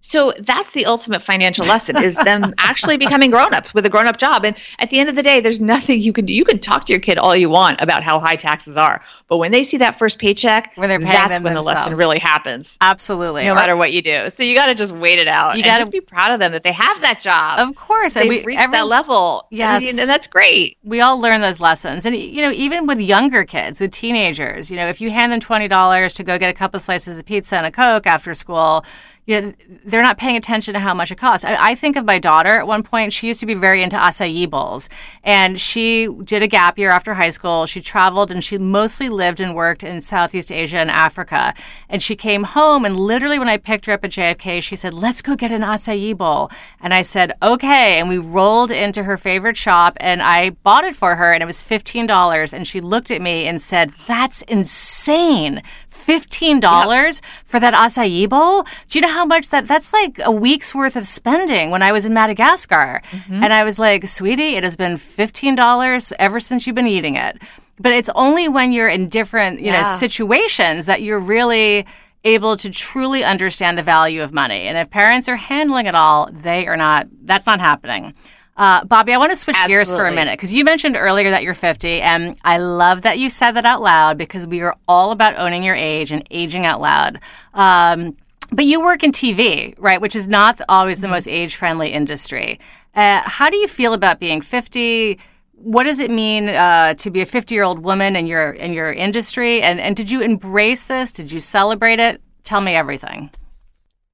So 0.06 0.34
that's 0.38 0.72
the 0.74 0.86
ultimate 0.86 1.24
financial 1.24 1.66
lesson 1.66 1.98
is 1.98 2.16
them 2.16 2.54
actually 2.60 2.98
becoming 2.98 3.32
grown-ups 3.32 3.74
with 3.74 3.88
a 3.88 3.90
grown-up 3.90 4.18
job. 4.18 4.46
And 4.46 4.56
at 4.78 4.92
the 4.92 5.00
end 5.00 5.10
of 5.10 5.16
the 5.16 5.24
day, 5.24 5.42
there's 5.42 5.60
nothing 5.60 6.00
you 6.00 6.14
can 6.14 6.26
do. 6.26 6.36
You 6.36 6.46
can 6.46 6.60
talk 6.60 6.86
to 6.86 6.94
your 6.94 7.00
kid 7.00 7.18
all 7.18 7.36
you 7.36 7.50
want 7.50 7.82
about 7.82 8.04
how 8.04 8.20
high 8.20 8.36
taxes 8.36 8.78
are. 8.78 9.02
But 9.28 9.38
when 9.38 9.52
they 9.52 9.64
see 9.64 9.78
that 9.78 9.98
first 9.98 10.20
paycheck, 10.20 10.74
when 10.76 10.90
they're 10.90 11.00
that's 11.00 11.40
when 11.40 11.56
themselves. 11.56 11.68
the 11.68 11.74
lesson 11.74 11.94
really 11.96 12.20
happens. 12.20 12.78
Absolutely. 12.82 13.46
No 13.46 13.54
or, 13.54 13.56
matter 13.56 13.76
what 13.76 13.94
you 13.94 14.04
do. 14.04 14.30
So 14.30 14.44
you 14.44 14.56
got 14.56 14.68
to 14.68 14.76
just 14.76 14.92
wait 14.92 15.18
it 15.18 15.28
out. 15.28 15.58
You 15.58 15.64
got 15.64 15.84
to 15.84 15.90
be 15.90 16.02
proud 16.02 16.32
of 16.32 16.40
them 16.40 16.52
that 16.52 16.64
they 16.64 16.72
have 16.72 17.02
that 17.02 17.20
job. 17.20 17.58
Of 17.58 17.76
course. 17.76 18.14
They've 18.14 18.28
we, 18.28 18.44
reached 18.44 18.62
every, 18.62 18.78
that 18.78 18.86
level. 18.86 19.48
Yes. 19.50 19.90
And, 19.90 20.00
and 20.00 20.08
that's 20.08 20.28
great. 20.28 20.78
We 20.84 21.02
all 21.02 21.20
learn 21.20 21.42
those 21.42 21.60
lessons. 21.60 22.06
And, 22.06 22.16
you 22.16 22.44
know, 22.44 22.52
even 22.52 22.86
with 22.86 23.00
younger 23.00 23.44
kids, 23.44 23.82
with 23.82 23.90
teenagers, 23.90 24.70
you 24.70 24.78
know, 24.78 24.88
if 24.88 25.02
you 25.02 25.10
hand 25.10 25.32
them 25.32 25.40
$20 25.40 26.16
to 26.16 26.24
go 26.24 26.38
get 26.38 26.52
a 26.52 26.54
couple 26.54 26.80
slices 26.80 27.18
of 27.18 27.26
pizza 27.26 27.58
and 27.58 27.66
a 27.66 27.72
Coke 27.72 28.06
after 28.06 28.36
school, 28.36 28.86
you 29.26 29.42
know, 29.42 29.54
they're 29.86 30.04
not 30.04 30.20
paying 30.20 30.36
attention 30.36 30.76
to 30.76 30.80
how 30.80 30.94
much 30.94 31.12
it 31.12 31.16
costs. 31.16 31.44
I, 31.44 31.56
I, 31.72 31.76
think 31.76 31.96
of 31.96 32.06
my 32.06 32.20
daughter 32.20 32.60
at 32.60 32.68
one 32.68 32.84
point. 32.84 33.12
She 33.12 33.28
used 33.28 33.40
to 33.40 33.48
be 33.48 33.56
very 33.56 33.82
into 33.82 33.98
acai 33.98 34.48
bowls, 34.48 34.88
and 35.24 35.60
she 35.60 36.08
did 36.24 36.44
a 36.44 36.48
gap 36.48 36.78
year 36.78 36.92
after 36.92 37.16
high 37.16 37.30
school. 37.30 37.66
She 37.66 37.82
traveled 37.82 38.32
and 38.32 38.44
she 38.44 38.60
mostly 38.60 39.10
lived 39.10 39.40
and 39.40 39.56
worked 39.56 39.84
in 39.84 40.00
Southeast 40.00 40.52
Asia 40.52 40.78
and 40.78 40.92
Africa. 40.92 41.56
And 41.90 42.04
she 42.04 42.16
came 42.16 42.44
home, 42.44 42.86
and 42.86 42.96
literally 42.96 43.40
when 43.40 43.50
I 43.50 43.58
picked 43.58 43.88
her 43.88 43.94
up 43.94 44.06
at 44.06 44.12
JFK, 44.12 44.62
she 44.62 44.76
said, 44.76 44.94
"Let's 44.94 45.24
go 45.24 45.36
get 45.36 45.52
an 45.52 45.62
acai 45.62 46.16
bowl." 46.16 46.52
And 46.80 46.94
I 46.94 47.02
said, 47.02 47.34
"Okay." 47.42 48.00
And 48.00 48.08
we 48.08 48.20
rolled 48.20 48.70
into 48.70 49.04
her 49.04 49.18
favorite 49.18 49.58
shop, 49.58 49.98
and 50.00 50.22
I 50.22 50.52
bought 50.52 50.84
it 50.84 50.96
for 50.96 51.16
her, 51.16 51.34
and 51.34 51.42
it 51.42 51.48
was 51.48 51.64
fifteen 51.64 52.06
dollars. 52.06 52.54
And 52.54 52.68
she 52.68 52.80
looked 52.80 53.10
at 53.10 53.24
me 53.24 53.48
and 53.48 53.60
said, 53.60 53.92
"That's 54.06 54.44
insane." 54.44 55.64
Fifteen 56.06 56.60
dollars 56.60 57.22
for 57.44 57.60
that 57.60 57.74
acai 57.74 58.30
bowl. 58.30 58.64
Do 58.88 59.00
you 59.00 59.02
know 59.02 59.12
how 59.12 59.26
much 59.26 59.50
that? 59.50 59.68
That's 59.68 59.92
like 59.92 60.20
a 60.24 60.32
week's 60.32 60.76
worth 60.76 60.96
of 60.96 61.08
spending 61.08 61.72
when 61.72 61.82
I 61.82 61.92
was 61.92 62.06
in 62.06 62.14
Madagascar, 62.14 63.02
mm-hmm. 63.12 63.44
and 63.44 63.52
I 63.52 63.64
was 63.64 63.80
like, 63.80 64.08
"Sweetie, 64.08 64.56
it 64.56 64.64
has 64.64 64.76
been 64.76 64.98
fifteen 64.98 65.56
dollars 65.56 66.14
ever 66.20 66.40
since 66.40 66.66
you've 66.66 66.76
been 66.76 66.88
eating 66.88 67.16
it." 67.16 67.42
But 67.80 67.92
it's 67.92 68.10
only 68.16 68.48
when 68.48 68.72
you're 68.72 68.88
in 68.88 69.10
different, 69.10 69.60
you 69.60 69.68
yeah. 69.68 69.82
know, 69.82 69.98
situations 69.98 70.86
that 70.86 71.02
you're 71.02 71.20
really 71.20 71.86
able 72.24 72.56
to 72.58 72.70
truly 72.70 73.24
understand 73.24 73.78
the 73.78 73.84
value 73.84 74.22
of 74.24 74.34
money. 74.34 74.68
And 74.68 74.78
if 74.78 74.90
parents 74.90 75.28
are 75.28 75.36
handling 75.36 75.86
it 75.86 75.96
all, 75.96 76.30
they 76.32 76.68
are 76.68 76.78
not. 76.78 77.08
That's 77.24 77.48
not 77.48 77.60
happening. 77.60 78.14
Uh, 78.58 78.84
Bobbi, 78.86 79.14
I 79.14 79.18
want 79.18 79.32
to 79.32 79.36
switch 79.36 79.56
Absolutely. 79.56 79.74
gears 79.74 79.92
for 79.92 80.06
a 80.06 80.14
minute 80.14 80.34
because 80.34 80.54
you 80.54 80.64
mentioned 80.64 80.96
earlier 80.96 81.30
that 81.30 81.44
you're 81.44 81.54
50, 81.54 82.02
and 82.02 82.38
I 82.44 82.58
love 82.58 83.02
that 83.02 83.20
you 83.20 83.30
said 83.30 83.52
that 83.52 83.66
out 83.66 83.82
loud 83.82 84.18
because 84.18 84.48
we 84.48 84.62
are 84.62 84.76
all 84.88 85.12
about 85.12 85.38
owning 85.38 85.62
your 85.62 85.76
age 85.76 86.12
and 86.12 86.26
aging 86.32 86.66
out 86.66 86.80
loud. 86.80 87.20
Um, 87.54 88.16
but 88.52 88.66
you 88.66 88.82
work 88.82 89.04
in 89.04 89.12
TV, 89.12 89.76
right, 89.78 90.00
which 90.00 90.16
is 90.16 90.28
not 90.28 90.62
always 90.70 91.00
the 91.00 91.08
mm-hmm. 91.08 91.14
most 91.14 91.28
age 91.28 91.56
friendly 91.56 91.92
industry. 91.92 92.60
Uh, 92.96 93.22
how 93.26 93.50
do 93.50 93.58
you 93.58 93.68
feel 93.68 93.94
about 93.94 94.20
being 94.20 94.40
50? 94.40 95.20
What 95.56 95.84
does 95.84 96.00
it 96.00 96.10
mean 96.10 96.50
uh, 96.50 96.94
to 96.96 97.10
be 97.12 97.22
a 97.22 97.26
50 97.26 97.54
year 97.54 97.64
old 97.64 97.80
woman 97.80 98.16
in 98.16 98.26
your 98.28 98.52
in 98.52 98.74
your 98.74 98.92
industry? 98.92 99.62
And 99.62 99.80
and 99.80 99.96
did 99.96 100.10
you 100.10 100.22
embrace 100.22 100.86
this? 100.86 101.12
Did 101.12 101.32
you 101.32 101.40
celebrate 101.40 102.00
it? 102.00 102.22
Tell 102.44 102.62
me 102.62 102.76
everything. 102.76 103.32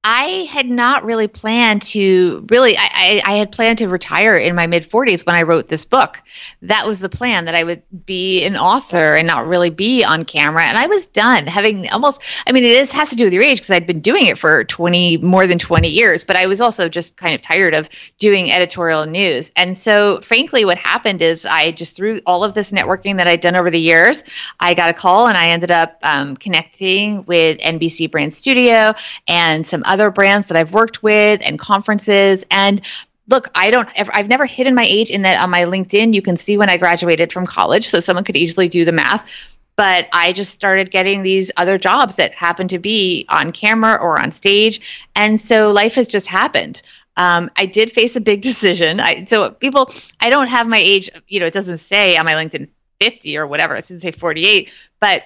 I 0.04 0.48
had 0.50 0.68
not 0.68 1.04
really 1.04 1.28
planned 1.28 1.82
to 1.82 2.44
really, 2.50 2.76
I, 2.76 3.22
I, 3.24 3.36
had 3.36 3.52
planned 3.52 3.78
to 3.78 3.88
retire 3.88 4.34
in 4.34 4.56
my 4.56 4.66
mid 4.66 4.90
40s 4.90 5.24
when 5.24 5.36
I 5.36 5.42
wrote 5.42 5.68
this 5.68 5.84
book. 5.84 6.20
That 6.62 6.88
was 6.88 6.98
the 6.98 7.08
plan 7.08 7.44
that 7.44 7.54
I 7.54 7.62
would 7.62 7.82
be 8.04 8.44
an 8.44 8.56
author 8.56 9.12
and 9.12 9.28
not 9.28 9.46
really 9.46 9.70
be 9.70 10.02
on 10.02 10.24
camera. 10.24 10.64
And 10.64 10.76
I 10.76 10.88
was 10.88 11.06
done 11.06 11.46
having 11.46 11.88
almost, 11.90 12.20
I 12.48 12.52
mean, 12.52 12.64
it 12.64 12.80
is, 12.80 12.90
has 12.90 13.10
to 13.10 13.16
do 13.16 13.22
with 13.22 13.32
your 13.32 13.44
age 13.44 13.58
because 13.58 13.70
I'd 13.70 13.86
been 13.86 14.00
doing 14.00 14.26
it 14.26 14.38
for 14.38 14.64
20, 14.64 15.18
more 15.18 15.46
than 15.46 15.60
20 15.60 15.88
years, 15.88 16.24
but 16.24 16.34
I 16.34 16.46
was 16.48 16.60
also 16.60 16.88
just 16.88 17.16
kind 17.16 17.36
of 17.36 17.40
tired 17.40 17.72
of 17.72 17.88
doing 18.18 18.50
editorial 18.50 19.06
news. 19.06 19.52
And 19.54 19.76
so, 19.76 20.20
frankly, 20.22 20.64
what 20.64 20.78
happened 20.78 21.22
is 21.22 21.46
I 21.46 21.70
just 21.70 21.94
through 21.94 22.18
all 22.26 22.42
of 22.42 22.54
this 22.54 22.72
networking 22.72 23.18
that 23.18 23.28
I'd 23.28 23.40
done 23.40 23.54
over 23.54 23.70
the 23.70 23.80
years, 23.80 24.24
I 24.58 24.74
got 24.74 24.90
a 24.90 24.94
call 24.94 25.28
and 25.28 25.38
I 25.38 25.50
ended 25.50 25.70
up 25.70 25.96
um, 26.02 26.36
connecting 26.36 27.24
with 27.26 27.58
NBC 27.58 28.10
Brand 28.10 28.34
Studio 28.34 28.94
and 29.28 29.64
some 29.64 29.84
other 29.92 30.10
brands 30.10 30.46
that 30.48 30.56
I've 30.56 30.72
worked 30.72 31.02
with 31.02 31.40
and 31.44 31.58
conferences. 31.58 32.44
And 32.50 32.80
look, 33.28 33.48
I 33.54 33.70
don't 33.70 33.88
ever, 33.94 34.10
I've 34.14 34.28
never 34.28 34.46
hidden 34.46 34.74
my 34.74 34.84
age 34.84 35.10
in 35.10 35.22
that 35.22 35.40
on 35.40 35.50
my 35.50 35.60
LinkedIn, 35.60 36.14
you 36.14 36.22
can 36.22 36.38
see 36.38 36.56
when 36.56 36.70
I 36.70 36.78
graduated 36.78 37.30
from 37.32 37.46
college. 37.46 37.86
So 37.86 38.00
someone 38.00 38.24
could 38.24 38.36
easily 38.36 38.68
do 38.68 38.86
the 38.86 38.92
math. 38.92 39.30
But 39.76 40.08
I 40.12 40.32
just 40.32 40.52
started 40.52 40.90
getting 40.90 41.22
these 41.22 41.52
other 41.56 41.78
jobs 41.78 42.16
that 42.16 42.32
happened 42.32 42.70
to 42.70 42.78
be 42.78 43.26
on 43.28 43.52
camera 43.52 43.94
or 43.94 44.20
on 44.20 44.32
stage. 44.32 45.06
And 45.14 45.38
so 45.40 45.70
life 45.70 45.94
has 45.94 46.08
just 46.08 46.26
happened. 46.26 46.82
Um, 47.16 47.50
I 47.56 47.66
did 47.66 47.92
face 47.92 48.16
a 48.16 48.20
big 48.20 48.42
decision. 48.50 48.98
I, 48.98 49.24
so 49.26 49.50
people, 49.50 49.92
I 50.20 50.30
don't 50.30 50.48
have 50.48 50.66
my 50.66 50.78
age, 50.78 51.10
you 51.28 51.40
know, 51.40 51.46
it 51.46 51.54
doesn't 51.54 51.78
say 51.78 52.16
on 52.16 52.24
my 52.24 52.32
LinkedIn 52.32 52.68
50 53.00 53.36
or 53.36 53.46
whatever, 53.46 53.74
it 53.76 53.82
doesn't 53.82 54.00
say 54.00 54.12
48, 54.12 54.70
but 55.00 55.24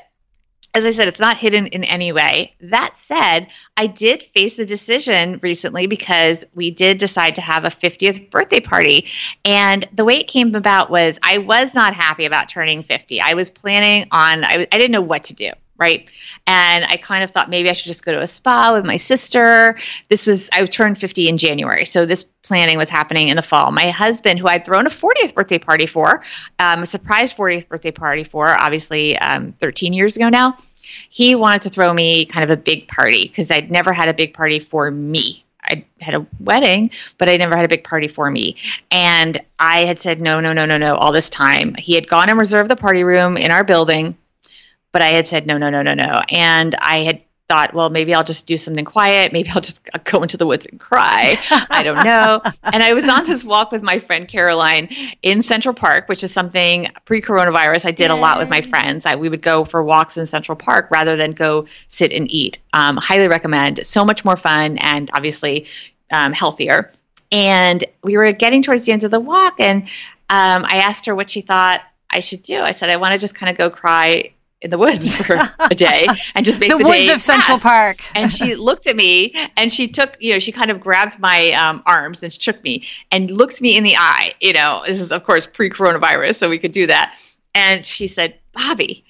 as 0.77 0.85
I 0.85 0.93
said, 0.93 1.09
it's 1.09 1.19
not 1.19 1.39
hidden 1.39 1.69
in 1.69 1.85
any 1.85 2.13
way. 2.13 2.55
That 2.61 2.99
said, 2.99 3.49
I 3.79 3.87
did 3.87 4.27
face 4.35 4.59
a 4.59 4.67
decision 4.67 5.41
recently 5.43 5.87
because 5.87 6.45
we 6.55 6.71
did 6.71 6.99
decide 6.99 7.37
to 7.37 7.41
have 7.41 7.65
a 7.65 7.69
50th 7.69 8.31
birthday 8.31 8.61
party. 8.61 9.07
And 9.43 9.89
the 9.95 10.05
way 10.05 10.19
it 10.19 10.29
came 10.29 10.55
about 10.55 10.91
was 10.91 11.19
I 11.23 11.39
was 11.39 11.73
not 11.73 11.95
happy 11.95 12.27
about 12.27 12.51
turning 12.51 12.83
50. 12.83 13.23
I 13.23 13.33
was 13.33 13.49
planning 13.49 14.07
on, 14.11 14.45
I, 14.45 14.67
I 14.71 14.77
didn't 14.79 14.93
know 14.93 15.01
what 15.01 15.25
to 15.25 15.35
do 15.35 15.51
right? 15.79 16.09
And 16.47 16.85
I 16.85 16.97
kind 16.97 17.23
of 17.23 17.31
thought 17.31 17.51
maybe 17.51 17.69
I 17.69 17.73
should 17.73 17.87
just 17.87 18.05
go 18.05 18.13
to 18.13 18.21
a 18.21 18.27
spa 18.27 18.73
with 18.73 18.85
my 18.85 18.97
sister. 18.97 19.79
This 20.09 20.27
was, 20.27 20.49
I 20.53 20.65
turned 20.65 20.99
50 20.99 21.29
in 21.29 21.39
January. 21.39 21.85
So 21.85 22.07
this 22.07 22.25
planning 22.43 22.79
was 22.79 22.89
happening 22.89 23.29
in 23.29 23.37
the 23.37 23.43
fall. 23.43 23.73
My 23.73 23.91
husband, 23.91 24.39
who 24.39 24.47
I'd 24.47 24.65
thrown 24.65 24.87
a 24.87 24.91
40th 24.91 25.35
birthday 25.35 25.59
party 25.59 25.87
for, 25.87 26.23
um, 26.59 26.83
a 26.83 26.87
surprise 26.87 27.33
40th 27.33 27.69
birthday 27.69 27.91
party 27.91 28.25
for, 28.25 28.49
obviously 28.49 29.19
um, 29.19 29.53
13 29.61 29.93
years 29.93 30.17
ago 30.17 30.29
now, 30.29 30.57
he 31.09 31.35
wanted 31.35 31.63
to 31.63 31.69
throw 31.69 31.93
me 31.93 32.27
kind 32.27 32.45
of 32.45 32.51
a 32.51 32.57
big 32.57 32.89
party 32.89 33.29
because 33.29 33.51
I'd 33.51 33.71
never 33.71 33.93
had 33.93 34.09
a 34.09 34.15
big 34.15 34.35
party 34.35 34.59
for 34.59 34.91
me. 34.91 35.45
I 35.69 35.85
had 36.01 36.15
a 36.15 36.27
wedding, 36.41 36.91
but 37.19 37.29
I 37.29 37.37
never 37.37 37.57
had 37.57 37.65
a 37.65 37.69
big 37.69 37.85
party 37.85 38.09
for 38.09 38.31
me. 38.31 38.57
And 38.91 39.43
I 39.59 39.85
had 39.85 39.99
said, 39.99 40.21
no, 40.21 40.41
no, 40.41 40.53
no, 40.53 40.65
no, 40.65 40.77
no, 40.77 40.95
all 40.95 41.13
this 41.13 41.29
time. 41.29 41.75
He 41.79 41.95
had 41.95 42.09
gone 42.09 42.31
and 42.31 42.39
reserved 42.39 42.71
the 42.71 42.77
party 42.77 43.03
room 43.03 43.37
in 43.37 43.51
our 43.51 43.65
building, 43.65 44.17
but 44.93 45.03
I 45.03 45.09
had 45.09 45.27
said, 45.27 45.47
no, 45.47 45.59
no, 45.59 45.69
no, 45.69 45.83
no, 45.83 45.95
no. 45.95 46.23
And 46.31 46.75
I 46.77 46.99
had 46.99 47.23
thought, 47.49 47.75
well, 47.75 47.91
maybe 47.91 48.13
I'll 48.13 48.25
just 48.25 48.47
do 48.47 48.57
something 48.57 48.85
quiet. 48.85 49.33
Maybe 49.33 49.49
I'll 49.51 49.61
just 49.61 49.81
go 50.05 50.23
into 50.23 50.37
the 50.37 50.47
woods 50.47 50.67
and 50.67 50.81
cry. 50.81 51.37
I 51.71 51.83
don't 51.85 52.05
know. 52.05 52.43
and 52.65 52.83
I 52.83 52.93
was 52.93 53.09
on 53.09 53.27
this 53.27 53.45
walk 53.45 53.71
with 53.71 53.83
my 53.83 53.99
friend 53.99 54.27
Caroline 54.27 54.89
in 55.23 55.43
Central 55.43 55.75
Park, 55.75 56.09
which 56.09 56.25
is 56.25 56.33
something 56.33 56.89
pre 57.05 57.21
coronavirus 57.21 57.87
I 57.87 57.93
did 57.93 58.11
Yay. 58.11 58.17
a 58.17 58.21
lot 58.21 58.39
with 58.39 58.49
my 58.49 58.63
friends. 58.63 59.07
I, 59.07 59.15
we 59.15 59.29
would 59.29 59.43
go 59.43 59.65
for 59.65 59.83
walks 59.83 60.17
in 60.17 60.27
Central 60.27 60.57
Park 60.57 60.91
rather 60.91 61.17
than 61.17 61.33
go 61.33 61.67
sit 61.89 62.13
and 62.13 62.31
eat. 62.31 62.59
Um, 62.73 62.97
highly 62.97 63.29
recommend. 63.29 63.87
So 63.87 64.05
much 64.05 64.25
more 64.25 64.37
fun 64.37 64.79
and 64.79 65.11
obviously 65.15 65.67
um, 66.11 66.33
healthier. 66.33 66.91
And 67.33 67.85
we 68.03 68.17
were 68.17 68.31
getting 68.33 68.63
towards 68.63 68.87
the 68.87 68.93
end 68.93 69.03
of 69.03 69.11
the 69.11 69.19
walk, 69.19 69.59
and 69.59 69.83
um, 70.31 70.65
I 70.65 70.79
asked 70.79 71.07
her 71.07 71.15
what 71.15 71.29
she 71.29 71.41
thought 71.41 71.81
I 72.09 72.21
should 72.21 72.43
do. 72.43 72.61
I 72.61 72.71
said, 72.71 72.89
I 72.89 72.97
want 72.97 73.13
to 73.13 73.19
just 73.19 73.35
kind 73.35 73.51
of 73.51 73.59
go 73.59 73.69
cry 73.69 74.33
in 74.63 74.71
the 74.71 74.79
woods 74.79 75.17
for 75.17 75.39
a 75.59 75.75
day 75.75 76.07
and 76.35 76.47
just 76.47 76.59
make 76.61 76.71
the, 76.71 76.79
the 76.79 76.85
woods 76.85 77.11
of 77.11 77.21
Central 77.21 77.59
Park. 77.59 77.99
and 78.15 78.33
she 78.33 78.55
looked 78.57 78.87
at 78.87 78.97
me 78.97 79.35
and 79.57 79.73
she 79.73 79.87
took, 79.89 80.17
you 80.19 80.33
know, 80.33 80.39
she 80.39 80.53
kind 80.53 80.71
of 80.71 80.81
grabbed 80.81 81.19
my 81.19 81.51
um, 81.53 81.83
arms 81.87 82.23
and 82.23 82.33
shook 82.33 82.63
me 82.63 82.85
and 83.11 83.31
looked 83.31 83.61
me 83.61 83.77
in 83.77 83.85
the 83.85 83.97
eye. 83.97 84.33
You 84.41 84.55
know, 84.55 84.83
this 84.87 85.01
is 85.01 85.13
of 85.13 85.25
course 85.25 85.47
pre-coronavirus, 85.47 86.37
so 86.37 86.49
we 86.49 86.59
could 86.59 86.73
do 86.73 86.87
that. 86.87 87.19
And 87.55 87.85
she 87.85 88.07
said, 88.07 88.39
"Bobbi, 88.57 89.03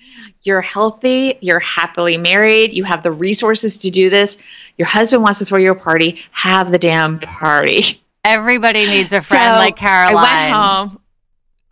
you're 0.42 0.60
healthy, 0.60 1.38
you're 1.40 1.60
happily 1.60 2.16
married, 2.16 2.72
you 2.72 2.84
have 2.84 3.02
the 3.02 3.12
resources 3.12 3.78
to 3.78 3.90
do 3.90 4.10
this. 4.10 4.38
Your 4.78 4.86
husband 4.86 5.22
wants 5.22 5.38
to 5.40 5.44
throw 5.44 5.58
you 5.58 5.70
a 5.70 5.74
party. 5.74 6.22
Have 6.32 6.70
the 6.70 6.78
damn 6.78 7.18
party." 7.20 8.02
Everybody 8.24 8.86
needs 8.86 9.12
a 9.12 9.20
friend 9.20 9.54
so 9.54 9.58
like 9.58 9.76
Caroline. 9.76 10.16
I 10.16 10.42
went 10.42 10.54
home 10.90 11.00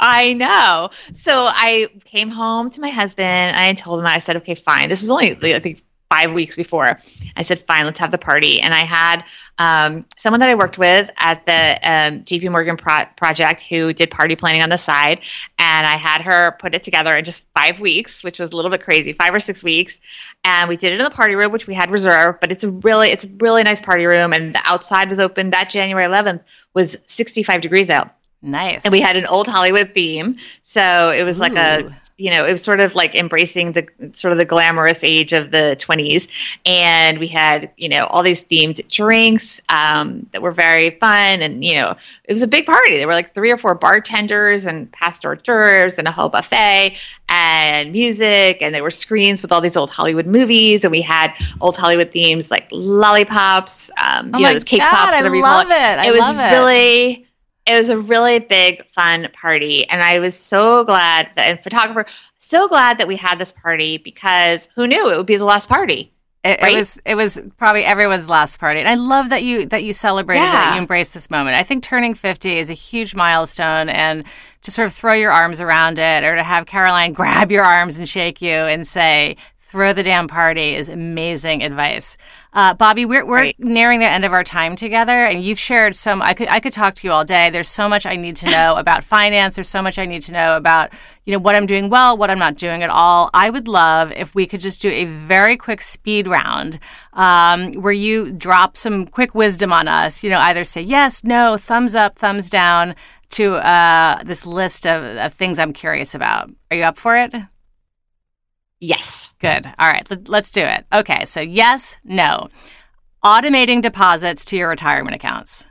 I 0.07 0.35
know. 0.35 0.91
So 1.23 1.47
I 1.49 1.89
came 2.05 2.29
home 2.29 2.69
to 2.71 2.81
my 2.83 2.91
husband. 2.91 3.27
And 3.27 3.57
I 3.57 3.73
told 3.73 4.01
him, 4.01 4.07
I 4.07 4.19
said, 4.19 4.37
okay, 4.37 4.55
fine. 4.55 4.91
This 4.91 5.01
was 5.01 5.11
only, 5.11 5.55
I 5.55 5.61
think, 5.61 5.83
five 6.11 6.35
weeks 6.35 6.55
before. 6.55 6.99
I 7.37 7.43
said, 7.43 7.65
fine, 7.67 7.87
let's 7.87 7.99
have 8.01 8.11
the 8.11 8.19
party. 8.19 8.61
And 8.61 8.75
I 8.75 8.81
had 8.81 9.25
um, 9.57 10.05
someone 10.19 10.41
that 10.41 10.51
I 10.51 10.57
worked 10.57 10.77
with 10.77 11.09
at 11.17 11.47
the 11.47 11.79
um, 11.83 12.23
JP 12.23 12.51
Morgan 12.51 12.77
pro- 12.77 13.07
project 13.17 13.63
who 13.63 13.95
did 13.95 14.11
party 14.11 14.37
planning 14.37 14.63
on 14.63 14.69
the 14.69 14.77
side. 14.77 15.21
And 15.59 15.87
I 15.87 15.97
had 15.97 16.21
her 16.21 16.55
put 16.61 16.75
it 16.75 16.85
together 16.85 17.17
in 17.17 17.25
just 17.25 17.47
five 17.57 17.81
weeks, 17.81 18.23
which 18.23 18.39
was 18.39 18.53
a 18.53 18.57
little 18.57 18.71
bit 18.71 18.83
crazy, 18.83 19.15
five 19.15 19.33
or 19.33 19.41
six 19.41 19.65
weeks. 19.65 20.01
And 20.45 20.69
we 20.69 20.77
did 20.77 20.93
it 20.93 21.01
in 21.01 21.05
the 21.05 21.11
party 21.11 21.35
room, 21.35 21.51
which 21.51 21.67
we 21.67 21.73
had 21.73 21.91
reserved, 21.91 22.41
but 22.41 22.53
it's 22.53 22.63
a 22.63 22.71
really, 22.71 23.09
it's 23.09 23.25
a 23.25 23.31
really 23.41 23.63
nice 23.63 23.81
party 23.81 24.05
room. 24.05 24.35
And 24.35 24.55
the 24.55 24.61
outside 24.65 25.09
was 25.09 25.19
open 25.19 25.49
that 25.51 25.71
January 25.71 26.07
11th 26.07 26.43
was 26.75 27.01
65 27.07 27.63
degrees 27.63 27.89
out. 27.89 28.15
Nice. 28.45 28.85
And 28.85 28.93
we 28.93 29.01
had 29.01 29.17
an 29.17 29.27
old 29.27 29.47
Hollywood 29.47 29.93
theme. 29.95 30.37
So 30.63 31.11
it 31.11 31.23
was 31.23 31.39
Ooh. 31.39 31.43
like 31.43 31.57
a 31.57 31.97
you 32.17 32.31
know, 32.31 32.47
it 32.47 32.53
was 32.53 32.63
sort 32.63 32.79
of 32.79 32.95
like 32.95 33.15
embracing 33.17 33.73
the 33.73 33.89
sort 34.13 34.31
of 34.31 34.39
the 34.39 34.45
glamorous 34.45 35.03
age 35.03 35.33
of 35.33 35.51
the 35.51 35.77
20s. 35.81 36.29
And 36.65 37.19
we 37.19 37.27
had, 37.27 37.73
you 37.77 37.89
know, 37.89 38.05
all 38.05 38.23
these 38.23 38.45
themed 38.45 38.89
drinks 38.89 39.61
um, 39.69 40.29
that 40.33 40.41
were 40.41 40.53
very 40.53 40.91
fun. 40.91 41.43
And, 41.43 41.65
you 41.65 41.75
know, 41.75 41.97
it 42.25 42.33
was 42.33 42.43
a 42.43 42.47
big 42.47 42.67
party. 42.67 42.99
There 42.99 43.09
were 43.09 43.15
like 43.15 43.35
three 43.35 43.51
or 43.51 43.57
four 43.57 43.75
bartenders 43.75 44.65
and 44.65 44.91
past 44.93 45.25
hors 45.25 45.43
d'oeuvres 45.43 45.99
and 45.99 46.07
a 46.07 46.13
whole 46.13 46.29
buffet 46.29 46.97
and 47.29 47.91
music. 47.91 48.59
And 48.61 48.73
there 48.73 48.85
were 48.85 48.93
screens 48.93 49.43
with 49.43 49.51
all 49.51 49.61
these 49.61 49.77
old 49.77 49.91
Hollywood 49.91 50.27
movies. 50.27 50.85
And 50.85 50.93
we 50.93 51.01
had 51.01 51.35
old 51.61 51.77
Hollywood 51.77 52.13
themes 52.13 52.49
like 52.49 52.69
lollipops, 52.71 53.91
um, 54.01 54.31
oh 54.33 54.39
you 54.39 54.45
know, 54.45 54.53
those 54.53 54.63
cake 54.63 54.81
God, 54.81 54.91
pops, 54.93 55.17
whatever 55.17 55.35
I 55.35 55.39
you 55.39 55.43
call 55.43 55.61
it. 55.63 55.67
it. 55.69 56.07
it 56.07 56.13
was 56.13 56.53
really 56.53 57.27
it 57.67 57.79
was 57.79 57.89
a 57.89 57.99
really 57.99 58.39
big 58.39 58.87
fun 58.89 59.29
party 59.33 59.89
and 59.89 60.03
i 60.03 60.19
was 60.19 60.39
so 60.39 60.85
glad 60.85 61.29
that 61.37 61.51
and 61.51 61.63
photographer 61.63 62.05
so 62.39 62.69
glad 62.69 62.99
that 62.99 63.09
we 63.09 63.17
had 63.17 63.39
this 63.39 63.53
party 63.53 63.99
because 63.99 64.69
who 64.75 64.87
knew 64.87 65.11
it 65.11 65.17
would 65.17 65.27
be 65.27 65.37
the 65.37 65.45
last 65.45 65.69
party 65.69 66.11
it, 66.45 66.61
right? 66.61 66.73
it 66.73 66.77
was 66.77 67.01
it 67.07 67.15
was 67.15 67.41
probably 67.57 67.85
everyone's 67.85 68.29
last 68.29 68.61
party 68.61 68.79
and 68.79 68.89
i 68.89 68.95
love 68.95 69.31
that 69.31 69.43
you 69.43 69.67
that 69.67 69.83
you 69.83 69.93
celebrated 69.93 70.43
yeah. 70.43 70.71
it 70.71 70.75
you 70.75 70.81
embraced 70.81 71.15
this 71.15 71.31
moment 71.31 71.57
i 71.57 71.63
think 71.63 71.83
turning 71.83 72.15
50 72.15 72.59
is 72.59 72.69
a 72.69 72.75
huge 72.75 73.15
milestone 73.15 73.89
and 73.89 74.25
to 74.63 74.71
sort 74.71 74.87
of 74.87 74.93
throw 74.93 75.15
your 75.15 75.33
arms 75.33 75.61
around 75.61 75.99
it 75.99 76.23
or 76.23 76.37
to 76.37 76.43
have 76.43 76.67
caroline 76.67 77.13
grab 77.15 77.51
your 77.51 77.65
arms 77.65 77.99
and 77.99 78.09
shake 78.09 78.43
you 78.43 78.51
and 78.51 78.87
say 78.87 79.37
throw 79.75 79.93
the 79.93 80.05
damn 80.05 80.29
party 80.29 80.77
is 80.77 80.89
amazing 80.89 81.65
advice. 81.65 82.17
Uh, 82.53 82.73
Bobbi, 82.77 83.09
we're, 83.09 83.27
we're 83.27 83.39
right. 83.39 83.57
nearing 83.59 83.99
the 83.99 84.07
end 84.07 84.25
of 84.25 84.33
our 84.33 84.45
time 84.45 84.77
together, 84.77 85.25
and 85.25 85.43
you've 85.43 85.59
shared 85.59 85.97
some. 85.97 86.23
I 86.23 86.33
could 86.33 86.49
I 86.49 86.61
could 86.61 86.73
talk 86.73 86.95
to 86.95 87.09
you 87.09 87.13
all 87.13 87.25
day. 87.25 87.51
There's 87.51 87.69
so 87.69 87.89
much 87.89 88.07
I 88.07 88.15
need 88.15 88.37
to 88.37 88.47
know 88.49 88.77
about 88.79 89.03
finance. 89.03 89.57
There's 89.57 89.69
so 89.69 89.83
much 89.83 89.99
I 89.99 90.07
need 90.07 90.23
to 90.23 90.33
know 90.33 90.57
about 90.57 90.93
you 91.25 91.33
know 91.33 91.41
what 91.41 91.57
I'm 91.57 91.67
doing 91.67 91.91
well, 91.91 92.17
what 92.17 92.31
I'm 92.31 92.39
not 92.39 92.57
doing 92.57 92.85
at 92.85 92.89
all. 92.89 93.31
I 93.35 93.51
would 93.51 93.67
love 93.67 94.13
if 94.13 94.33
we 94.33 94.47
could 94.47 94.61
just 94.61 94.81
do 94.81 94.91
a 94.91 95.07
very 95.07 95.57
quick 95.57 95.81
speed 95.81 96.29
round 96.29 96.79
um, 97.15 97.73
where 97.73 97.93
you 97.93 98.31
drop 98.31 98.77
some 98.77 99.09
quick 99.09 99.35
wisdom 99.35 99.73
on 99.73 99.89
us. 99.89 100.23
You 100.23 100.31
know, 100.31 100.39
either 100.39 100.63
say 100.63 100.83
yes, 100.83 101.25
no, 101.25 101.57
thumbs 101.57 101.97
up, 101.97 102.17
thumbs 102.17 102.49
down 102.49 102.95
to 103.31 103.55
uh, 103.55 104.23
this 104.23 104.47
list 104.47 104.87
of, 104.87 105.03
of 105.17 105.35
things 105.35 105.59
I'm 105.59 105.73
curious 105.73 106.15
about. 106.15 106.49
Are 106.71 106.77
you 106.77 106.85
up 106.85 106.97
for 106.97 107.17
it? 107.17 107.35
Yes. 108.79 109.24
Good. 109.45 109.67
All 109.79 109.89
right, 109.89 110.29
let's 110.29 110.51
do 110.51 110.63
it. 110.63 110.87
Okay, 110.93 111.25
so 111.25 111.41
yes, 111.41 111.97
no. 112.05 112.49
Automating 113.25 113.83
deposits 113.83 114.45
to 114.47 114.57
your 114.57 114.69
retirement 114.69 115.15
accounts. 115.15 115.67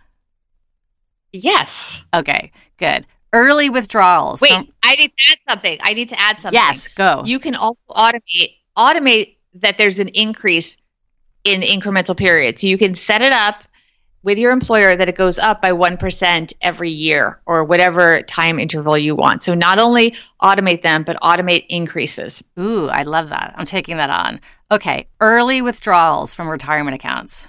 Yes. 1.31 2.01
Okay, 2.13 2.51
good. 2.77 3.05
Early 3.31 3.69
withdrawals. 3.69 4.41
Wait, 4.41 4.51
from- 4.51 4.69
I 4.83 4.95
need 4.95 5.09
to 5.09 5.31
add 5.31 5.37
something. 5.49 5.77
I 5.81 5.93
need 5.93 6.09
to 6.09 6.19
add 6.19 6.39
something. 6.39 6.53
Yes, 6.59 6.87
go. 6.87 7.23
You 7.25 7.39
can 7.39 7.55
also 7.55 7.79
automate 7.89 8.53
automate 8.77 9.37
that 9.55 9.77
there's 9.77 9.99
an 9.99 10.09
increase 10.09 10.77
in 11.43 11.61
incremental 11.61 12.15
periods. 12.15 12.61
So 12.61 12.67
you 12.67 12.77
can 12.77 12.95
set 12.95 13.21
it 13.21 13.33
up 13.33 13.63
with 14.23 14.39
your 14.39 14.51
employer 14.51 14.95
that 14.95 15.09
it 15.09 15.15
goes 15.15 15.37
up 15.37 15.61
by 15.61 15.71
1% 15.71 16.53
every 16.61 16.89
year 16.89 17.39
or 17.45 17.63
whatever 17.63 18.21
time 18.23 18.59
interval 18.59 18.97
you 18.97 19.15
want. 19.15 19.43
So 19.43 19.53
not 19.53 19.79
only 19.79 20.15
automate 20.41 20.81
them, 20.81 21.03
but 21.03 21.19
automate 21.21 21.65
increases. 21.69 22.41
Ooh, 22.57 22.87
I 22.87 23.03
love 23.03 23.29
that. 23.29 23.53
I'm 23.57 23.65
taking 23.65 23.97
that 23.97 24.09
on. 24.09 24.39
Okay. 24.71 25.07
Early 25.19 25.61
withdrawals 25.61 26.33
from 26.33 26.47
retirement 26.47 26.95
accounts. 26.95 27.47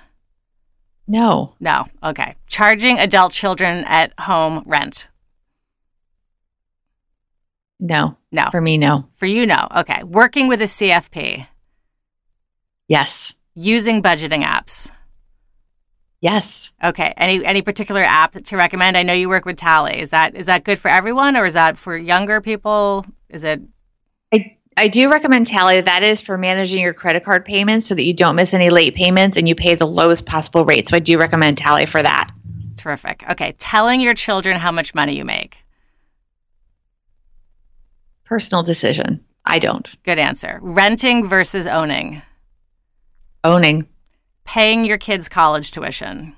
No. 1.06 1.54
No. 1.60 1.84
Okay. 2.02 2.34
Charging 2.46 2.98
adult 2.98 3.32
children 3.32 3.84
at 3.84 4.18
home 4.18 4.64
rent. 4.66 5.08
No. 7.78 8.16
No. 8.32 8.48
For 8.50 8.60
me, 8.60 8.78
no. 8.78 9.08
For 9.16 9.26
you, 9.26 9.46
no. 9.46 9.68
Okay. 9.76 10.02
Working 10.02 10.48
with 10.48 10.60
a 10.60 10.64
CFP. 10.64 11.46
Yes. 12.88 13.34
Using 13.54 14.02
budgeting 14.02 14.44
apps. 14.44 14.90
Yes. 16.20 16.72
Okay. 16.82 17.12
Any 17.16 17.44
any 17.44 17.60
particular 17.62 18.02
app 18.02 18.32
to 18.32 18.56
recommend? 18.56 18.96
I 18.96 19.02
know 19.02 19.12
you 19.12 19.28
work 19.28 19.44
with 19.44 19.56
Tally. 19.56 20.00
Is 20.00 20.10
that 20.10 20.34
is 20.34 20.46
that 20.46 20.64
good 20.64 20.78
for 20.78 20.88
everyone, 20.88 21.36
or 21.36 21.44
is 21.44 21.54
that 21.54 21.76
for 21.76 21.96
younger 21.96 22.40
people? 22.40 23.04
Is 23.28 23.44
it? 23.44 23.60
I 24.32 24.56
I 24.76 24.88
do 24.88 25.10
recommend 25.10 25.46
Tally. 25.46 25.80
That 25.80 26.02
is 26.02 26.20
for 26.20 26.38
managing 26.38 26.80
your 26.80 26.94
credit 26.94 27.24
card 27.24 27.44
payments 27.44 27.86
so 27.86 27.94
that 27.94 28.04
you 28.04 28.14
don't 28.14 28.36
miss 28.36 28.54
any 28.54 28.70
late 28.70 28.94
payments 28.94 29.36
and 29.36 29.46
you 29.46 29.54
pay 29.54 29.74
the 29.74 29.86
lowest 29.86 30.24
possible 30.24 30.64
rate. 30.64 30.88
So 30.88 30.96
I 30.96 31.00
do 31.00 31.18
recommend 31.18 31.58
Tally 31.58 31.86
for 31.86 32.02
that. 32.02 32.30
Terrific. 32.76 33.24
Okay. 33.30 33.52
Telling 33.58 34.00
your 34.00 34.14
children 34.14 34.58
how 34.58 34.72
much 34.72 34.94
money 34.94 35.16
you 35.16 35.24
make. 35.24 35.58
Personal 38.24 38.62
decision. 38.62 39.22
I 39.44 39.58
don't. 39.58 39.94
Good 40.04 40.18
answer. 40.18 40.58
Renting 40.62 41.28
versus 41.28 41.66
owning. 41.66 42.22
Owning. 43.44 43.86
Paying 44.44 44.84
your 44.84 44.98
kids' 44.98 45.28
college 45.28 45.70
tuition. 45.70 46.34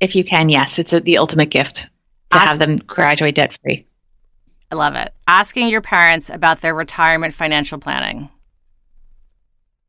If 0.00 0.14
you 0.14 0.24
can, 0.24 0.48
yes. 0.48 0.78
It's 0.78 0.92
a, 0.92 1.00
the 1.00 1.18
ultimate 1.18 1.50
gift 1.50 1.86
to 2.30 2.38
Ask- 2.38 2.46
have 2.46 2.58
them 2.58 2.76
graduate 2.78 3.34
debt 3.34 3.56
free. 3.62 3.86
I 4.70 4.74
love 4.74 4.94
it. 4.94 5.14
Asking 5.26 5.68
your 5.68 5.80
parents 5.80 6.28
about 6.28 6.60
their 6.60 6.74
retirement 6.74 7.32
financial 7.32 7.78
planning. 7.78 8.28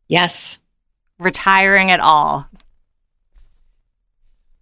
Yes. 0.08 0.58
Retiring 1.20 1.92
at 1.92 2.00
all. 2.00 2.48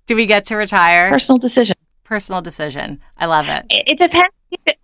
Do 0.07 0.15
we 0.15 0.25
get 0.25 0.45
to 0.45 0.55
retire? 0.55 1.09
Personal 1.09 1.37
decision. 1.37 1.75
Personal 2.03 2.41
decision. 2.41 2.99
I 3.17 3.25
love 3.27 3.47
it. 3.47 3.65
It, 3.69 3.89
it 3.89 3.99
depends. 3.99 4.33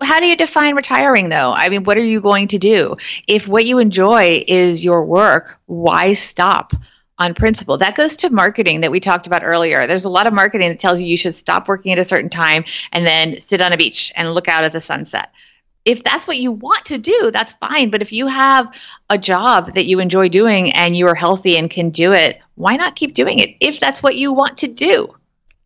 How 0.01 0.19
do 0.19 0.28
you 0.28 0.36
define 0.36 0.76
retiring, 0.76 1.30
though? 1.30 1.53
I 1.53 1.69
mean, 1.69 1.84
what 1.86 1.97
are 1.97 2.03
you 2.03 2.19
going 2.21 2.49
to 2.49 2.59
do? 2.59 2.97
If 3.28 3.47
what 3.47 3.65
you 3.65 3.80
enjoy 3.80 4.43
is 4.47 4.84
your 4.84 5.05
work, 5.05 5.57
why 5.65 6.13
stop 6.13 6.74
on 7.24 7.34
principle? 7.34 7.78
That 7.78 7.95
goes 7.95 8.15
to 8.17 8.30
marketing 8.30 8.82
that 8.82 8.91
we 8.91 8.99
talked 8.99 9.28
about 9.28 9.43
earlier. 9.43 9.88
There's 9.88 10.05
a 10.05 10.09
lot 10.09 10.28
of 10.28 10.34
marketing 10.34 10.69
that 10.69 10.80
tells 10.80 10.99
you 10.99 11.07
you 11.07 11.17
should 11.17 11.36
stop 11.36 11.67
working 11.67 11.91
at 11.91 11.99
a 11.99 12.03
certain 12.03 12.30
time 12.30 12.65
and 12.91 13.07
then 13.07 13.39
sit 13.39 13.61
on 13.61 13.71
a 13.71 13.78
beach 13.78 14.11
and 14.15 14.34
look 14.34 14.47
out 14.47 14.63
at 14.63 14.74
the 14.74 14.82
sunset. 14.82 15.32
If 15.86 16.03
that's 16.03 16.28
what 16.28 16.38
you 16.38 16.51
want 16.51 16.86
to 16.86 16.97
do, 16.97 17.32
that's 17.32 17.53
fine. 17.53 17.89
But 17.89 18.01
if 18.01 18.11
you 18.11 18.28
have 18.28 18.74
a 19.09 19.17
job 19.17 19.74
that 19.76 19.86
you 19.86 19.99
enjoy 19.99 20.30
doing 20.30 20.71
and 20.74 20.95
you 20.95 21.07
are 21.07 21.15
healthy 21.15 21.57
and 21.57 21.69
can 21.69 21.89
do 21.89 22.11
it, 22.13 22.39
why 22.55 22.76
not 22.76 22.95
keep 22.95 23.13
doing 23.13 23.39
it 23.39 23.55
if 23.59 23.80
that's 23.80 24.03
what 24.03 24.15
you 24.15 24.32
want 24.32 24.57
to 24.57 24.67
do? 24.67 25.13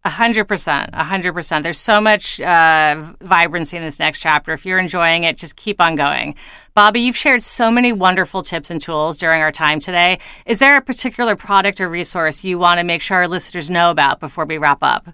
A 0.07 0.09
hundred 0.09 0.45
percent, 0.45 0.91
a 0.93 1.03
hundred 1.03 1.33
percent. 1.33 1.63
There's 1.63 1.77
so 1.77 1.99
much 1.99 2.39
uh, 2.39 3.11
vibrancy 3.19 3.75
in 3.75 3.83
this 3.83 3.99
next 3.99 4.21
chapter. 4.21 4.53
If 4.53 4.65
you're 4.65 4.79
enjoying 4.79 5.25
it, 5.25 5.35
just 5.35 5.57
keep 5.57 5.81
on 5.81 5.95
going. 5.95 6.35
Bobbi, 6.77 7.01
you've 7.03 7.17
shared 7.17 7.41
so 7.43 7.69
many 7.69 7.91
wonderful 7.91 8.41
tips 8.41 8.71
and 8.71 8.79
tools 8.79 9.17
during 9.17 9.41
our 9.41 9.51
time 9.51 9.81
today. 9.81 10.19
Is 10.45 10.59
there 10.59 10.77
a 10.77 10.81
particular 10.81 11.35
product 11.35 11.81
or 11.81 11.89
resource 11.89 12.41
you 12.41 12.57
want 12.57 12.79
to 12.79 12.85
make 12.85 13.01
sure 13.01 13.17
our 13.17 13.27
listeners 13.27 13.69
know 13.69 13.91
about 13.91 14.21
before 14.21 14.45
we 14.45 14.57
wrap 14.57 14.77
up? 14.81 15.09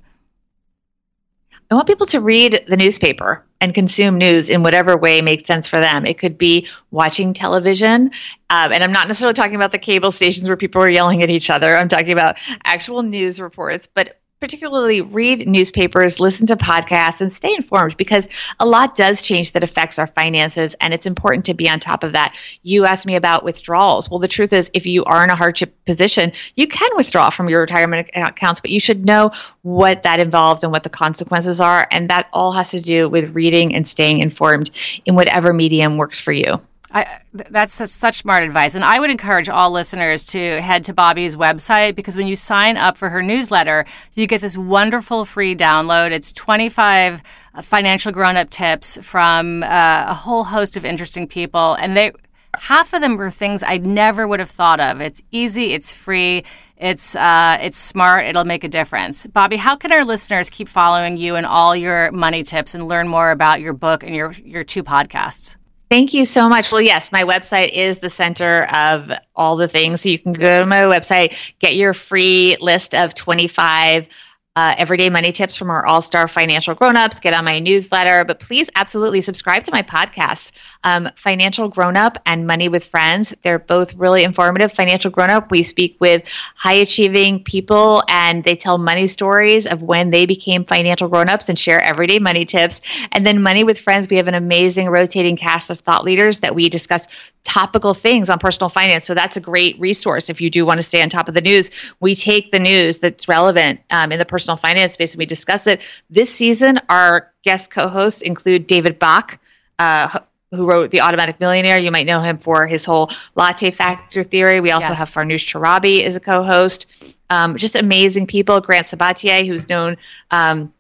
I 1.71 1.73
want 1.73 1.87
people 1.87 2.05
to 2.07 2.19
read 2.21 2.63
the 2.67 2.77
newspaper 2.77 3.43
and 3.61 3.73
consume 3.73 4.19
news 4.19 4.51
in 4.51 4.61
whatever 4.61 4.95
way 4.95 5.23
makes 5.23 5.47
sense 5.47 5.67
for 5.67 5.79
them. 5.79 6.05
It 6.05 6.19
could 6.19 6.37
be 6.37 6.67
watching 6.91 7.33
television, 7.33 8.11
um, 8.51 8.71
and 8.71 8.83
I'm 8.83 8.91
not 8.91 9.07
necessarily 9.07 9.33
talking 9.33 9.55
about 9.55 9.71
the 9.71 9.79
cable 9.79 10.11
stations 10.11 10.47
where 10.47 10.55
people 10.55 10.83
are 10.83 10.89
yelling 10.89 11.23
at 11.23 11.31
each 11.31 11.49
other. 11.49 11.75
I'm 11.75 11.89
talking 11.89 12.11
about 12.11 12.37
actual 12.63 13.01
news 13.01 13.39
reports, 13.39 13.89
but 13.91 14.19
particularly 14.43 14.99
read 14.99 15.47
newspapers, 15.47 16.19
listen 16.19 16.45
to 16.45 16.57
podcasts, 16.57 17.21
and 17.21 17.31
stay 17.31 17.55
informed 17.55 17.95
because 17.95 18.27
a 18.59 18.65
lot 18.65 18.93
does 18.93 19.21
change 19.21 19.53
that 19.53 19.63
affects 19.63 19.97
our 19.97 20.07
finances, 20.07 20.75
and 20.81 20.93
it's 20.93 21.07
important 21.07 21.45
to 21.45 21.53
be 21.53 21.69
on 21.69 21.79
top 21.79 22.03
of 22.03 22.11
that. 22.11 22.35
You 22.61 22.83
asked 22.83 23.05
me 23.05 23.15
about 23.15 23.45
withdrawals. 23.45 24.09
Well, 24.09 24.19
the 24.19 24.27
truth 24.27 24.51
is, 24.51 24.69
if 24.73 24.85
you 24.85 25.05
are 25.05 25.23
in 25.23 25.29
a 25.29 25.35
hardship 25.35 25.73
position, 25.85 26.33
you 26.57 26.67
can 26.67 26.89
withdraw 26.97 27.29
from 27.29 27.47
your 27.47 27.61
retirement 27.61 28.09
accounts, 28.15 28.59
but 28.59 28.69
you 28.69 28.81
should 28.81 29.05
know 29.05 29.31
what 29.61 30.03
that 30.03 30.19
involves 30.19 30.61
and 30.61 30.73
what 30.73 30.83
the 30.83 30.89
consequences 30.89 31.61
are, 31.61 31.87
and 31.89 32.09
that 32.09 32.27
all 32.33 32.51
has 32.51 32.71
to 32.71 32.81
do 32.81 33.07
with 33.07 33.33
reading 33.33 33.73
and 33.73 33.87
staying 33.87 34.19
informed 34.19 34.71
in 35.05 35.15
whatever 35.15 35.53
medium 35.53 35.95
works 35.95 36.19
for 36.19 36.33
you. 36.33 36.59
I, 36.93 37.21
that's 37.33 37.81
a, 37.81 37.87
such 37.87 38.17
smart 38.17 38.43
advice. 38.43 38.75
And 38.75 38.85
I 38.85 38.99
would 38.99 39.09
encourage 39.09 39.49
all 39.49 39.71
listeners 39.71 40.23
to 40.25 40.61
head 40.61 40.83
to 40.85 40.93
Bobbi's 40.93 41.35
website 41.35 41.95
because 41.95 42.15
when 42.15 42.27
you 42.27 42.35
sign 42.35 42.77
up 42.77 42.97
for 42.97 43.09
her 43.09 43.23
newsletter, 43.23 43.85
you 44.13 44.27
get 44.27 44.41
this 44.41 44.55
wonderful 44.55 45.25
free 45.25 45.55
download. 45.55 46.11
It's 46.11 46.31
25 46.33 47.23
financial 47.63 48.11
grown 48.11 48.37
up 48.37 48.51
tips 48.51 48.99
from 49.01 49.63
uh, 49.63 50.05
a 50.09 50.13
whole 50.13 50.43
host 50.43 50.77
of 50.77 50.85
interesting 50.85 51.27
people. 51.27 51.73
And 51.73 51.97
they, 51.97 52.11
half 52.55 52.93
of 52.93 53.01
them 53.01 53.19
are 53.19 53.31
things 53.31 53.63
I 53.63 53.77
never 53.77 54.27
would 54.27 54.39
have 54.39 54.51
thought 54.51 54.79
of. 54.79 55.01
It's 55.01 55.21
easy, 55.31 55.73
it's 55.73 55.95
free, 55.95 56.43
it's 56.77 57.15
uh, 57.15 57.57
it's 57.61 57.77
smart. 57.77 58.25
It'll 58.25 58.45
make 58.45 58.63
a 58.63 58.67
difference. 58.67 59.25
Bobbi, 59.25 59.57
how 59.57 59.75
can 59.75 59.91
our 59.93 60.03
listeners 60.03 60.49
keep 60.49 60.67
following 60.67 61.17
you 61.17 61.35
and 61.35 61.45
all 61.45 61.75
your 61.75 62.11
money 62.11 62.43
tips 62.43 62.75
and 62.75 62.87
learn 62.87 63.07
more 63.07 63.31
about 63.31 63.61
your 63.61 63.73
book 63.73 64.03
and 64.03 64.13
your 64.13 64.33
your 64.33 64.63
two 64.63 64.83
podcasts? 64.83 65.55
Thank 65.89 66.13
you 66.13 66.25
so 66.25 66.49
much. 66.49 66.71
Well, 66.71 66.81
yes, 66.81 67.11
my 67.11 67.23
website 67.23 67.71
is 67.71 67.99
the 67.99 68.09
center 68.09 68.63
of 68.73 69.11
all 69.35 69.57
the 69.57 69.67
things. 69.67 70.01
So 70.01 70.09
you 70.09 70.17
can 70.17 70.33
go 70.33 70.59
to 70.59 70.65
my 70.65 70.79
website, 70.79 71.37
get 71.59 71.75
your 71.75 71.93
free 71.93 72.57
list 72.59 72.95
of 72.95 73.13
25 73.13 74.07
uh, 74.55 74.75
everyday 74.77 75.09
money 75.09 75.31
tips 75.31 75.55
from 75.55 75.69
our 75.69 75.85
all 75.85 76.01
star 76.01 76.27
financial 76.27 76.75
grown-ups 76.75 77.19
get 77.19 77.33
on 77.33 77.43
my 77.43 77.59
newsletter 77.59 78.23
but 78.23 78.39
please 78.39 78.69
absolutely 78.75 79.19
subscribe 79.19 79.63
to 79.63 79.71
my 79.71 79.81
podcast 79.81 80.51
um, 80.83 81.09
financial 81.15 81.67
grown-up 81.67 82.17
and 82.25 82.47
money 82.47 82.69
with 82.69 82.85
friends 82.85 83.33
they're 83.41 83.59
both 83.59 83.93
really 83.95 84.23
informative. 84.23 84.71
Financial 84.71 85.11
grown-up 85.11 85.51
we 85.51 85.63
speak 85.63 85.97
with 85.99 86.23
high 86.55 86.73
achieving 86.73 87.43
people 87.43 88.03
and 88.07 88.43
they 88.43 88.55
tell 88.55 88.77
money 88.77 89.07
stories 89.07 89.65
of 89.65 89.81
when 89.81 90.11
they 90.11 90.25
became 90.25 90.63
financial 90.63 91.07
grown-ups 91.09 91.49
and 91.49 91.57
share 91.57 91.81
everyday 91.81 92.19
money 92.19 92.45
tips. 92.45 92.79
And 93.11 93.25
then 93.25 93.41
money 93.41 93.63
with 93.63 93.79
friends 93.79 94.07
we 94.09 94.17
have 94.17 94.27
an 94.27 94.35
amazing 94.35 94.89
rotating 94.89 95.35
cast 95.35 95.69
of 95.69 95.79
thought 95.79 96.03
leaders 96.03 96.39
that 96.39 96.55
we 96.55 96.69
discuss 96.69 97.07
topical 97.43 97.93
things 97.93 98.29
on 98.29 98.39
personal 98.39 98.69
finance. 98.69 99.05
So 99.05 99.13
that's 99.13 99.35
a 99.35 99.41
great 99.41 99.77
resource 99.77 100.29
if 100.29 100.39
you 100.39 100.49
do 100.49 100.65
want 100.65 100.77
to 100.77 100.83
stay 100.83 101.01
on 101.01 101.09
top 101.09 101.27
of 101.27 101.33
the 101.33 101.41
news. 101.41 101.69
We 101.99 102.15
take 102.15 102.51
the 102.51 102.59
news 102.59 102.99
that's 102.99 103.27
relevant 103.27 103.81
um, 103.89 104.13
in 104.13 104.19
the 104.19 104.25
personal 104.25 104.43
personal 104.43 104.57
finance 104.57 104.93
space 104.93 105.13
and 105.13 105.19
we 105.19 105.25
discuss 105.25 105.67
it. 105.67 105.81
This 106.09 106.33
season, 106.33 106.79
our 106.89 107.31
guest 107.43 107.71
co 107.71 107.87
hosts 107.87 108.21
include 108.21 108.67
David 108.67 108.99
Bach, 108.99 109.39
uh, 109.79 110.19
who 110.53 110.65
wrote 110.65 110.91
The 110.91 111.01
Automatic 111.01 111.39
Millionaire. 111.39 111.77
You 111.77 111.91
might 111.91 112.05
know 112.05 112.21
him 112.21 112.37
for 112.37 112.67
his 112.67 112.85
whole 112.85 113.09
latte 113.35 113.71
factor 113.71 114.23
theory. 114.23 114.59
We 114.59 114.71
also 114.71 114.89
Yes. 114.89 114.97
have 114.99 115.09
Farnoosh 115.09 115.51
Torabi 115.51 116.03
as 116.03 116.15
a 116.15 116.19
co 116.19 116.43
host. 116.43 116.85
Um, 117.29 117.55
just 117.57 117.75
amazing 117.75 118.27
people. 118.27 118.61
Grant 118.61 118.87
Sabatier, 118.87 119.45
who's 119.47 119.67
known 119.69 119.97
um, 120.31 120.71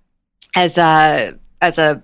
as 0.55 0.77
a 0.77 1.37
as 1.61 1.77
a 1.77 2.03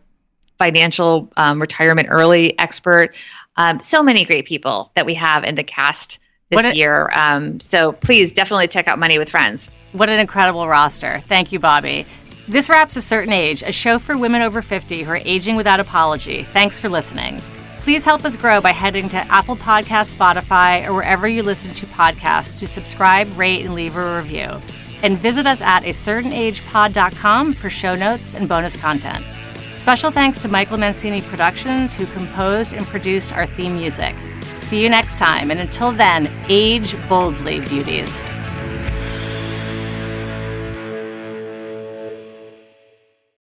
financial 0.57 1.31
um, 1.37 1.61
retirement 1.61 2.07
early 2.09 2.57
expert. 2.59 3.15
Um, 3.57 3.79
so 3.79 4.01
many 4.03 4.25
great 4.25 4.45
people 4.45 4.91
that 4.95 5.05
we 5.05 5.13
have 5.15 5.43
in 5.43 5.55
the 5.55 5.63
cast 5.63 6.19
this 6.49 6.65
a- 6.65 6.75
year. 6.75 7.09
Um, 7.13 7.59
so 7.59 7.91
please 7.91 8.33
definitely 8.33 8.67
check 8.67 8.87
out 8.87 8.97
Money 8.99 9.17
with 9.19 9.29
Friends. 9.29 9.69
What 9.91 10.09
an 10.09 10.19
incredible 10.19 10.67
roster. 10.67 11.21
Thank 11.27 11.51
you, 11.51 11.59
Bobbi. 11.59 12.05
This 12.47 12.69
wraps 12.69 12.95
A 12.95 13.01
Certain 13.01 13.31
Age, 13.33 13.61
a 13.63 13.71
show 13.71 13.99
for 13.99 14.17
women 14.17 14.41
over 14.41 14.61
50 14.61 15.03
who 15.03 15.11
are 15.11 15.17
aging 15.23 15.55
without 15.55 15.79
apology. 15.79 16.43
Thanks 16.51 16.79
for 16.79 16.89
listening. 16.89 17.39
Please 17.79 18.03
help 18.03 18.25
us 18.25 18.35
grow 18.35 18.59
by 18.59 18.73
heading 18.73 19.07
to 19.09 19.17
Apple 19.31 19.55
Podcasts, 19.55 20.15
Spotify, 20.15 20.85
or 20.85 20.93
wherever 20.93 21.27
you 21.29 21.41
listen 21.41 21.71
to 21.73 21.87
podcasts 21.87 22.59
to 22.59 22.67
subscribe, 22.67 23.35
rate, 23.37 23.65
and 23.65 23.73
leave 23.73 23.95
a 23.95 24.17
review. 24.17 24.61
And 25.01 25.17
visit 25.17 25.47
us 25.47 25.61
at 25.61 25.85
a 25.85 25.93
for 27.53 27.69
show 27.69 27.95
notes 27.95 28.35
and 28.35 28.49
bonus 28.49 28.75
content. 28.75 29.25
Special 29.75 30.11
thanks 30.11 30.37
to 30.39 30.49
Michael 30.49 30.77
Mancini 30.77 31.21
Productions, 31.21 31.95
who 31.95 32.05
composed 32.07 32.73
and 32.73 32.85
produced 32.85 33.31
our 33.31 33.45
theme 33.45 33.75
music. 33.75 34.13
See 34.59 34.83
you 34.83 34.89
next 34.89 35.17
time, 35.17 35.49
and 35.49 35.61
until 35.61 35.93
then, 35.93 36.29
age 36.49 36.95
boldly, 37.07 37.61
beauties. 37.61 38.25